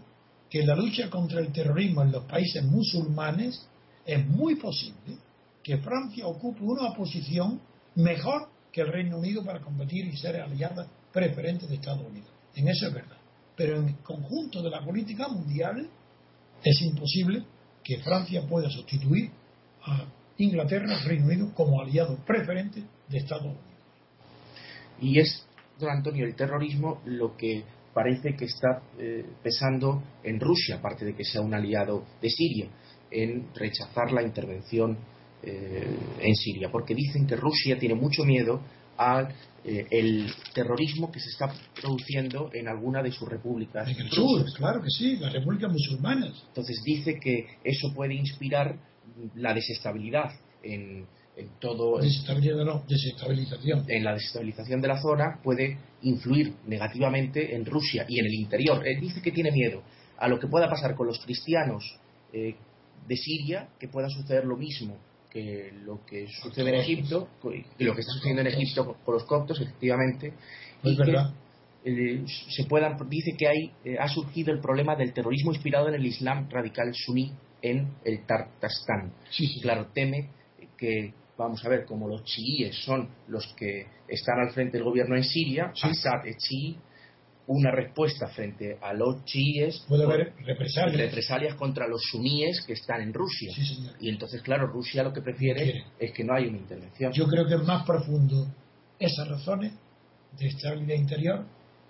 que 0.49 0.65
la 0.65 0.75
lucha 0.75 1.09
contra 1.09 1.39
el 1.39 1.51
terrorismo 1.51 2.03
en 2.03 2.11
los 2.11 2.25
países 2.25 2.63
musulmanes 2.63 3.67
es 4.05 4.27
muy 4.27 4.55
posible 4.55 5.17
que 5.63 5.77
Francia 5.77 6.27
ocupe 6.27 6.63
una 6.63 6.93
posición 6.93 7.61
mejor 7.95 8.48
que 8.71 8.81
el 8.81 8.87
Reino 8.91 9.17
Unido 9.17 9.43
para 9.43 9.59
combatir 9.59 10.05
y 10.05 10.17
ser 10.17 10.37
aliada 10.37 10.87
preferente 11.11 11.67
de 11.67 11.75
Estados 11.75 12.05
Unidos. 12.05 12.29
En 12.55 12.67
eso 12.67 12.87
es 12.87 12.93
verdad. 12.93 13.17
Pero 13.55 13.77
en 13.77 13.89
el 13.89 13.97
conjunto 13.97 14.61
de 14.61 14.69
la 14.69 14.83
política 14.83 15.27
mundial 15.27 15.89
es 16.63 16.81
imposible 16.81 17.43
que 17.83 17.99
Francia 17.99 18.45
pueda 18.47 18.69
sustituir 18.69 19.31
a 19.85 20.05
Inglaterra, 20.37 20.99
Reino 21.05 21.25
Unido, 21.25 21.53
como 21.53 21.81
aliado 21.81 22.17
preferente 22.25 22.83
de 23.07 23.17
Estados 23.17 23.45
Unidos. 23.45 23.63
Y 25.01 25.19
es, 25.19 25.45
don 25.77 25.89
Antonio, 25.89 26.25
el 26.25 26.35
terrorismo 26.35 27.01
lo 27.05 27.35
que 27.35 27.63
parece 27.93 28.35
que 28.35 28.45
está 28.45 28.81
eh, 28.97 29.25
pesando 29.41 30.03
en 30.23 30.39
Rusia, 30.39 30.77
aparte 30.77 31.05
de 31.05 31.15
que 31.15 31.23
sea 31.23 31.41
un 31.41 31.53
aliado 31.53 32.05
de 32.21 32.29
Siria, 32.29 32.69
en 33.11 33.53
rechazar 33.55 34.11
la 34.11 34.21
intervención 34.21 34.97
eh, 35.41 35.97
en 36.19 36.35
Siria, 36.35 36.69
porque 36.69 36.93
dicen 36.93 37.25
que 37.25 37.35
Rusia 37.35 37.79
tiene 37.79 37.95
mucho 37.95 38.23
miedo 38.23 38.61
al 38.97 39.33
eh, 39.63 39.87
el 39.91 40.31
terrorismo 40.53 41.11
que 41.11 41.19
se 41.19 41.29
está 41.29 41.53
produciendo 41.81 42.49
en 42.53 42.67
alguna 42.67 43.01
de 43.01 43.11
sus 43.11 43.27
repúblicas. 43.27 43.87
En 43.87 43.99
el 43.99 44.09
sur, 44.09 44.45
claro 44.53 44.81
que 44.81 44.89
sí, 44.89 45.17
las 45.17 45.33
repúblicas 45.33 45.71
musulmanas. 45.71 46.43
Entonces 46.47 46.81
dice 46.83 47.19
que 47.19 47.45
eso 47.63 47.93
puede 47.93 48.13
inspirar 48.15 48.77
la 49.35 49.53
desestabilidad 49.53 50.31
en, 50.63 51.05
en 51.35 51.49
todo. 51.59 51.99
Desestabilidad, 51.99 52.65
no, 52.65 52.83
desestabilización. 52.87 53.85
En 53.87 54.03
la 54.03 54.13
desestabilización 54.13 54.81
de 54.81 54.87
la 54.87 55.01
zona 55.01 55.39
puede 55.43 55.77
influir 56.01 56.53
negativamente 56.67 57.55
en 57.55 57.65
Rusia 57.65 58.05
y 58.07 58.19
en 58.19 58.25
el 58.25 58.33
interior. 58.33 58.85
Él 58.87 58.99
dice 59.01 59.21
que 59.21 59.31
tiene 59.31 59.51
miedo 59.51 59.83
a 60.17 60.27
lo 60.27 60.39
que 60.39 60.47
pueda 60.47 60.69
pasar 60.69 60.95
con 60.95 61.07
los 61.07 61.19
cristianos 61.19 61.97
eh, 62.33 62.55
de 63.07 63.15
Siria, 63.15 63.69
que 63.79 63.87
pueda 63.87 64.09
suceder 64.09 64.45
lo 64.45 64.57
mismo 64.57 64.97
que 65.29 65.71
lo 65.83 66.05
que 66.05 66.27
sucede 66.27 66.69
en 66.69 66.75
Egipto 66.75 67.27
y 67.79 67.83
lo 67.83 67.93
que 67.93 68.01
está 68.01 68.13
sucediendo 68.13 68.41
en 68.41 68.47
Egipto 68.47 68.97
con 69.05 69.13
los 69.13 69.23
coptos, 69.25 69.61
efectivamente, 69.61 70.33
y 70.83 70.97
que 70.97 71.15
eh, 71.85 72.25
se 72.49 72.65
puedan, 72.65 72.97
dice 73.09 73.35
que 73.37 73.47
hay, 73.47 73.71
eh, 73.85 73.97
ha 73.99 74.07
surgido 74.07 74.51
el 74.51 74.59
problema 74.59 74.95
del 74.95 75.13
terrorismo 75.13 75.53
inspirado 75.53 75.87
en 75.87 75.95
el 75.95 76.05
Islam 76.05 76.49
radical 76.49 76.91
suní 76.93 77.31
en 77.61 77.95
el 78.03 78.25
Tartastán. 78.25 79.13
Claro, 79.61 79.87
teme 79.93 80.29
que, 80.77 81.13
vamos 81.37 81.63
a 81.65 81.69
ver, 81.69 81.85
como 81.85 82.07
los 82.07 82.23
chiíes 82.23 82.75
son 82.83 83.09
los 83.27 83.53
que 83.57 83.85
están 84.07 84.39
al 84.39 84.51
frente 84.51 84.77
del 84.77 84.83
gobierno 84.83 85.15
en 85.15 85.23
Siria, 85.23 85.71
Assad 85.81 86.25
es 86.25 86.37
chií, 86.37 86.77
una 87.49 87.71
respuesta 87.71 88.27
frente 88.27 88.77
a 88.79 88.93
los 88.93 89.25
chiíes. 89.25 89.83
Puede 89.87 90.03
haber 90.03 90.33
represalias. 90.45 90.97
represalias 90.97 91.55
contra 91.55 91.87
los 91.87 92.01
suníes 92.11 92.61
que 92.65 92.73
están 92.73 93.01
en 93.01 93.11
Rusia. 93.11 93.51
Y 93.99 94.09
entonces, 94.09 94.41
claro, 94.43 94.67
Rusia 94.67 95.03
lo 95.03 95.11
que 95.11 95.21
prefiere 95.21 95.83
es 95.97 96.11
que 96.13 96.23
no 96.23 96.33
haya 96.35 96.47
una 96.47 96.59
intervención. 96.59 97.11
Yo 97.11 97.27
creo 97.27 97.47
que 97.47 97.55
es 97.55 97.63
más 97.63 97.85
profundo 97.85 98.47
esas 98.99 99.27
razones 99.27 99.73
de 100.37 100.47
estabilidad 100.47 100.95
interior 100.95 101.45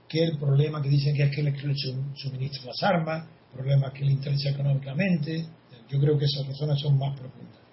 que 0.08 0.24
el 0.24 0.38
problema 0.38 0.82
que 0.82 0.90
dicen 0.90 1.14
que 1.14 1.24
es 1.24 1.36
que 1.36 1.44
le 1.44 1.54
suministra 2.16 2.66
las 2.66 2.82
armas, 2.82 3.28
problemas 3.54 3.92
que 3.94 4.06
le 4.06 4.14
interesa 4.14 4.52
económicamente. 4.52 5.46
Yo 5.90 6.00
creo 6.00 6.18
que 6.18 6.26
esas 6.26 6.48
razones 6.48 6.80
son 6.80 6.98
más 6.98 7.20
profundas 7.20 7.69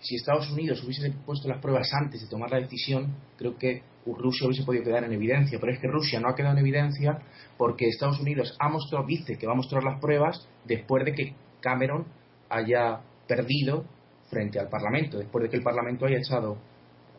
si 0.00 0.14
Estados 0.14 0.50
Unidos 0.50 0.82
hubiese 0.84 1.10
puesto 1.26 1.48
las 1.48 1.60
pruebas 1.60 1.90
antes 1.92 2.20
de 2.20 2.28
tomar 2.28 2.50
la 2.50 2.60
decisión, 2.60 3.14
creo 3.36 3.56
que 3.56 3.82
Rusia 4.06 4.46
hubiese 4.46 4.64
podido 4.64 4.84
quedar 4.84 5.04
en 5.04 5.12
evidencia. 5.12 5.58
Pero 5.60 5.72
es 5.72 5.80
que 5.80 5.88
Rusia 5.88 6.20
no 6.20 6.28
ha 6.28 6.34
quedado 6.34 6.54
en 6.54 6.60
evidencia 6.60 7.18
porque 7.56 7.88
Estados 7.88 8.20
Unidos 8.20 8.56
ha 8.58 8.68
mostrado, 8.68 9.06
dice 9.06 9.36
que 9.36 9.46
va 9.46 9.52
a 9.52 9.56
mostrar 9.56 9.82
las 9.82 10.00
pruebas 10.00 10.48
después 10.64 11.04
de 11.04 11.12
que 11.12 11.34
Cameron 11.60 12.06
haya 12.48 13.00
perdido 13.26 13.84
frente 14.30 14.58
al 14.60 14.68
Parlamento, 14.68 15.18
después 15.18 15.42
de 15.42 15.50
que 15.50 15.56
el 15.56 15.62
Parlamento 15.62 16.06
haya 16.06 16.18
echado, 16.18 16.58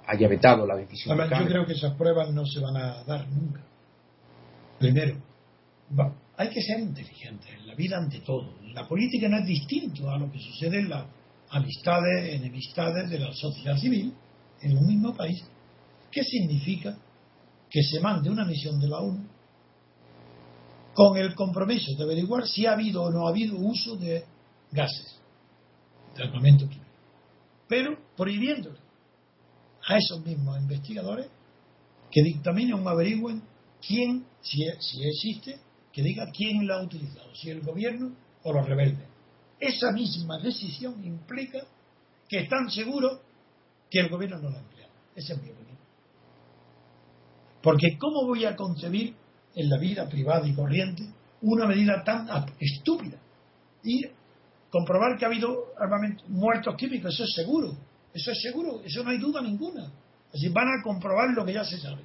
haya 0.07 0.27
vetado 0.27 0.65
la 0.65 0.75
decisión. 0.75 1.17
de 1.17 1.29
yo 1.29 1.45
creo 1.45 1.65
que 1.65 1.73
esas 1.73 1.95
pruebas 1.95 2.31
no 2.33 2.45
se 2.45 2.59
van 2.59 2.77
a 2.77 3.03
dar 3.03 3.27
nunca. 3.27 3.61
Primero, 4.79 5.17
hay 6.37 6.49
que 6.49 6.61
ser 6.61 6.79
inteligente 6.79 7.47
en 7.51 7.67
la 7.67 7.75
vida 7.75 7.97
ante 7.97 8.19
todo. 8.21 8.55
La 8.73 8.87
política 8.87 9.27
no 9.27 9.37
es 9.37 9.45
distinto 9.45 10.09
a 10.09 10.17
lo 10.17 10.31
que 10.31 10.39
sucede 10.39 10.79
en 10.79 10.89
la 10.89 11.05
amistades, 11.51 12.33
enemistades 12.33 13.09
de 13.09 13.19
la 13.19 13.33
sociedad 13.33 13.77
civil 13.77 14.13
en 14.61 14.77
un 14.77 14.87
mismo 14.87 15.15
país. 15.15 15.43
¿Qué 16.11 16.23
significa 16.23 16.97
que 17.69 17.83
se 17.83 17.99
mande 17.99 18.29
una 18.29 18.45
misión 18.45 18.79
de 18.79 18.87
la 18.87 18.99
ONU 18.99 19.25
con 20.93 21.17
el 21.17 21.35
compromiso 21.35 21.95
de 21.95 22.03
averiguar 22.03 22.47
si 22.47 22.65
ha 22.65 22.73
habido 22.73 23.03
o 23.03 23.11
no 23.11 23.27
ha 23.27 23.29
habido 23.29 23.57
uso 23.57 23.95
de 23.95 24.25
gases, 24.71 25.19
de 26.15 26.23
armamento 26.23 26.67
químico, 26.67 26.91
pero 27.67 27.97
prohibiéndole 28.17 28.79
a 29.87 29.97
esos 29.97 30.25
mismos 30.25 30.57
investigadores 30.59 31.27
que 32.11 32.23
dictaminen 32.23 32.73
o 32.73 32.89
averigüen 32.89 33.41
quién, 33.85 34.25
si, 34.41 34.65
si 34.79 35.03
existe, 35.03 35.59
que 35.93 36.01
diga 36.01 36.25
quién 36.35 36.67
la 36.67 36.79
ha 36.79 36.83
utilizado, 36.83 37.33
si 37.35 37.49
el 37.49 37.61
gobierno 37.61 38.11
o 38.43 38.51
los 38.51 38.67
rebeldes 38.67 39.07
esa 39.59 39.91
misma 39.91 40.39
decisión 40.39 41.03
implica 41.03 41.59
que 42.27 42.39
están 42.39 42.69
seguros 42.69 43.19
que 43.89 43.99
el 43.99 44.09
gobierno 44.09 44.37
no 44.37 44.49
la 44.49 44.59
emplea. 44.59 44.87
Empleado. 44.87 44.93
es 45.15 45.29
mi 45.43 45.51
opinión. 45.51 45.77
Porque 47.61 47.97
¿cómo 47.97 48.25
voy 48.25 48.45
a 48.45 48.55
concebir 48.55 49.15
en 49.55 49.69
la 49.69 49.77
vida 49.77 50.07
privada 50.07 50.47
y 50.47 50.53
corriente 50.53 51.03
una 51.41 51.65
medida 51.65 52.03
tan 52.03 52.27
estúpida? 52.59 53.17
Y 53.83 54.05
comprobar 54.69 55.17
que 55.17 55.25
ha 55.25 55.27
habido 55.27 55.73
muertos 56.27 56.75
químicos, 56.75 57.13
eso 57.13 57.23
es 57.23 57.33
seguro. 57.33 57.75
Eso 58.13 58.31
es 58.31 58.41
seguro, 58.41 58.81
eso 58.83 59.03
no 59.03 59.09
hay 59.09 59.17
duda 59.17 59.41
ninguna. 59.41 59.91
Así 60.33 60.49
van 60.49 60.67
a 60.67 60.83
comprobar 60.83 61.29
lo 61.35 61.45
que 61.45 61.53
ya 61.53 61.63
se 61.63 61.79
sabe. 61.79 62.03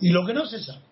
Y 0.00 0.10
lo 0.10 0.26
que 0.26 0.34
no 0.34 0.46
se 0.46 0.62
sabe 0.62 0.82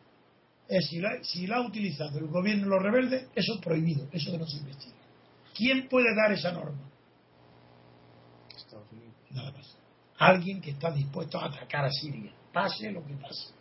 es 0.68 0.86
si 0.86 1.00
la, 1.00 1.22
si 1.22 1.46
la 1.46 1.56
ha 1.56 1.66
utilizado 1.66 2.18
el 2.18 2.26
gobierno 2.26 2.66
y 2.66 2.68
los 2.68 2.82
rebeldes, 2.82 3.28
eso 3.34 3.54
es 3.54 3.60
prohibido, 3.60 4.06
eso 4.12 4.30
que 4.30 4.38
no 4.38 4.46
se 4.46 4.58
investiga. 4.58 4.97
¿Quién 5.58 5.88
puede 5.88 6.14
dar 6.14 6.30
esa 6.30 6.52
norma? 6.52 6.88
Estados 8.56 8.86
Unidos. 8.92 9.14
Nada 9.30 9.50
más. 9.50 9.76
Alguien 10.18 10.60
que 10.60 10.70
está 10.70 10.92
dispuesto 10.92 11.40
a 11.40 11.46
atacar 11.46 11.84
a 11.84 11.90
Siria, 11.90 12.32
pase 12.52 12.92
lo 12.92 13.04
que 13.04 13.14
pase. 13.14 13.52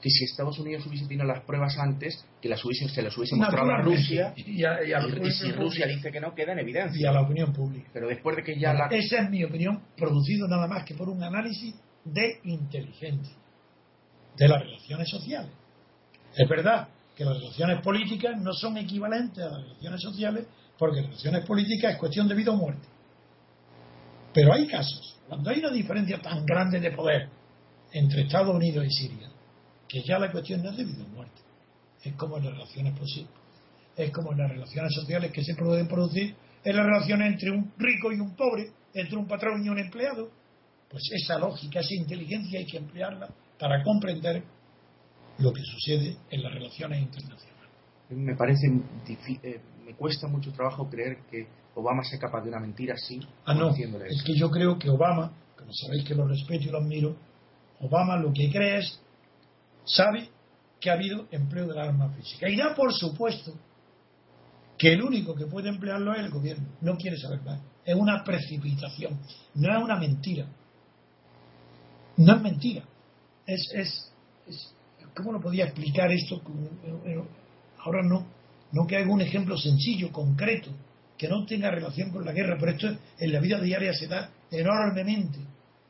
Que 0.00 0.08
si 0.08 0.24
Estados 0.24 0.56
Unidos 0.60 0.86
hubiese 0.86 1.06
tenido 1.06 1.24
las 1.24 1.42
pruebas 1.42 1.76
antes, 1.78 2.24
que 2.40 2.48
las 2.48 2.64
hubiese, 2.64 2.88
se 2.88 3.02
las 3.02 3.16
hubiese 3.16 3.34
mostrado 3.34 3.72
a 3.72 3.82
Rusia, 3.82 4.34
y, 4.36 4.62
a, 4.62 4.84
y, 4.84 5.30
si 5.32 5.50
Rusia 5.50 5.86
dice 5.86 6.12
que 6.12 6.20
no, 6.20 6.32
queda 6.32 6.52
en 6.52 6.60
evidencia. 6.60 7.00
Y 7.00 7.04
a 7.04 7.12
la 7.12 7.22
opinión 7.22 7.52
pública. 7.52 7.90
Pero 7.92 8.06
después 8.06 8.36
de 8.36 8.44
que 8.44 8.58
ya 8.58 8.72
la... 8.72 8.86
Esa 8.86 9.22
es 9.22 9.30
mi 9.30 9.42
opinión, 9.42 9.82
producido 9.96 10.46
nada 10.46 10.68
más 10.68 10.84
que 10.84 10.94
por 10.94 11.08
un 11.08 11.22
análisis 11.24 11.74
de 12.04 12.40
inteligencia 12.44 13.34
de 14.36 14.48
las 14.48 14.62
relaciones 14.62 15.08
sociales. 15.08 15.50
Es 16.36 16.48
verdad 16.48 16.88
que 17.16 17.24
las 17.24 17.36
relaciones 17.38 17.82
políticas 17.82 18.40
no 18.40 18.52
son 18.52 18.76
equivalentes 18.76 19.42
a 19.42 19.48
las 19.48 19.62
relaciones 19.62 20.02
sociales 20.02 20.46
porque 20.78 21.02
relaciones 21.02 21.44
políticas 21.44 21.94
es 21.94 21.98
cuestión 21.98 22.28
de 22.28 22.34
vida 22.34 22.52
o 22.52 22.56
muerte. 22.56 22.86
Pero 24.32 24.52
hay 24.52 24.66
casos, 24.66 25.18
cuando 25.28 25.50
hay 25.50 25.60
una 25.60 25.70
diferencia 25.70 26.20
tan 26.20 26.44
grande 26.44 26.80
de 26.80 26.90
poder 26.90 27.28
entre 27.92 28.22
Estados 28.22 28.54
Unidos 28.54 28.84
y 28.86 28.90
Siria, 28.90 29.28
que 29.88 30.02
ya 30.02 30.18
la 30.18 30.30
cuestión 30.30 30.62
no 30.62 30.70
es 30.70 30.76
de 30.76 30.84
vida 30.84 31.04
o 31.04 31.08
muerte, 31.08 31.40
es 32.02 32.14
como 32.14 32.36
en 32.36 32.44
las 32.44 32.52
relaciones 32.52 32.98
posibles, 32.98 33.32
es 33.96 34.10
como 34.10 34.32
en 34.32 34.38
las 34.38 34.50
relaciones 34.50 34.94
sociales 34.94 35.32
que 35.32 35.42
se 35.42 35.54
pueden 35.54 35.88
producir 35.88 36.36
en 36.64 36.76
las 36.76 36.84
relaciones 36.84 37.32
entre 37.32 37.50
un 37.50 37.72
rico 37.78 38.12
y 38.12 38.20
un 38.20 38.34
pobre, 38.34 38.70
entre 38.92 39.16
un 39.16 39.26
patrón 39.26 39.64
y 39.64 39.68
un 39.68 39.78
empleado. 39.78 40.30
Pues 40.90 41.02
esa 41.12 41.38
lógica, 41.38 41.80
esa 41.80 41.94
inteligencia 41.94 42.58
hay 42.58 42.66
que 42.66 42.76
emplearla 42.76 43.28
para 43.58 43.82
comprender 43.82 44.42
lo 45.38 45.52
que 45.52 45.62
sucede 45.62 46.16
en 46.30 46.42
las 46.42 46.52
relaciones 46.52 47.02
internacionales. 47.02 47.70
Me 48.10 48.36
parece 48.36 48.66
eh, 49.42 49.60
me 49.86 49.94
cuesta 49.94 50.26
mucho 50.26 50.52
trabajo 50.52 50.90
creer 50.90 51.18
que 51.30 51.46
Obama 51.76 52.02
sea 52.02 52.18
capaz 52.18 52.42
de 52.42 52.48
una 52.48 52.58
mentira 52.58 52.94
así. 52.94 53.20
Ah, 53.44 53.54
no, 53.54 53.70
es 53.70 54.22
que 54.24 54.34
yo 54.34 54.50
creo 54.50 54.76
que 54.78 54.90
Obama, 54.90 55.32
como 55.56 55.72
sabéis 55.72 56.04
que 56.04 56.14
lo 56.14 56.26
respeto 56.26 56.64
y 56.64 56.70
lo 56.70 56.78
admiro, 56.78 57.16
Obama 57.80 58.16
lo 58.16 58.32
que 58.32 58.50
cree 58.50 58.78
es, 58.78 59.00
sabe 59.84 60.28
que 60.80 60.90
ha 60.90 60.94
habido 60.94 61.28
empleo 61.30 61.68
del 61.68 61.78
arma 61.78 62.10
física. 62.14 62.48
Y 62.48 62.56
da 62.56 62.74
por 62.74 62.92
supuesto 62.92 63.52
que 64.76 64.92
el 64.92 65.02
único 65.02 65.36
que 65.36 65.46
puede 65.46 65.68
emplearlo 65.68 66.14
es 66.14 66.20
el 66.20 66.30
gobierno. 66.30 66.66
No 66.80 66.96
quiere 66.96 67.16
saber 67.16 67.42
más. 67.42 67.60
Es 67.84 67.94
una 67.94 68.24
precipitación, 68.24 69.20
no 69.54 69.76
es 69.76 69.84
una 69.84 69.96
mentira. 69.96 70.48
No 72.16 72.34
es 72.34 72.42
mentira. 72.42 72.82
Es, 73.46 73.70
es, 73.72 74.12
¿Cómo 75.14 75.32
lo 75.32 75.40
podía 75.40 75.66
explicar 75.66 76.10
esto? 76.10 76.42
Ahora 77.78 78.02
no, 78.02 78.26
no 78.76 78.86
que 78.86 78.96
haga 78.96 79.10
un 79.10 79.22
ejemplo 79.22 79.56
sencillo, 79.56 80.12
concreto, 80.12 80.70
que 81.16 81.28
no 81.28 81.46
tenga 81.46 81.70
relación 81.70 82.10
con 82.10 82.26
la 82.26 82.32
guerra, 82.32 82.58
pero 82.60 82.72
esto 82.72 82.88
en 83.18 83.32
la 83.32 83.40
vida 83.40 83.58
diaria 83.58 83.94
se 83.94 84.06
da 84.06 84.30
enormemente 84.50 85.38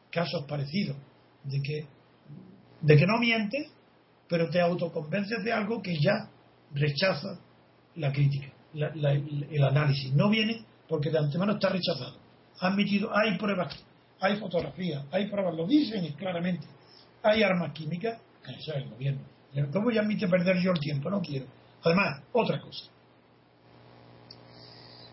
casos 0.08 0.44
parecidos, 0.46 0.96
de 1.42 1.60
que, 1.60 1.84
de 2.82 2.96
que 2.96 3.06
no 3.06 3.18
mientes, 3.18 3.66
pero 4.28 4.48
te 4.50 4.60
autoconvences 4.60 5.42
de 5.42 5.52
algo 5.52 5.82
que 5.82 5.98
ya 5.98 6.30
rechaza 6.74 7.40
la 7.96 8.12
crítica, 8.12 8.52
el 8.72 9.64
análisis. 9.64 10.12
No 10.12 10.30
viene 10.30 10.64
porque 10.88 11.10
de 11.10 11.18
antemano 11.18 11.54
está 11.54 11.70
rechazado. 11.70 12.16
Han 12.60 12.76
metido, 12.76 13.10
hay 13.12 13.36
pruebas, 13.36 13.84
hay 14.20 14.36
fotografías, 14.36 15.04
hay 15.10 15.28
pruebas, 15.28 15.56
lo 15.56 15.66
dicen 15.66 16.12
claramente. 16.12 16.66
Hay 17.24 17.42
armas 17.42 17.72
químicas, 17.72 18.20
es 18.46 18.68
el 18.68 18.88
gobierno. 18.88 19.22
¿Cómo 19.72 19.90
ya 19.90 20.02
admite 20.02 20.28
perder 20.28 20.62
yo 20.62 20.70
el 20.70 20.78
tiempo? 20.78 21.10
No 21.10 21.20
quiero. 21.20 21.46
Además, 21.82 22.22
otra 22.32 22.60
cosa. 22.60 22.86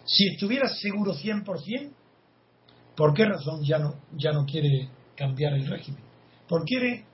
Si 0.06 0.28
estuviera 0.28 0.68
seguro 0.68 1.14
100%, 1.14 1.92
¿por 2.96 3.14
qué 3.14 3.26
razón 3.26 3.64
ya 3.64 3.80
no, 3.80 3.96
ya 4.16 4.32
no 4.32 4.46
quiere 4.46 4.90
cambiar 5.16 5.54
el 5.54 5.68
régimen? 5.68 6.02
Porque 6.48 7.06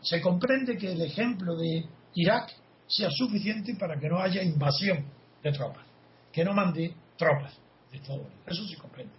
se 0.00 0.20
comprende 0.20 0.76
que 0.76 0.92
el 0.92 1.02
ejemplo 1.02 1.56
de 1.56 1.84
Irak 2.14 2.52
sea 2.86 3.10
suficiente 3.10 3.74
para 3.78 3.98
que 4.00 4.08
no 4.08 4.18
haya 4.18 4.42
invasión 4.42 5.04
de 5.42 5.52
tropas, 5.52 5.84
que 6.32 6.44
no 6.44 6.54
mande 6.54 6.94
tropas 7.16 7.54
de 7.90 7.98
Estados 7.98 8.22
Unidos. 8.22 8.42
Eso 8.46 8.66
se 8.66 8.76
comprende. 8.76 9.12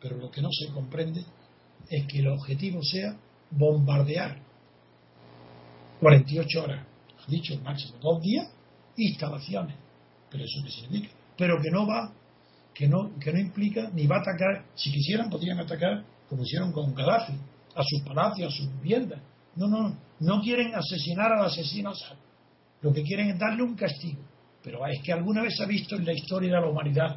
Pero 0.00 0.16
lo 0.16 0.30
que 0.30 0.42
no 0.42 0.48
se 0.52 0.72
comprende 0.72 1.24
es 1.88 2.06
que 2.06 2.18
el 2.18 2.28
objetivo 2.28 2.82
sea 2.82 3.16
bombardear 3.50 4.40
48 6.00 6.62
horas, 6.62 6.86
ha 7.18 7.30
dicho 7.30 7.54
el 7.54 7.62
máximo, 7.62 7.98
dos 7.98 8.22
días, 8.22 8.48
instalaciones. 8.98 9.76
Pero 10.30 10.44
eso 10.44 10.60
qué 10.64 10.70
significa. 10.70 11.14
Pero 11.36 11.60
que 11.62 11.70
no 11.70 11.86
va, 11.86 12.12
que 12.74 12.88
no, 12.88 13.18
que 13.18 13.32
no 13.32 13.38
implica 13.38 13.90
ni 13.94 14.06
va 14.06 14.16
a 14.16 14.20
atacar, 14.20 14.64
si 14.74 14.92
quisieran 14.92 15.30
podrían 15.30 15.58
atacar 15.58 16.04
como 16.28 16.42
hicieron 16.42 16.72
con 16.72 16.94
Gaddafi, 16.94 17.32
a 17.74 17.82
sus 17.82 18.02
palacios, 18.02 18.52
a 18.52 18.56
sus 18.56 18.72
viviendas. 18.80 19.20
No, 19.56 19.66
no, 19.66 19.96
no 20.20 20.40
quieren 20.42 20.74
asesinar 20.74 21.32
al 21.32 21.46
asesino 21.46 21.92
Lo 22.82 22.92
que 22.92 23.02
quieren 23.02 23.30
es 23.30 23.38
darle 23.38 23.62
un 23.62 23.74
castigo. 23.74 24.20
Pero 24.62 24.86
es 24.86 25.00
que 25.02 25.12
alguna 25.12 25.42
vez 25.42 25.56
se 25.56 25.64
ha 25.64 25.66
visto 25.66 25.96
en 25.96 26.04
la 26.04 26.12
historia 26.12 26.54
de 26.54 26.60
la 26.60 26.68
humanidad 26.68 27.16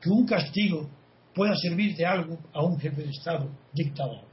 que 0.00 0.10
un 0.10 0.26
castigo 0.26 0.88
pueda 1.34 1.54
servir 1.56 1.96
de 1.96 2.04
algo 2.04 2.38
a 2.52 2.62
un 2.62 2.78
jefe 2.78 3.02
de 3.02 3.10
Estado 3.10 3.48
dictador. 3.72 4.24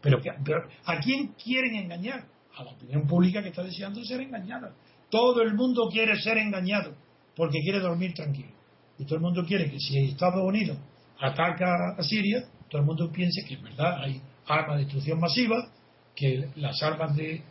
Pero, 0.00 0.18
pero 0.44 0.68
¿a 0.84 0.98
quién 0.98 1.34
quieren 1.42 1.76
engañar? 1.76 2.24
A 2.56 2.64
la 2.64 2.72
opinión 2.72 3.06
pública 3.06 3.42
que 3.42 3.50
está 3.50 3.62
deseando 3.62 4.04
ser 4.04 4.20
engañada. 4.20 4.74
Todo 5.10 5.42
el 5.42 5.54
mundo 5.54 5.88
quiere 5.90 6.16
ser 6.20 6.38
engañado 6.38 6.94
porque 7.36 7.60
quiere 7.60 7.80
dormir 7.80 8.14
tranquilo. 8.14 8.50
Y 8.98 9.04
todo 9.04 9.16
el 9.16 9.22
mundo 9.22 9.44
quiere 9.44 9.70
que 9.70 9.78
si 9.78 9.98
Estados 9.98 10.42
Unidos 10.42 10.78
ataca 11.18 11.94
a 11.98 12.02
Siria, 12.02 12.44
todo 12.68 12.80
el 12.80 12.86
mundo 12.86 13.10
piense 13.10 13.44
que 13.46 13.54
es 13.54 13.62
verdad, 13.62 14.02
hay 14.02 14.20
armas 14.46 14.76
de 14.76 14.84
destrucción 14.84 15.18
masiva, 15.18 15.68
que 16.14 16.48
las 16.56 16.82
armas 16.82 17.16
de 17.16 17.42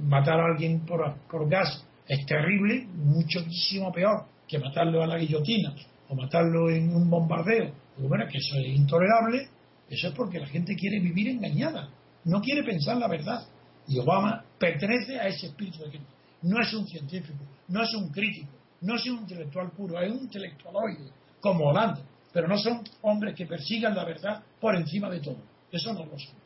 matar 0.00 0.40
a 0.40 0.46
alguien 0.52 0.84
por, 0.84 1.48
gas 1.48 1.84
es 2.06 2.26
terrible, 2.26 2.86
muchísimo 2.94 3.92
peor 3.92 4.26
que 4.46 4.58
matarlo 4.58 5.02
a 5.02 5.06
la 5.06 5.18
guillotina 5.18 5.74
o 6.08 6.14
matarlo 6.14 6.68
en 6.70 6.94
un 6.94 7.08
bombardeo. 7.08 7.72
bueno, 7.98 8.26
que 8.30 8.38
eso 8.38 8.58
es 8.58 8.76
intolerable, 8.76 9.48
eso 9.88 10.08
es 10.08 10.14
porque 10.14 10.40
la 10.40 10.46
gente 10.46 10.74
quiere 10.76 11.00
vivir 11.00 11.28
engañada, 11.28 11.88
no 12.24 12.40
quiere 12.40 12.62
pensar 12.62 12.96
la 12.96 13.08
verdad. 13.08 13.46
Y 13.88 13.98
Obama 13.98 14.44
pertenece 14.58 15.18
a 15.18 15.26
ese 15.26 15.46
espíritu 15.46 15.78
de 15.84 15.90
gente 15.90 16.06
no 16.42 16.60
es 16.60 16.72
un 16.74 16.86
científico, 16.86 17.44
no 17.68 17.82
es 17.82 17.94
un 17.94 18.08
crítico, 18.10 18.52
no 18.82 18.96
es 18.96 19.06
un 19.06 19.20
intelectual 19.20 19.70
puro, 19.70 20.00
es 20.00 20.10
un 20.10 20.20
intelectualoide, 20.20 21.10
como 21.40 21.66
Holanda, 21.66 22.02
pero 22.32 22.48
no 22.48 22.56
son 22.58 22.82
hombres 23.02 23.34
que 23.34 23.46
persigan 23.46 23.94
la 23.94 24.04
verdad 24.04 24.42
por 24.60 24.74
encima 24.74 25.10
de 25.10 25.20
todo. 25.20 25.38
Eso 25.70 25.92
no 25.92 26.04
lo 26.04 26.18
son. 26.18 26.36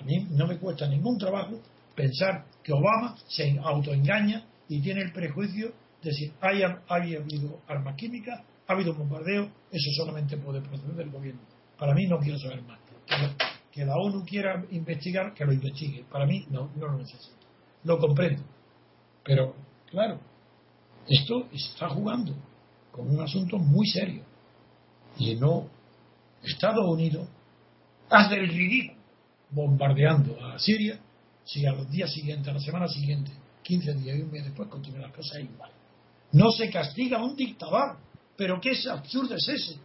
a 0.00 0.04
mí 0.04 0.26
no 0.30 0.46
me 0.46 0.58
cuesta 0.58 0.86
ningún 0.86 1.18
trabajo 1.18 1.60
pensar 1.94 2.44
que 2.62 2.72
Obama 2.72 3.16
se 3.26 3.58
autoengaña 3.62 4.44
y 4.68 4.80
tiene 4.80 5.02
el 5.02 5.12
prejuicio 5.12 5.72
de 6.02 6.10
decir, 6.10 6.32
haya, 6.40 6.82
habido 6.88 7.60
armas 7.66 7.96
químicas, 7.96 8.40
ha 8.68 8.72
habido 8.72 8.94
bombardeo, 8.94 9.50
eso 9.70 9.90
solamente 9.96 10.36
puede 10.36 10.60
proceder 10.60 10.94
del 10.94 11.10
gobierno. 11.10 11.40
Para 11.78 11.94
mí 11.94 12.06
no 12.06 12.18
quiero 12.18 12.38
saber 12.38 12.62
más. 12.62 12.78
Que 13.70 13.84
la, 13.84 13.94
ONU 13.96 14.24
quiera 14.24 14.64
investigar, 14.70 15.34
que 15.34 15.44
lo 15.44 15.52
investigue. 15.52 16.04
Para 16.10 16.26
mí 16.26 16.46
no, 16.50 16.70
no 16.76 16.86
lo 16.86 16.98
necesito. 16.98 17.36
Lo 17.84 17.98
comprendo. 17.98 18.42
Pero, 19.26 19.54
claro, 19.90 20.20
esto 21.08 21.48
está 21.52 21.88
jugando 21.88 22.34
con 22.92 23.10
un 23.10 23.20
asunto 23.20 23.58
muy 23.58 23.86
serio. 23.86 24.22
Y 25.18 25.34
no, 25.34 25.68
Estados 26.42 26.84
Unidos 26.86 27.28
hace 28.08 28.36
el 28.36 28.48
ridículo 28.48 28.96
bombardeando 29.50 30.38
a 30.44 30.58
Siria 30.58 30.98
si 31.44 31.64
a 31.64 31.72
los 31.72 31.88
días 31.90 32.12
siguientes, 32.12 32.48
a 32.48 32.52
la 32.52 32.60
semana 32.60 32.88
siguiente, 32.88 33.30
15 33.62 33.94
días 33.94 34.18
y 34.18 34.22
un 34.22 34.30
mes 34.30 34.44
después, 34.44 34.68
continúan 34.68 35.02
las 35.02 35.12
cosas 35.12 35.40
igual. 35.40 35.70
No 36.32 36.50
se 36.50 36.70
castiga 36.70 37.18
a 37.18 37.24
un 37.24 37.36
dictador. 37.36 37.98
Pero 38.36 38.60
qué 38.60 38.72
absurdo 38.90 39.34
es 39.34 39.48
ese. 39.48 39.80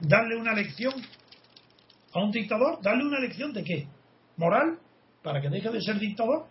Darle 0.00 0.36
una 0.36 0.52
lección 0.52 0.92
a 2.12 2.22
un 2.22 2.30
dictador, 2.30 2.82
darle 2.82 3.04
una 3.04 3.20
lección 3.20 3.52
de 3.52 3.64
qué? 3.64 3.88
¿Moral? 4.36 4.78
¿Para 5.22 5.40
que 5.40 5.48
deje 5.48 5.70
de 5.70 5.80
ser 5.80 5.98
dictador? 5.98 6.46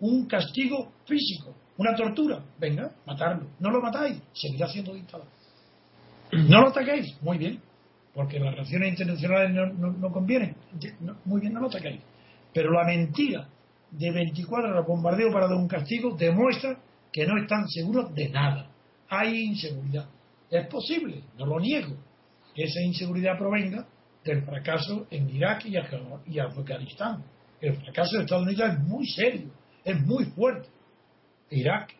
Un 0.00 0.26
castigo 0.26 0.92
físico, 1.06 1.54
una 1.76 1.94
tortura, 1.94 2.42
venga, 2.58 2.90
matarlo. 3.06 3.48
No 3.58 3.70
lo 3.70 3.80
matáis, 3.80 4.20
seguirá 4.32 4.66
siendo 4.68 4.94
dictador. 4.94 5.26
No 6.32 6.62
lo 6.62 6.68
ataquéis, 6.68 7.20
muy 7.22 7.38
bien, 7.38 7.60
porque 8.14 8.38
las 8.38 8.52
relaciones 8.52 8.90
internacionales 8.90 9.74
no, 9.78 10.12
convienen. 10.12 10.56
muy 11.24 11.40
bien, 11.40 11.52
no 11.52 11.60
lo 11.60 11.68
ataquéis. 11.68 12.00
Pero 12.52 12.72
la 12.72 12.84
mentira 12.84 13.48
de 13.90 14.10
24 14.10 14.70
horas 14.70 14.86
bombardeo 14.86 15.32
para 15.32 15.46
dar 15.46 15.56
un 15.56 15.68
castigo 15.68 16.16
demuestra 16.16 16.78
que 17.12 17.26
no 17.26 17.40
están 17.40 17.68
seguros 17.68 18.14
de 18.14 18.28
nada. 18.28 18.70
Hay 19.08 19.40
inseguridad. 19.42 20.08
Es 20.50 20.66
posible, 20.66 21.24
no 21.38 21.46
lo 21.46 21.60
niego, 21.60 21.96
que 22.54 22.64
esa 22.64 22.80
inseguridad 22.80 23.38
provenga 23.38 23.86
del 24.24 24.44
fracaso 24.44 25.06
en 25.10 25.28
Irak 25.30 25.64
y 25.66 26.38
Afganistán. 26.38 27.24
El 27.60 27.74
fracaso 27.74 28.16
de 28.16 28.22
Estados 28.22 28.46
Unidos 28.46 28.70
es 28.70 28.78
muy 28.80 29.06
serio 29.06 29.59
es 29.84 30.00
muy 30.06 30.26
fuerte. 30.26 30.68
Irak, 31.50 31.94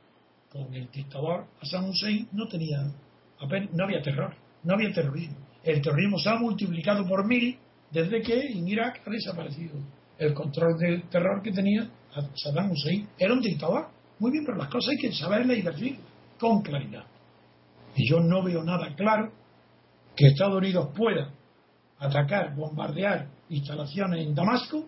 con 0.51 0.73
el 0.75 0.91
dictador 0.91 1.47
Hassan 1.61 1.89
Hussein, 1.89 2.29
no 2.33 2.47
tenía, 2.49 2.79
no 2.83 3.85
había 3.85 4.03
terror, 4.03 4.35
no 4.65 4.75
había 4.75 4.93
terrorismo. 4.93 5.37
El 5.63 5.83
terrorismo 5.83 6.19
se 6.19 6.31
ha 6.31 6.37
multiplicado 6.37 7.07
por 7.07 7.27
mil 7.27 7.59
desde 7.91 8.23
que 8.23 8.53
en 8.53 8.69
Irak 8.69 9.03
ha 9.07 9.11
desaparecido 9.11 9.77
el 10.19 10.33
control 10.35 10.79
del 10.79 11.03
terror 11.09 11.43
que 11.43 11.53
tenía 11.53 11.91
Saddam 12.35 12.71
Hussein. 12.71 13.09
Era 13.19 13.33
un 13.33 13.41
dictador. 13.41 13.89
Muy 14.19 14.31
bien, 14.33 14.45
pero 14.45 14.59
las 14.59 14.69
cosas 14.69 14.91
hay 14.91 14.99
que 14.99 15.13
saberlas 15.13 15.57
y 15.57 15.63
decir 15.63 15.99
con 16.39 16.63
claridad. 16.63 17.05
Y 17.97 18.09
yo 18.09 18.21
no 18.21 18.43
veo 18.43 18.63
nada 18.63 18.95
claro 18.95 19.33
que 20.15 20.29
Estados 20.29 20.59
Unidos 20.59 20.91
pueda 20.95 21.33
atacar, 21.99 22.55
bombardear 22.55 23.29
instalaciones 23.49 24.27
en 24.27 24.35
Damasco 24.35 24.87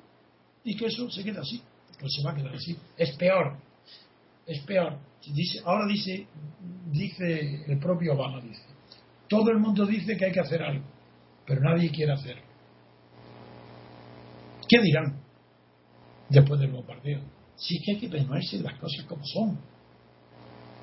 y 0.64 0.76
que 0.76 0.86
eso 0.86 1.10
se 1.10 1.24
quede 1.24 1.38
así 1.38 1.62
pues 2.02 2.12
se 2.14 2.22
va 2.22 2.32
a 2.32 2.34
quedar 2.34 2.54
así. 2.54 2.76
Es 2.98 3.16
peor, 3.16 3.56
es 4.44 4.60
peor. 4.64 4.98
Ahora 5.64 5.86
dice, 5.86 6.26
dice 6.90 7.64
el 7.68 7.78
propio 7.78 8.14
Obama, 8.14 8.40
dice, 8.40 8.64
todo 9.28 9.50
el 9.52 9.58
mundo 9.60 9.86
dice 9.86 10.16
que 10.16 10.24
hay 10.26 10.32
que 10.32 10.40
hacer 10.40 10.60
algo, 10.62 10.84
pero 11.46 11.60
nadie 11.60 11.90
quiere 11.90 12.12
hacerlo. 12.12 12.42
¿Qué 14.68 14.80
dirán 14.82 15.20
después 16.28 16.58
del 16.58 16.72
bombardeo? 16.72 17.20
Sí 17.54 17.80
que 17.84 17.92
hay 17.92 18.00
que 18.00 18.08
pensarse 18.08 18.58
las 18.58 18.78
cosas 18.80 19.04
como 19.06 19.24
son. 19.24 19.60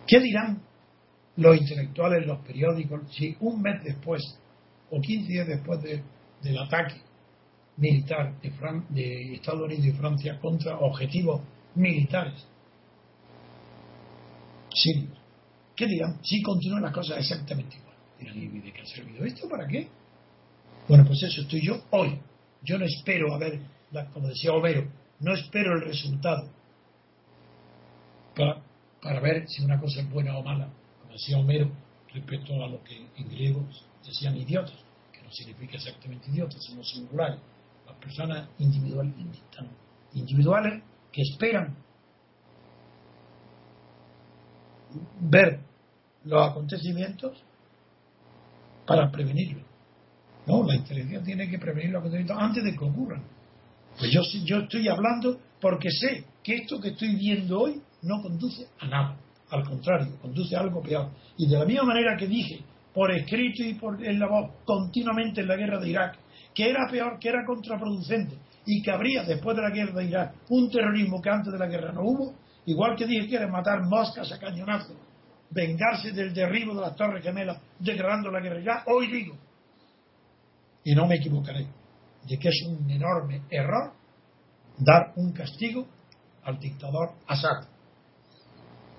¿Qué 0.07 0.21
dirán 0.21 0.61
los 1.35 1.57
intelectuales, 1.57 2.25
los 2.25 2.39
periódicos, 2.45 3.01
si 3.11 3.35
un 3.41 3.61
mes 3.61 3.83
después 3.83 4.21
o 4.89 5.01
15 5.01 5.27
días 5.27 5.47
después 5.47 5.81
del 5.81 6.57
ataque 6.57 7.08
militar 7.79 8.39
de, 8.41 8.51
de 8.89 9.33
Estados 9.35 9.61
Unidos 9.61 9.85
y 9.85 9.91
Francia 9.93 10.39
contra 10.39 10.77
objetivos 10.77 11.41
militares 11.75 12.45
sirios, 14.73 15.17
que 15.75 15.87
dirán, 15.87 16.19
si 16.23 16.41
continúan 16.41 16.83
las 16.83 16.93
cosas 16.93 17.17
exactamente 17.19 17.77
igual. 17.77 17.95
Dirán, 18.19 18.37
¿y 18.37 18.59
de 18.59 18.71
qué 18.71 18.81
ha 18.81 18.85
servido 18.85 19.25
esto? 19.25 19.47
¿Para 19.49 19.67
qué? 19.67 19.87
Bueno, 20.87 21.05
pues 21.05 21.21
eso 21.23 21.41
estoy 21.41 21.65
yo 21.65 21.81
hoy. 21.91 22.19
Yo 22.63 22.77
no 22.77 22.85
espero 22.85 23.33
a 23.33 23.37
ver, 23.37 23.61
como 24.13 24.27
decía 24.27 24.53
Homero, 24.53 24.87
no 25.19 25.33
espero 25.33 25.75
el 25.75 25.81
resultado 25.81 26.49
para, 28.35 28.61
para 29.01 29.19
ver 29.21 29.47
si 29.47 29.63
una 29.63 29.79
cosa 29.79 30.01
es 30.01 30.09
buena 30.09 30.37
o 30.37 30.43
mala, 30.43 30.69
como 30.99 31.13
decía 31.13 31.37
Homero, 31.37 31.71
respecto 32.13 32.53
a 32.63 32.67
lo 32.67 32.83
que 32.83 33.07
en 33.15 33.29
griego 33.29 33.65
decían 34.05 34.35
idiotas, 34.35 34.75
que 35.13 35.21
no 35.21 35.31
significa 35.31 35.77
exactamente 35.77 36.29
idiotas, 36.29 36.63
sino 36.63 36.83
singulares, 36.83 37.39
las 37.89 37.97
personas 37.99 38.49
individuales, 38.59 39.13
individuales 40.13 40.83
que 41.11 41.21
esperan 41.21 41.75
ver 45.19 45.59
los 46.25 46.49
acontecimientos 46.49 47.43
para 48.85 49.11
prevenirlo. 49.11 49.63
No, 50.47 50.63
la 50.63 50.75
inteligencia 50.75 51.21
tiene 51.21 51.49
que 51.49 51.59
prevenir 51.59 51.91
los 51.91 51.99
acontecimientos 51.99 52.37
antes 52.39 52.63
de 52.63 52.75
que 52.75 52.83
ocurran. 52.83 53.23
Pues 53.97 54.11
yo, 54.11 54.21
yo 54.43 54.59
estoy 54.59 54.87
hablando 54.87 55.39
porque 55.61 55.91
sé 55.91 56.25
que 56.43 56.55
esto 56.55 56.79
que 56.79 56.89
estoy 56.89 57.15
viendo 57.15 57.61
hoy 57.61 57.81
no 58.01 58.21
conduce 58.21 58.67
a 58.79 58.87
nada. 58.87 59.17
Al 59.49 59.63
contrario, 59.67 60.17
conduce 60.21 60.55
a 60.55 60.61
algo 60.61 60.81
peor. 60.81 61.09
Y 61.37 61.47
de 61.47 61.57
la 61.57 61.65
misma 61.65 61.83
manera 61.83 62.15
que 62.17 62.27
dije, 62.27 62.61
por 62.99 63.11
escrito 63.11 63.63
y 63.63 63.75
por 63.75 64.05
en 64.05 64.19
la 64.19 64.27
voz, 64.27 64.51
continuamente 64.65 65.39
en 65.39 65.47
la 65.47 65.55
guerra 65.55 65.79
de 65.79 65.87
Irak, 65.87 66.19
que 66.53 66.69
era 66.69 66.85
peor, 66.91 67.17
que 67.17 67.29
era 67.29 67.45
contraproducente, 67.45 68.35
y 68.65 68.81
que 68.81 68.91
habría 68.91 69.23
después 69.23 69.55
de 69.55 69.61
la 69.61 69.69
guerra 69.69 69.93
de 70.01 70.03
Irak 70.03 70.35
un 70.49 70.69
terrorismo 70.69 71.21
que 71.21 71.29
antes 71.29 71.53
de 71.53 71.57
la 71.57 71.67
guerra 71.67 71.93
no 71.93 72.01
hubo, 72.01 72.35
igual 72.65 72.97
que 72.97 73.05
dije 73.05 73.29
que 73.29 73.37
era 73.37 73.47
matar 73.47 73.83
moscas 73.83 74.29
a 74.33 74.37
cañonazo, 74.37 74.95
vengarse 75.49 76.11
del 76.11 76.33
derribo 76.33 76.75
de 76.75 76.81
las 76.81 76.95
Torres 76.97 77.23
Gemelas, 77.23 77.61
degradando 77.79 78.29
la 78.31 78.41
guerra. 78.41 78.59
Ya 78.59 78.83
hoy 78.87 79.07
digo, 79.07 79.37
y 80.83 80.93
no 80.93 81.07
me 81.07 81.15
equivocaré, 81.15 81.67
de 82.27 82.37
que 82.37 82.49
es 82.49 82.65
un 82.67 82.91
enorme 82.91 83.43
error 83.49 83.93
dar 84.77 85.13
un 85.15 85.31
castigo 85.31 85.87
al 86.43 86.59
dictador 86.59 87.11
Assad 87.27 87.65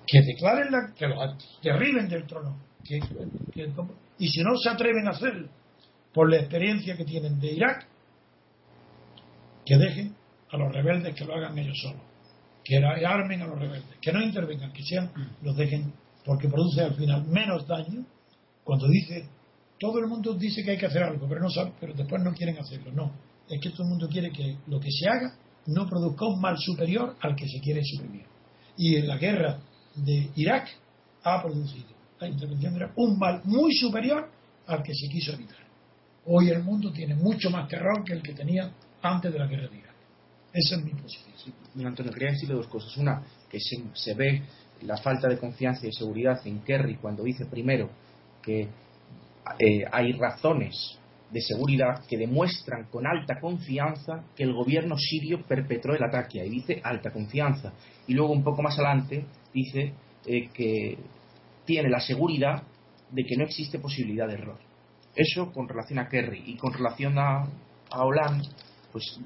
que 0.07 0.21
declaren 0.23 0.71
la, 0.71 0.91
que 0.95 1.07
lo 1.07 1.21
derriben 1.61 2.09
del 2.09 2.25
trono. 2.25 2.70
Y 4.17 4.27
si 4.27 4.43
no 4.43 4.57
se 4.57 4.69
atreven 4.69 5.07
a 5.07 5.11
hacerlo, 5.11 5.49
por 6.13 6.29
la 6.29 6.37
experiencia 6.37 6.97
que 6.97 7.05
tienen 7.05 7.39
de 7.39 7.53
Irak, 7.53 7.87
que 9.65 9.77
dejen 9.77 10.15
a 10.51 10.57
los 10.57 10.73
rebeldes 10.73 11.15
que 11.15 11.25
lo 11.25 11.35
hagan 11.35 11.57
ellos 11.57 11.77
solos. 11.81 12.01
Que 12.63 12.77
armen 12.77 13.41
a 13.41 13.47
los 13.47 13.59
rebeldes. 13.59 13.97
Que 14.01 14.11
no 14.11 14.21
intervengan, 14.21 14.71
que 14.73 14.83
sean, 14.83 15.11
los 15.41 15.55
dejen, 15.55 15.93
porque 16.25 16.47
produce 16.47 16.81
al 16.81 16.95
final 16.95 17.25
menos 17.27 17.65
daño 17.67 18.05
cuando 18.63 18.87
dice, 18.87 19.27
todo 19.79 19.99
el 19.99 20.07
mundo 20.07 20.33
dice 20.35 20.63
que 20.63 20.71
hay 20.71 20.77
que 20.77 20.85
hacer 20.85 21.03
algo, 21.03 21.27
pero 21.27 21.41
no 21.41 21.49
sabe, 21.49 21.71
pero 21.79 21.93
después 21.93 22.21
no 22.21 22.33
quieren 22.33 22.57
hacerlo. 22.59 22.91
No, 22.91 23.11
es 23.49 23.59
que 23.59 23.69
todo 23.71 23.83
el 23.83 23.89
mundo 23.89 24.07
quiere 24.07 24.31
que 24.31 24.57
lo 24.67 24.79
que 24.79 24.91
se 24.91 25.07
haga 25.09 25.35
no 25.67 25.87
produzca 25.87 26.25
un 26.25 26.39
mal 26.39 26.57
superior 26.57 27.15
al 27.21 27.35
que 27.35 27.47
se 27.47 27.59
quiere 27.59 27.81
suprimir. 27.83 28.25
Y 28.77 28.95
en 28.95 29.07
la 29.07 29.17
guerra 29.17 29.59
de 29.95 30.29
Irak 30.35 30.69
ha 31.23 31.41
producido 31.41 32.00
la 32.21 32.27
intervención 32.27 32.73
de 32.73 32.79
Irak 32.79 32.91
un 32.95 33.17
mal 33.17 33.41
muy 33.45 33.73
superior 33.73 34.29
al 34.67 34.83
que 34.83 34.93
se 34.93 35.09
quiso 35.09 35.33
evitar. 35.33 35.57
Hoy 36.25 36.49
el 36.49 36.63
mundo 36.63 36.91
tiene 36.91 37.15
mucho 37.15 37.49
más 37.49 37.67
terror 37.67 38.03
que 38.05 38.13
el 38.13 38.21
que 38.21 38.33
tenía 38.33 38.71
antes 39.01 39.33
de 39.33 39.39
la 39.39 39.47
guerra 39.47 39.67
de 39.67 39.77
Irak. 39.77 39.95
Esa 40.53 40.75
es 40.75 40.83
mi 40.83 40.91
posición. 40.91 41.33
Sí, 41.35 41.83
Antonio, 41.83 42.11
quería 42.11 42.31
decirle 42.31 42.55
dos 42.55 42.67
cosas. 42.67 42.95
Una, 42.97 43.23
que 43.49 43.59
se, 43.59 43.81
se, 43.93 44.13
ve 44.13 44.43
la 44.81 44.97
falta 44.97 45.27
de 45.27 45.37
confianza 45.37 45.87
y 45.87 45.91
seguridad 45.91 46.39
en 46.45 46.59
Kerry 46.59 46.97
cuando 46.97 47.23
dice 47.23 47.45
primero 47.45 47.89
que 48.41 48.67
eh, 49.59 49.85
hay 49.91 50.11
razones 50.13 50.99
de 51.31 51.41
seguridad 51.41 52.03
que 52.07 52.17
demuestran 52.17 52.85
con 52.85 53.07
alta 53.07 53.39
confianza 53.39 54.25
que 54.35 54.43
el 54.43 54.53
gobierno 54.53 54.97
sirio 54.97 55.43
perpetró 55.47 55.95
el 55.95 56.03
ataque. 56.03 56.41
Ahí 56.41 56.49
dice 56.49 56.81
alta 56.83 57.11
confianza. 57.11 57.73
Y 58.07 58.13
luego 58.13 58.33
un 58.33 58.43
poco 58.43 58.61
más 58.61 58.77
adelante 58.77 59.25
dice 59.53 59.93
eh, 60.25 60.49
que 60.53 60.97
tiene 61.65 61.89
la 61.89 61.99
seguridad 61.99 62.63
de 63.11 63.23
que 63.23 63.37
no 63.37 63.43
existe 63.43 63.79
posibilidad 63.79 64.27
de 64.27 64.35
error. 64.35 64.59
Eso 65.15 65.51
con 65.51 65.67
relación 65.67 65.99
a 65.99 66.07
Kerry 66.07 66.43
y 66.45 66.55
con 66.55 66.73
relación 66.73 67.17
a, 67.17 67.43
a 67.89 68.05
Hollande, 68.05 68.47
pues 68.91 69.19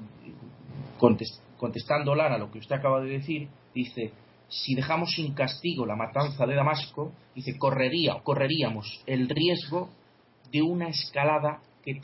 contestando 0.98 2.12
Hollande 2.12 2.34
a 2.34 2.38
lo 2.38 2.50
que 2.50 2.58
usted 2.58 2.76
acaba 2.76 3.00
de 3.00 3.10
decir, 3.10 3.48
dice, 3.74 4.12
si 4.48 4.74
dejamos 4.74 5.10
sin 5.12 5.34
castigo 5.34 5.86
la 5.86 5.96
matanza 5.96 6.46
de 6.46 6.54
Damasco, 6.54 7.12
dice, 7.34 7.56
correría, 7.58 8.14
correríamos 8.22 9.02
el 9.06 9.28
riesgo 9.28 9.90
de 10.52 10.62
una 10.62 10.88
escalada 10.88 11.60
que 11.84 12.00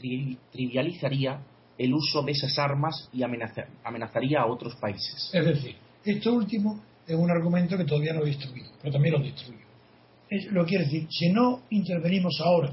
trivializaría 0.53 1.41
el 1.79 1.95
uso 1.95 2.23
de 2.23 2.33
esas 2.33 2.59
armas 2.59 3.09
y 3.13 3.23
amenazaría 3.23 4.41
a 4.41 4.47
otros 4.47 4.77
países. 4.77 5.31
Es 5.33 5.45
decir, 5.45 5.77
esto 6.05 6.33
último 6.33 6.81
es 7.07 7.17
un 7.17 7.31
argumento 7.31 7.77
que 7.77 7.85
todavía 7.85 8.13
no 8.13 8.23
he 8.23 8.27
destruido, 8.27 8.71
pero 8.81 8.93
también 8.93 9.15
lo 9.15 9.21
destruyo. 9.21 9.62
Es, 10.33 10.51
lo 10.51 10.65
quiere 10.65 10.85
decir, 10.85 11.07
si 11.11 11.31
no 11.31 11.61
intervenimos 11.69 12.41
ahora 12.41 12.73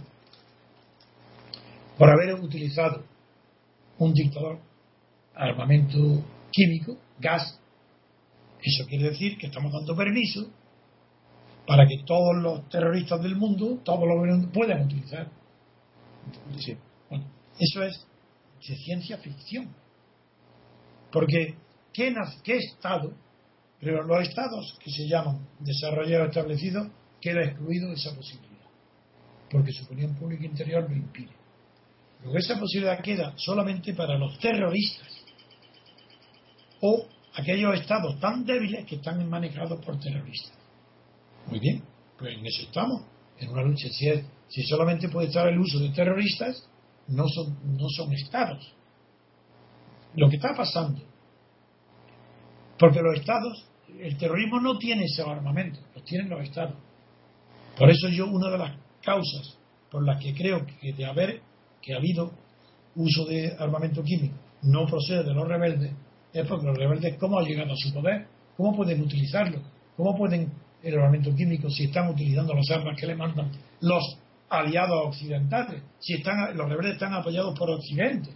por 1.97 2.09
haber 2.09 2.35
utilizado 2.35 3.03
un 3.97 4.13
dictador, 4.13 4.59
armamento 5.35 6.23
químico, 6.51 6.97
gas, 7.19 7.59
eso 8.61 8.87
quiere 8.87 9.09
decir 9.09 9.37
que 9.37 9.47
estamos 9.47 9.73
dando 9.73 9.93
permiso 9.93 10.49
para 11.67 11.85
que 11.85 12.01
todos 12.05 12.37
los 12.41 12.69
terroristas 12.69 13.21
del 13.21 13.35
mundo, 13.35 13.81
todos 13.83 14.07
los 14.07 14.47
puedan 14.53 14.85
utilizar. 14.85 15.29
Bueno, 17.09 17.25
eso 17.59 17.83
es 17.83 18.07
ciencia 18.61 19.17
ficción. 19.17 19.67
Porque, 21.11 21.55
¿qué, 21.91 22.15
¿qué 22.41 22.55
Estado 22.55 23.13
pero 23.81 24.03
los 24.03 24.27
estados 24.27 24.77
que 24.83 24.91
se 24.91 25.07
llaman 25.07 25.47
desarrollados 25.59 26.29
establecidos 26.29 26.87
queda 27.19 27.43
excluido 27.43 27.91
esa 27.91 28.15
posibilidad, 28.15 28.67
porque 29.49 29.71
su 29.71 29.85
opinión 29.85 30.15
pública 30.15 30.45
interior 30.45 30.89
lo 30.89 30.95
impide. 30.95 31.33
Luego 32.23 32.37
esa 32.37 32.59
posibilidad 32.59 33.01
queda 33.01 33.33
solamente 33.37 33.93
para 33.93 34.17
los 34.17 34.37
terroristas 34.39 35.07
o 36.81 37.05
aquellos 37.33 37.79
estados 37.79 38.19
tan 38.19 38.45
débiles 38.45 38.85
que 38.85 38.95
están 38.95 39.27
manejados 39.29 39.83
por 39.83 39.99
terroristas. 39.99 40.57
Muy 41.47 41.59
bien, 41.59 41.83
pues 42.17 42.37
en 42.37 42.45
eso 42.45 42.63
estamos, 42.63 43.03
en 43.37 43.49
una 43.49 43.63
lucha. 43.63 43.87
Si, 43.89 44.09
si 44.49 44.63
solamente 44.63 45.09
puede 45.09 45.27
estar 45.27 45.47
el 45.47 45.59
uso 45.59 45.79
de 45.79 45.89
terroristas, 45.89 46.67
no 47.07 47.27
son, 47.27 47.57
no 47.77 47.87
son 47.89 48.13
estados. 48.13 48.73
Lo 50.15 50.29
que 50.29 50.35
está 50.35 50.53
pasando, 50.55 51.01
porque 52.77 53.01
los 53.01 53.19
estados 53.19 53.69
el 53.97 54.17
terrorismo 54.17 54.59
no 54.59 54.77
tiene 54.77 55.05
ese 55.05 55.21
armamento, 55.21 55.79
lo 55.95 56.01
tienen 56.03 56.29
los 56.29 56.41
estados. 56.41 56.75
Por 57.77 57.89
eso 57.89 58.09
yo, 58.09 58.27
una 58.27 58.49
de 58.49 58.57
las 58.57 58.77
causas 59.01 59.57
por 59.89 60.05
las 60.05 60.21
que 60.21 60.33
creo 60.33 60.65
que 60.65 60.93
de 60.93 61.05
haber 61.05 61.41
que 61.81 61.93
ha 61.93 61.97
habido 61.97 62.31
uso 62.95 63.25
de 63.25 63.55
armamento 63.57 64.03
químico 64.03 64.35
no 64.61 64.85
procede 64.85 65.23
de 65.23 65.33
los 65.33 65.47
rebeldes, 65.47 65.93
es 66.33 66.45
porque 66.45 66.65
los 66.65 66.77
rebeldes, 66.77 67.17
¿cómo 67.17 67.39
han 67.39 67.45
llegado 67.45 67.71
a 67.71 67.75
su 67.77 67.93
poder? 67.93 68.27
¿Cómo 68.57 68.75
pueden 68.75 69.01
utilizarlo? 69.01 69.61
¿Cómo 69.95 70.17
pueden 70.17 70.51
el 70.83 70.93
armamento 70.95 71.33
químico 71.33 71.69
si 71.69 71.85
están 71.85 72.09
utilizando 72.09 72.53
las 72.53 72.69
armas 72.69 72.99
que 72.99 73.07
le 73.07 73.15
mandan 73.15 73.51
los 73.81 74.17
aliados 74.49 75.07
occidentales? 75.07 75.81
Si 75.99 76.15
están, 76.15 76.55
los 76.57 76.67
rebeldes 76.69 76.93
están 76.93 77.13
apoyados 77.13 77.57
por 77.57 77.69
Occidente. 77.69 78.31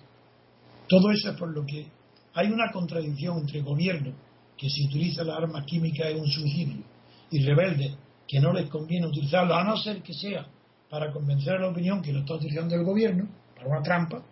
Todo 0.87 1.11
eso 1.11 1.31
es 1.31 1.37
por 1.37 1.53
lo 1.53 1.65
que 1.65 1.87
hay 2.33 2.47
una 2.47 2.71
contradicción 2.71 3.39
entre 3.39 3.61
gobierno 3.61 4.13
que 4.57 4.69
si 4.69 4.85
utiliza 4.85 5.23
la 5.23 5.35
arma 5.35 5.65
química 5.65 6.07
es 6.07 6.19
un 6.19 6.27
suicidio, 6.27 6.83
y 7.31 7.43
rebelde 7.43 7.95
que 8.27 8.39
no 8.39 8.53
les 8.53 8.69
conviene 8.69 9.07
utilizarlo, 9.07 9.53
a 9.55 9.63
no 9.63 9.77
ser 9.77 10.01
que 10.01 10.13
sea 10.13 10.47
para 10.89 11.11
convencer 11.11 11.55
a 11.55 11.59
la 11.59 11.69
opinión 11.69 12.01
que 12.01 12.13
lo 12.13 12.19
está 12.19 12.35
utilizando 12.35 12.75
el 12.75 12.83
gobierno, 12.83 13.27
para 13.55 13.67
una 13.67 13.81
trampa, 13.81 14.23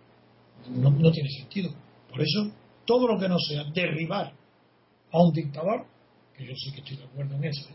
no, 0.68 1.10
tiene 1.10 1.28
sentido. 1.28 1.70
Por 2.08 2.20
eso, 2.20 2.52
todo 2.84 3.08
lo 3.08 3.18
que 3.18 3.28
no 3.28 3.38
sea 3.38 3.64
derribar 3.74 4.32
a 5.12 5.22
un 5.22 5.32
dictador, 5.32 5.86
que 6.36 6.46
yo 6.46 6.54
sí 6.54 6.72
que 6.72 6.80
estoy 6.80 6.96
de 6.98 7.04
acuerdo 7.04 7.34
en 7.36 7.44
eso, 7.44 7.68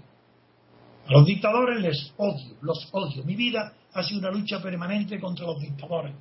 a 1.07 1.11
los 1.11 1.26
dictadores 1.26 1.82
les 1.82 2.13
odio, 2.18 2.57
los 2.61 2.89
odio. 2.91 3.24
Mi 3.24 3.36
vida 3.36 3.74
ha 3.93 4.03
sido 4.03 4.20
una 4.20 4.32
lucha 4.32 4.61
permanente 4.61 5.20
contra 5.20 5.45
los 5.45 5.59
dictadores 5.59 6.13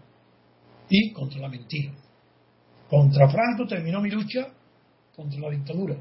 y 0.88 1.12
contra 1.12 1.40
la 1.40 1.48
mentira. 1.48 1.92
Contra 2.88 3.28
Franco 3.28 3.66
terminó 3.66 4.00
mi 4.00 4.10
lucha 4.10 4.46
contra 5.14 5.40
la 5.40 5.50
dictadura. 5.50 5.96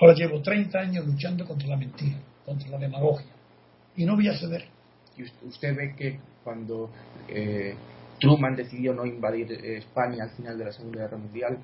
Ahora 0.00 0.14
llevo 0.14 0.40
30 0.40 0.78
años 0.78 1.06
luchando 1.06 1.44
contra 1.44 1.68
la 1.68 1.76
mentira, 1.76 2.18
contra 2.48 2.70
la 2.70 2.78
demagogia. 2.78 3.26
Y 3.96 4.04
no 4.04 4.14
voy 4.16 4.28
a 4.28 4.38
ceder. 4.38 4.64
¿Y 5.16 5.22
usted 5.46 5.74
ve 5.76 5.94
que 5.96 6.18
cuando 6.44 6.90
eh, 7.28 7.74
Truman 8.20 8.54
decidió 8.56 8.94
no 8.94 9.04
invadir 9.04 9.50
eh, 9.52 9.78
España 9.78 10.24
al 10.24 10.30
final 10.30 10.56
de 10.58 10.64
la 10.64 10.72
Segunda 10.72 11.00
Guerra 11.02 11.18
Mundial, 11.18 11.58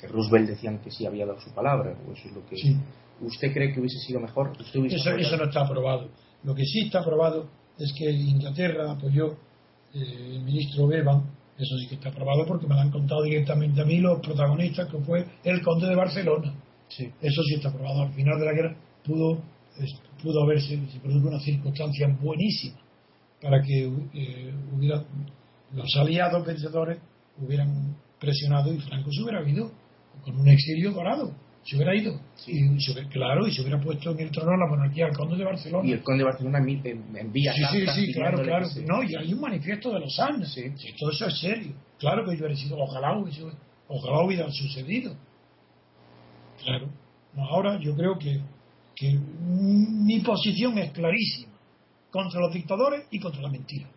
que 0.00 0.06
Roosevelt 0.08 0.48
decían 0.48 0.78
que 0.78 0.90
sí 0.90 1.06
había 1.06 1.26
dado 1.26 1.40
su 1.40 1.52
palabra, 1.52 1.94
o 2.08 2.12
eso 2.12 2.28
es 2.28 2.34
lo 2.34 2.46
que... 2.46 2.56
Sí. 2.56 2.76
¿Usted 3.20 3.52
cree 3.52 3.72
que 3.72 3.78
hubiese 3.78 3.98
sido 4.00 4.18
mejor? 4.20 4.50
¿Usted 4.58 4.80
hubiese 4.80 4.96
Eso, 4.96 5.10
eso 5.16 5.36
no 5.36 5.44
está 5.44 5.60
aprobado. 5.62 6.08
Lo 6.42 6.54
que 6.54 6.64
sí 6.64 6.80
está 6.86 7.00
aprobado 7.00 7.48
es 7.78 7.92
que 7.96 8.10
Inglaterra 8.10 8.90
apoyó 8.90 9.32
eh, 9.94 10.34
el 10.36 10.42
ministro 10.42 10.86
Bevan, 10.88 11.22
eso 11.56 11.76
sí 11.78 11.86
que 11.88 11.94
está 11.96 12.08
aprobado 12.08 12.44
porque 12.46 12.66
me 12.66 12.74
lo 12.74 12.80
han 12.80 12.90
contado 12.90 13.22
directamente 13.22 13.80
a 13.80 13.84
mí 13.84 13.98
los 13.98 14.18
protagonistas, 14.20 14.88
que 14.90 14.98
fue 14.98 15.24
el 15.44 15.62
conde 15.62 15.86
de 15.88 15.94
Barcelona. 15.94 16.54
Sí. 16.88 17.08
Eso 17.20 17.42
sí 17.44 17.54
está 17.54 17.68
aprobado. 17.68 18.02
Al 18.02 18.12
final 18.12 18.38
de 18.40 18.46
la 18.46 18.52
guerra 18.52 18.76
pudo, 19.04 19.38
es- 19.78 20.00
pudo 20.22 20.42
haberse, 20.44 20.78
se 20.90 20.98
produjo 21.00 21.28
una 21.28 21.40
circunstancia 21.40 22.08
buenísima 22.20 22.76
para 23.40 23.60
que 23.62 23.84
eh, 24.14 24.54
hubiera, 24.72 25.04
los 25.72 25.96
aliados 25.96 26.46
vencedores 26.46 26.98
hubieran 27.38 27.96
presionado 28.20 28.72
y 28.72 28.78
Franco 28.78 29.10
se 29.10 29.22
hubiera 29.22 29.48
ido 29.48 29.70
con 30.24 30.38
un 30.38 30.48
exilio 30.48 30.92
dorado. 30.92 31.32
Se 31.64 31.76
hubiera 31.76 31.94
ido. 31.94 32.20
Sí. 32.34 32.52
Y 32.52 32.80
se 32.80 32.92
hubiera- 32.92 33.08
claro, 33.08 33.46
y 33.46 33.52
se 33.52 33.60
hubiera 33.62 33.80
puesto 33.80 34.10
en 34.10 34.20
el 34.20 34.30
trono 34.32 34.56
la 34.56 34.66
monarquía 34.68 35.06
al 35.06 35.16
conde 35.16 35.36
de 35.36 35.44
Barcelona. 35.44 35.88
Y 35.88 35.92
el 35.92 36.02
conde 36.02 36.18
de 36.18 36.24
Barcelona 36.24 36.58
envía 36.58 37.52
Sí, 37.52 37.62
sí, 37.72 37.86
sí, 38.06 38.12
claro, 38.12 38.42
claro. 38.42 38.66
que 38.72 38.82
No, 38.84 39.02
y 39.02 39.14
hay 39.14 39.32
un 39.32 39.40
manifiesto 39.40 39.92
de 39.92 40.00
los 40.00 40.18
años. 40.18 40.52
Sí. 40.52 40.62
todo 40.98 41.10
eso 41.10 41.26
es 41.26 41.38
serio. 41.38 41.72
Claro 41.98 42.24
que 42.24 42.30
hubiera 42.36 42.54
sido, 42.56 42.76
ojalá 42.78 43.16
hubiese, 43.16 43.42
ojalá 43.88 44.24
hubiera 44.24 44.50
sucedido. 44.50 45.14
Claro. 46.62 46.88
No, 47.34 47.44
ahora 47.46 47.78
yo 47.80 47.94
creo 47.96 48.18
que, 48.18 48.40
que 48.94 49.18
mi 50.12 50.20
posición 50.20 50.76
es 50.78 50.92
clarísima. 50.92 51.52
Contra 52.10 52.40
los 52.40 52.52
dictadores 52.52 53.06
y 53.10 53.18
contra 53.18 53.40
la 53.40 53.48
mentira. 53.48 53.88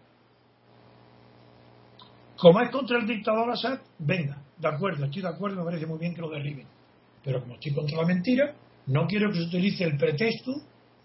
Como 2.37 2.61
es 2.61 2.69
contra 2.69 2.99
el 2.99 3.07
dictador 3.07 3.49
Assad, 3.51 3.79
venga, 3.99 4.41
de 4.57 4.67
acuerdo, 4.67 5.03
estoy 5.03 5.21
de 5.21 5.27
acuerdo, 5.27 5.57
me 5.57 5.65
parece 5.65 5.85
muy 5.85 5.99
bien 5.99 6.15
que 6.15 6.21
lo 6.21 6.29
derriben. 6.29 6.65
Pero 7.21 7.41
como 7.41 7.55
estoy 7.55 7.73
contra 7.73 7.97
la 7.97 8.05
mentira, 8.05 8.55
no 8.87 9.05
quiero 9.07 9.29
que 9.29 9.39
se 9.39 9.43
utilice 9.43 9.83
el 9.83 9.97
pretexto 9.97 10.53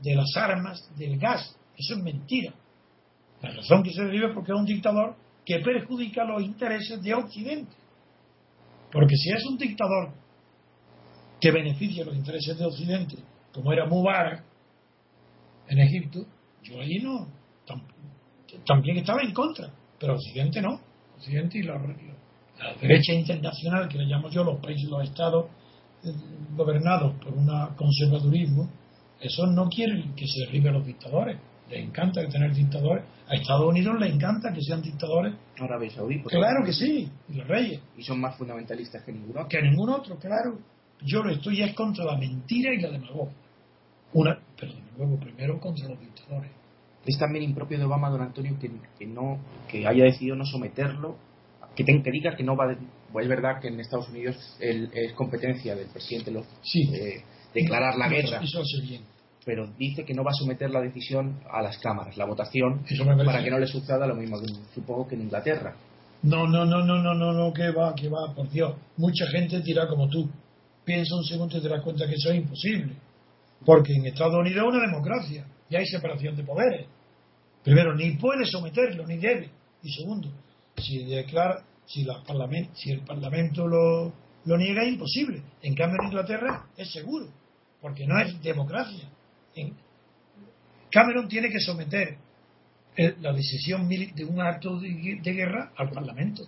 de 0.00 0.14
las 0.14 0.36
armas, 0.36 0.88
del 0.96 1.18
gas. 1.18 1.56
Eso 1.76 1.94
es 1.94 2.02
mentira. 2.02 2.54
La 3.42 3.50
razón 3.50 3.82
que 3.82 3.92
se 3.92 4.04
derriba 4.04 4.28
es 4.28 4.34
porque 4.34 4.52
es 4.52 4.58
un 4.58 4.66
dictador 4.66 5.16
que 5.44 5.58
perjudica 5.58 6.24
los 6.24 6.42
intereses 6.42 7.02
de 7.02 7.14
Occidente. 7.14 7.74
Porque 8.92 9.16
si 9.16 9.30
es 9.30 9.44
un 9.46 9.58
dictador 9.58 10.12
que 11.40 11.50
beneficia 11.50 12.04
los 12.04 12.14
intereses 12.14 12.56
de 12.56 12.66
Occidente, 12.66 13.16
como 13.52 13.72
era 13.72 13.86
Mubarak 13.86 14.49
en 15.70 15.78
Egipto, 15.80 16.26
yo 16.62 16.80
ahí 16.80 16.98
no. 16.98 17.26
tam- 17.66 17.82
También 18.66 18.98
estaba 18.98 19.22
en 19.22 19.32
contra, 19.32 19.70
pero 19.98 20.14
Occidente 20.14 20.60
no. 20.60 20.80
Occidente 21.16 21.58
y 21.58 21.62
la, 21.62 21.74
la 21.78 22.74
derecha 22.80 23.12
internacional, 23.12 23.88
que 23.88 23.98
le 23.98 24.04
llamo 24.04 24.28
yo, 24.30 24.44
los 24.44 24.60
países, 24.60 24.88
los 24.90 25.02
estados 25.04 25.46
eh, 26.04 26.08
gobernados 26.56 27.14
por 27.22 27.32
un 27.34 27.46
conservadurismo, 27.76 28.70
esos 29.20 29.48
no 29.52 29.68
quieren 29.68 30.14
que 30.14 30.26
se 30.26 30.46
derriben 30.46 30.74
los 30.74 30.84
dictadores. 30.86 31.38
Les 31.68 31.84
encanta 31.86 32.26
tener 32.28 32.52
dictadores. 32.52 33.04
A 33.28 33.34
Estados 33.36 33.68
Unidos 33.68 33.94
les 34.00 34.12
encanta 34.12 34.52
que 34.52 34.60
sean 34.60 34.82
dictadores. 34.82 35.34
Arabia 35.60 35.90
Saudí. 35.90 36.20
Claro 36.22 36.64
que 36.64 36.72
sí, 36.72 37.08
y 37.28 37.34
los 37.34 37.46
reyes. 37.46 37.80
Y 37.96 38.02
son 38.02 38.20
más 38.20 38.36
fundamentalistas 38.36 39.04
que 39.04 39.12
ninguno. 39.12 39.46
Que 39.46 39.62
ningún 39.62 39.90
otro, 39.90 40.18
claro. 40.18 40.58
Yo 41.02 41.22
lo 41.22 41.30
estoy 41.30 41.62
es 41.62 41.72
contra 41.74 42.04
la 42.06 42.16
mentira 42.18 42.74
y 42.74 42.80
la 42.80 42.90
demagogia. 42.90 43.36
Una, 44.14 44.39
nuevo, 45.06 45.18
primero 45.20 45.58
contra 45.60 45.88
los 45.88 45.98
dictadores. 46.00 46.50
Es 47.06 47.18
también 47.18 47.44
impropio 47.44 47.78
de 47.78 47.84
Obama, 47.84 48.10
don 48.10 48.20
Antonio, 48.22 48.56
que, 48.60 48.70
que 48.98 49.06
no 49.06 49.38
que 49.68 49.86
haya 49.86 50.04
decidido 50.04 50.36
no 50.36 50.44
someterlo, 50.44 51.16
que, 51.74 51.84
ten- 51.84 52.02
que 52.02 52.10
diga 52.10 52.36
que 52.36 52.42
no 52.44 52.56
va. 52.56 52.68
de- 52.68 52.76
pues 53.12 53.24
es 53.24 53.28
verdad 53.28 53.60
que 53.60 53.68
en 53.68 53.80
Estados 53.80 54.08
Unidos 54.10 54.36
el- 54.60 54.90
es 54.92 55.12
competencia 55.14 55.74
del 55.74 55.88
presidente 55.88 56.30
lo- 56.30 56.44
Sí. 56.62 56.82
eh, 56.94 57.22
declarar 57.54 57.96
la 57.96 58.08
guerra, 58.08 58.40
Eso 58.42 58.60
hace 58.60 58.82
bien. 58.82 59.02
pero 59.44 59.66
dice 59.78 60.04
que 60.04 60.14
no 60.14 60.22
va 60.22 60.30
a 60.30 60.34
someter 60.34 60.70
la 60.70 60.80
decisión 60.80 61.40
a 61.50 61.62
las 61.62 61.78
cámaras, 61.78 62.16
la 62.16 62.26
votación, 62.26 62.82
para 63.24 63.42
que 63.42 63.50
no 63.50 63.58
le 63.58 63.66
suceda 63.66 64.06
lo 64.06 64.14
mismo 64.14 64.38
que 64.40 64.46
supongo 64.74 65.08
que 65.08 65.14
en 65.16 65.22
Inglaterra. 65.22 65.74
No, 66.22 66.46
no, 66.46 66.66
no, 66.66 66.84
no, 66.84 67.02
no, 67.02 67.14
no, 67.14 67.32
no, 67.32 67.52
que 67.52 67.70
va, 67.70 67.94
que 67.94 68.08
va, 68.10 68.32
por 68.34 68.48
Dios. 68.50 68.74
Mucha 68.98 69.26
gente 69.28 69.60
tira 69.62 69.88
como 69.88 70.06
tú. 70.08 70.28
Piensa 70.84 71.16
un 71.16 71.24
segundo 71.24 71.56
y 71.56 71.62
te 71.62 71.68
das 71.68 71.82
cuenta 71.82 72.06
que 72.06 72.14
eso 72.14 72.30
es 72.30 72.36
imposible. 72.36 72.92
Porque 73.64 73.94
en 73.94 74.06
Estados 74.06 74.34
Unidos 74.34 74.64
es 74.64 74.74
una 74.74 74.86
democracia 74.86 75.46
y 75.68 75.76
hay 75.76 75.86
separación 75.86 76.36
de 76.36 76.44
poderes. 76.44 76.86
Primero, 77.62 77.94
ni 77.94 78.12
puede 78.12 78.46
someterlo, 78.46 79.06
ni 79.06 79.18
debe. 79.18 79.50
Y 79.82 79.92
segundo, 79.92 80.30
si 80.76 81.04
declara, 81.04 81.64
si, 81.84 82.04
la 82.04 82.22
si 82.74 82.90
el 82.90 83.02
Parlamento 83.02 83.66
lo, 83.66 84.12
niega, 84.56 84.82
es 84.82 84.92
imposible. 84.92 85.42
En 85.62 85.74
cambio, 85.74 85.98
Inglaterra 86.04 86.66
es 86.76 86.90
seguro, 86.92 87.26
porque 87.80 88.06
no 88.06 88.18
es 88.18 88.40
democracia. 88.42 89.08
En, 89.54 89.74
Cameron 90.90 91.28
tiene 91.28 91.50
que 91.50 91.60
someter 91.60 92.16
eh, 92.96 93.14
la 93.20 93.32
decisión 93.32 93.88
de 93.88 94.24
un 94.24 94.40
acto 94.40 94.78
de, 94.80 95.20
de 95.22 95.32
guerra 95.32 95.72
al 95.76 95.90
Parlamento. 95.90 96.42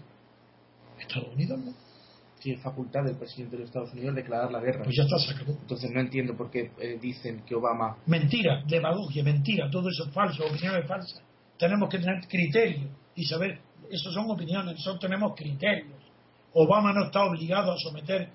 Estados 0.98 1.32
Unidos 1.34 1.58
no. 1.60 1.81
Es 2.44 2.60
facultad 2.60 3.04
del 3.04 3.16
presidente 3.16 3.56
de 3.56 3.60
los 3.62 3.68
Estados 3.70 3.92
Unidos 3.92 4.14
declarar 4.16 4.50
la 4.50 4.60
guerra. 4.60 4.82
Pues 4.84 4.96
ya 4.96 5.04
está, 5.04 5.18
se 5.18 5.32
acabó. 5.32 5.52
Entonces 5.52 5.90
no 5.92 6.00
entiendo 6.00 6.36
por 6.36 6.50
qué 6.50 6.70
eh, 6.80 6.98
dicen 7.00 7.42
que 7.46 7.54
Obama 7.54 7.96
Mentira, 8.06 8.62
demagogia, 8.66 9.22
mentira, 9.22 9.70
todo 9.70 9.88
eso 9.88 10.04
es 10.06 10.10
falso, 10.12 10.44
opiniones 10.46 10.86
falsas. 10.86 11.22
Tenemos 11.58 11.88
que 11.88 11.98
tener 11.98 12.20
criterios 12.28 12.90
y 13.14 13.24
saber, 13.24 13.60
eso 13.90 14.10
son 14.10 14.30
opiniones, 14.30 14.74
nosotros 14.74 15.00
tenemos 15.00 15.34
criterios. 15.36 15.88
Obama 16.54 16.92
no 16.92 17.04
está 17.04 17.24
obligado 17.24 17.72
a 17.72 17.76
someter 17.78 18.28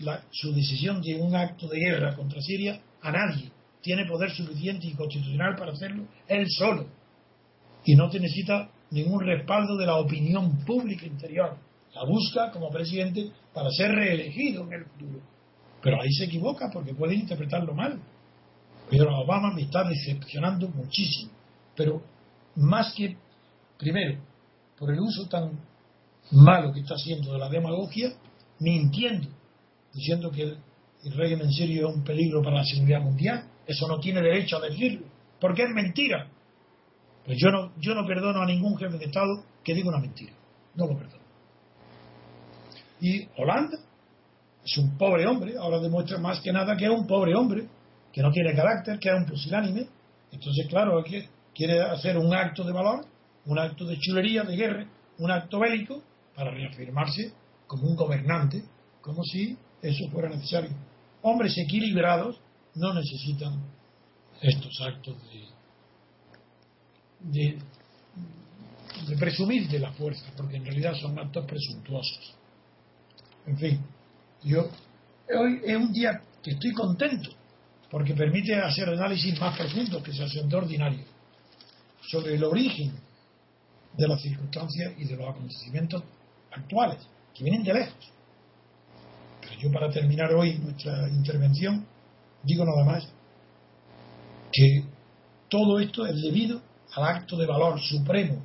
la- 0.00 0.22
su 0.30 0.52
decisión 0.54 1.02
de 1.02 1.16
un 1.16 1.34
acto 1.34 1.66
de 1.68 1.78
guerra 1.80 2.14
contra 2.14 2.40
Siria 2.40 2.80
a 3.02 3.10
nadie. 3.10 3.50
Tiene 3.82 4.06
poder 4.06 4.30
suficiente 4.30 4.86
y 4.86 4.94
constitucional 4.94 5.56
para 5.56 5.72
hacerlo 5.72 6.04
él 6.28 6.46
solo. 6.48 6.86
Y 7.84 7.96
no 7.96 8.08
te 8.08 8.20
necesita 8.20 8.70
ningún 8.90 9.20
respaldo 9.24 9.76
de 9.76 9.86
la 9.86 9.96
opinión 9.96 10.64
pública 10.64 11.06
interior. 11.06 11.56
La 11.94 12.04
busca 12.04 12.50
como 12.52 12.70
presidente 12.70 13.30
para 13.58 13.70
ser 13.70 13.90
reelegido 13.90 14.62
en 14.68 14.72
el 14.72 14.84
futuro. 14.84 15.20
Pero 15.82 16.00
ahí 16.00 16.12
se 16.12 16.26
equivoca 16.26 16.70
porque 16.72 16.94
puede 16.94 17.16
interpretarlo 17.16 17.74
mal. 17.74 18.00
Pero 18.88 19.18
Obama 19.18 19.52
me 19.52 19.62
está 19.62 19.82
decepcionando 19.82 20.68
muchísimo. 20.68 21.32
Pero 21.74 22.00
más 22.54 22.94
que, 22.94 23.16
primero, 23.76 24.20
por 24.78 24.92
el 24.92 25.00
uso 25.00 25.28
tan 25.28 25.58
malo 26.30 26.72
que 26.72 26.80
está 26.80 26.94
haciendo 26.94 27.32
de 27.32 27.38
la 27.40 27.48
demagogia, 27.48 28.12
mintiendo, 28.60 29.28
diciendo 29.92 30.30
que 30.30 30.42
el, 30.42 30.58
el 31.02 31.12
régimen 31.14 31.50
sirio 31.50 31.88
es 31.88 31.96
un 31.96 32.04
peligro 32.04 32.40
para 32.40 32.58
la 32.58 32.64
seguridad 32.64 33.00
mundial. 33.00 33.44
Eso 33.66 33.88
no 33.88 33.98
tiene 33.98 34.22
derecho 34.22 34.58
a 34.58 34.68
decirlo, 34.68 35.04
porque 35.40 35.64
es 35.64 35.70
mentira. 35.70 36.28
Pues 37.26 37.36
yo 37.42 37.50
no, 37.50 37.72
yo 37.80 37.92
no 37.96 38.06
perdono 38.06 38.40
a 38.40 38.46
ningún 38.46 38.78
jefe 38.78 38.98
de 38.98 39.06
Estado 39.06 39.42
que 39.64 39.74
diga 39.74 39.88
una 39.88 39.98
mentira. 39.98 40.32
No 40.76 40.86
lo 40.86 40.96
perdono. 40.96 41.17
Y 43.00 43.28
Holanda 43.36 43.78
es 44.64 44.76
un 44.78 44.98
pobre 44.98 45.26
hombre, 45.26 45.54
ahora 45.58 45.78
demuestra 45.78 46.18
más 46.18 46.40
que 46.40 46.52
nada 46.52 46.76
que 46.76 46.84
es 46.84 46.90
un 46.90 47.06
pobre 47.06 47.34
hombre, 47.34 47.68
que 48.12 48.22
no 48.22 48.30
tiene 48.30 48.54
carácter, 48.54 48.98
que 48.98 49.08
es 49.08 49.14
un 49.14 49.26
pusilánime. 49.26 49.88
Entonces, 50.30 50.66
claro, 50.68 50.98
aquí 50.98 51.24
quiere 51.54 51.80
hacer 51.80 52.18
un 52.18 52.34
acto 52.34 52.64
de 52.64 52.72
valor, 52.72 53.06
un 53.46 53.58
acto 53.58 53.86
de 53.86 53.98
chulería, 53.98 54.42
de 54.42 54.56
guerra, 54.56 54.86
un 55.18 55.30
acto 55.30 55.60
bélico, 55.60 56.02
para 56.34 56.50
reafirmarse 56.50 57.32
como 57.66 57.88
un 57.88 57.96
gobernante, 57.96 58.62
como 59.00 59.22
si 59.24 59.56
eso 59.82 60.08
fuera 60.10 60.28
necesario. 60.28 60.70
Hombres 61.22 61.56
equilibrados 61.58 62.40
no 62.74 62.94
necesitan 62.94 63.60
estos 64.40 64.80
actos 64.80 65.16
de, 65.24 65.48
de, 67.40 67.58
de 69.08 69.16
presumir 69.16 69.68
de 69.68 69.80
la 69.80 69.92
fuerza, 69.92 70.30
porque 70.36 70.56
en 70.56 70.64
realidad 70.64 70.94
son 70.94 71.18
actos 71.18 71.44
presuntuosos. 71.46 72.37
En 73.48 73.56
fin, 73.56 73.80
yo 74.44 74.68
hoy 75.34 75.60
es 75.64 75.76
un 75.76 75.90
día 75.90 76.20
que 76.42 76.50
estoy 76.50 76.70
contento 76.72 77.30
porque 77.90 78.14
permite 78.14 78.54
hacer 78.54 78.90
análisis 78.90 79.40
más 79.40 79.56
profundos 79.56 80.02
que 80.02 80.12
se 80.12 80.22
hacen 80.22 80.50
de 80.50 80.56
ordinario 80.56 81.04
sobre 82.10 82.34
el 82.34 82.44
origen 82.44 82.92
de 83.96 84.06
las 84.06 84.20
circunstancias 84.20 84.92
y 84.98 85.04
de 85.04 85.16
los 85.16 85.30
acontecimientos 85.30 86.02
actuales, 86.50 86.98
que 87.34 87.42
vienen 87.42 87.64
de 87.64 87.72
lejos. 87.72 88.12
Pero 89.40 89.54
yo 89.58 89.72
para 89.72 89.90
terminar 89.90 90.30
hoy 90.34 90.58
nuestra 90.58 91.08
intervención 91.08 91.86
digo 92.42 92.66
nada 92.66 92.84
más 92.84 93.08
que 94.52 94.84
todo 95.48 95.80
esto 95.80 96.06
es 96.06 96.20
debido 96.20 96.60
al 96.94 97.04
acto 97.16 97.38
de 97.38 97.46
valor 97.46 97.80
supremo, 97.80 98.44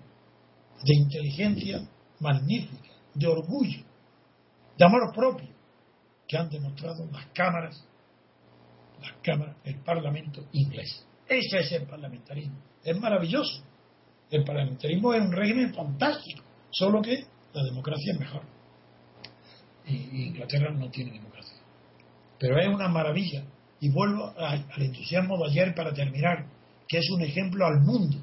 de 0.81 0.95
inteligencia 0.95 1.85
magnífica, 2.21 2.89
de 3.13 3.27
orgullo, 3.27 3.83
de 4.77 4.85
amor 4.85 5.13
propio 5.13 5.49
que 6.27 6.37
han 6.37 6.49
demostrado 6.49 7.05
las 7.11 7.25
cámaras, 7.27 7.85
las 9.01 9.13
cámaras, 9.21 9.55
el 9.65 9.79
Parlamento 9.81 10.45
inglés. 10.53 11.05
Ese 11.27 11.59
es 11.59 11.71
el 11.73 11.83
parlamentarismo. 11.83 12.57
Es 12.83 12.97
maravilloso. 12.99 13.63
El 14.29 14.43
parlamentarismo 14.43 15.13
es 15.13 15.21
un 15.21 15.31
régimen 15.31 15.73
fantástico, 15.73 16.43
solo 16.71 17.01
que 17.01 17.25
la 17.53 17.63
democracia 17.63 18.13
es 18.13 18.19
mejor. 18.19 18.41
Y 19.85 20.27
Inglaterra 20.27 20.71
no 20.71 20.89
tiene 20.89 21.11
democracia. 21.11 21.57
Pero 22.39 22.59
es 22.59 22.67
una 22.67 22.87
maravilla. 22.87 23.43
Y 23.79 23.89
vuelvo 23.89 24.33
al 24.37 24.65
entusiasmo 24.77 25.37
de 25.37 25.51
ayer 25.51 25.75
para 25.75 25.93
terminar, 25.93 26.45
que 26.87 26.97
es 26.97 27.09
un 27.11 27.21
ejemplo 27.21 27.65
al 27.65 27.81
mundo 27.81 28.17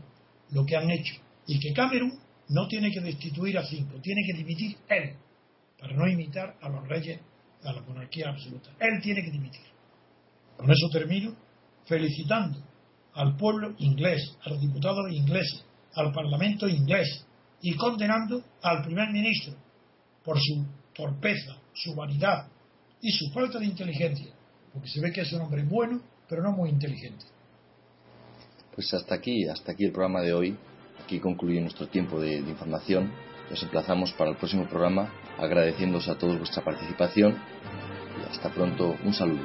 lo 0.50 0.64
que 0.64 0.76
han 0.76 0.90
hecho. 0.90 1.14
Y 1.46 1.60
que 1.60 1.72
Camerún 1.72 2.18
no 2.48 2.66
tiene 2.66 2.90
que 2.90 3.00
destituir 3.00 3.58
a 3.58 3.64
cinco, 3.64 4.00
tiene 4.00 4.22
que 4.26 4.38
dimitir 4.38 4.76
él, 4.88 5.14
para 5.80 5.94
no 5.94 6.06
imitar 6.06 6.56
a 6.60 6.68
los 6.68 6.86
reyes, 6.86 7.20
a 7.64 7.72
la 7.72 7.80
monarquía 7.82 8.28
absoluta. 8.28 8.70
Él 8.78 9.00
tiene 9.02 9.22
que 9.22 9.30
dimitir. 9.30 9.66
Con 10.56 10.70
eso 10.70 10.88
termino 10.92 11.34
felicitando 11.86 12.58
al 13.14 13.36
pueblo 13.36 13.74
inglés, 13.78 14.36
a 14.44 14.50
los 14.50 14.60
diputados 14.60 15.10
ingleses, 15.10 15.64
al 15.94 16.12
Parlamento 16.12 16.68
inglés 16.68 17.26
y 17.62 17.74
condenando 17.74 18.42
al 18.62 18.82
primer 18.84 19.10
ministro 19.10 19.54
por 20.24 20.38
su 20.38 20.64
torpeza, 20.94 21.56
su 21.72 21.94
vanidad 21.94 22.46
y 23.00 23.10
su 23.10 23.30
falta 23.30 23.58
de 23.58 23.66
inteligencia, 23.66 24.32
porque 24.72 24.88
se 24.88 25.00
ve 25.00 25.10
que 25.12 25.22
es 25.22 25.32
un 25.32 25.42
hombre 25.42 25.64
bueno, 25.64 26.00
pero 26.28 26.42
no 26.42 26.52
muy 26.52 26.68
inteligente. 26.70 27.24
Pues 28.74 28.92
hasta 28.94 29.14
aquí, 29.14 29.48
hasta 29.48 29.72
aquí 29.72 29.84
el 29.84 29.92
programa 29.92 30.20
de 30.20 30.32
hoy. 30.32 30.56
Aquí 31.02 31.18
concluye 31.18 31.60
nuestro 31.60 31.88
tiempo 31.88 32.20
de, 32.20 32.42
de 32.42 32.50
información. 32.50 33.10
Nos 33.50 33.62
emplazamos 33.64 34.12
para 34.12 34.30
el 34.30 34.36
próximo 34.36 34.66
programa 34.66 35.10
agradeciéndoos 35.36 36.08
a 36.08 36.16
todos 36.16 36.38
vuestra 36.38 36.62
participación 36.62 37.36
y 38.20 38.30
hasta 38.30 38.48
pronto 38.48 38.96
un 39.04 39.12
saludo. 39.12 39.42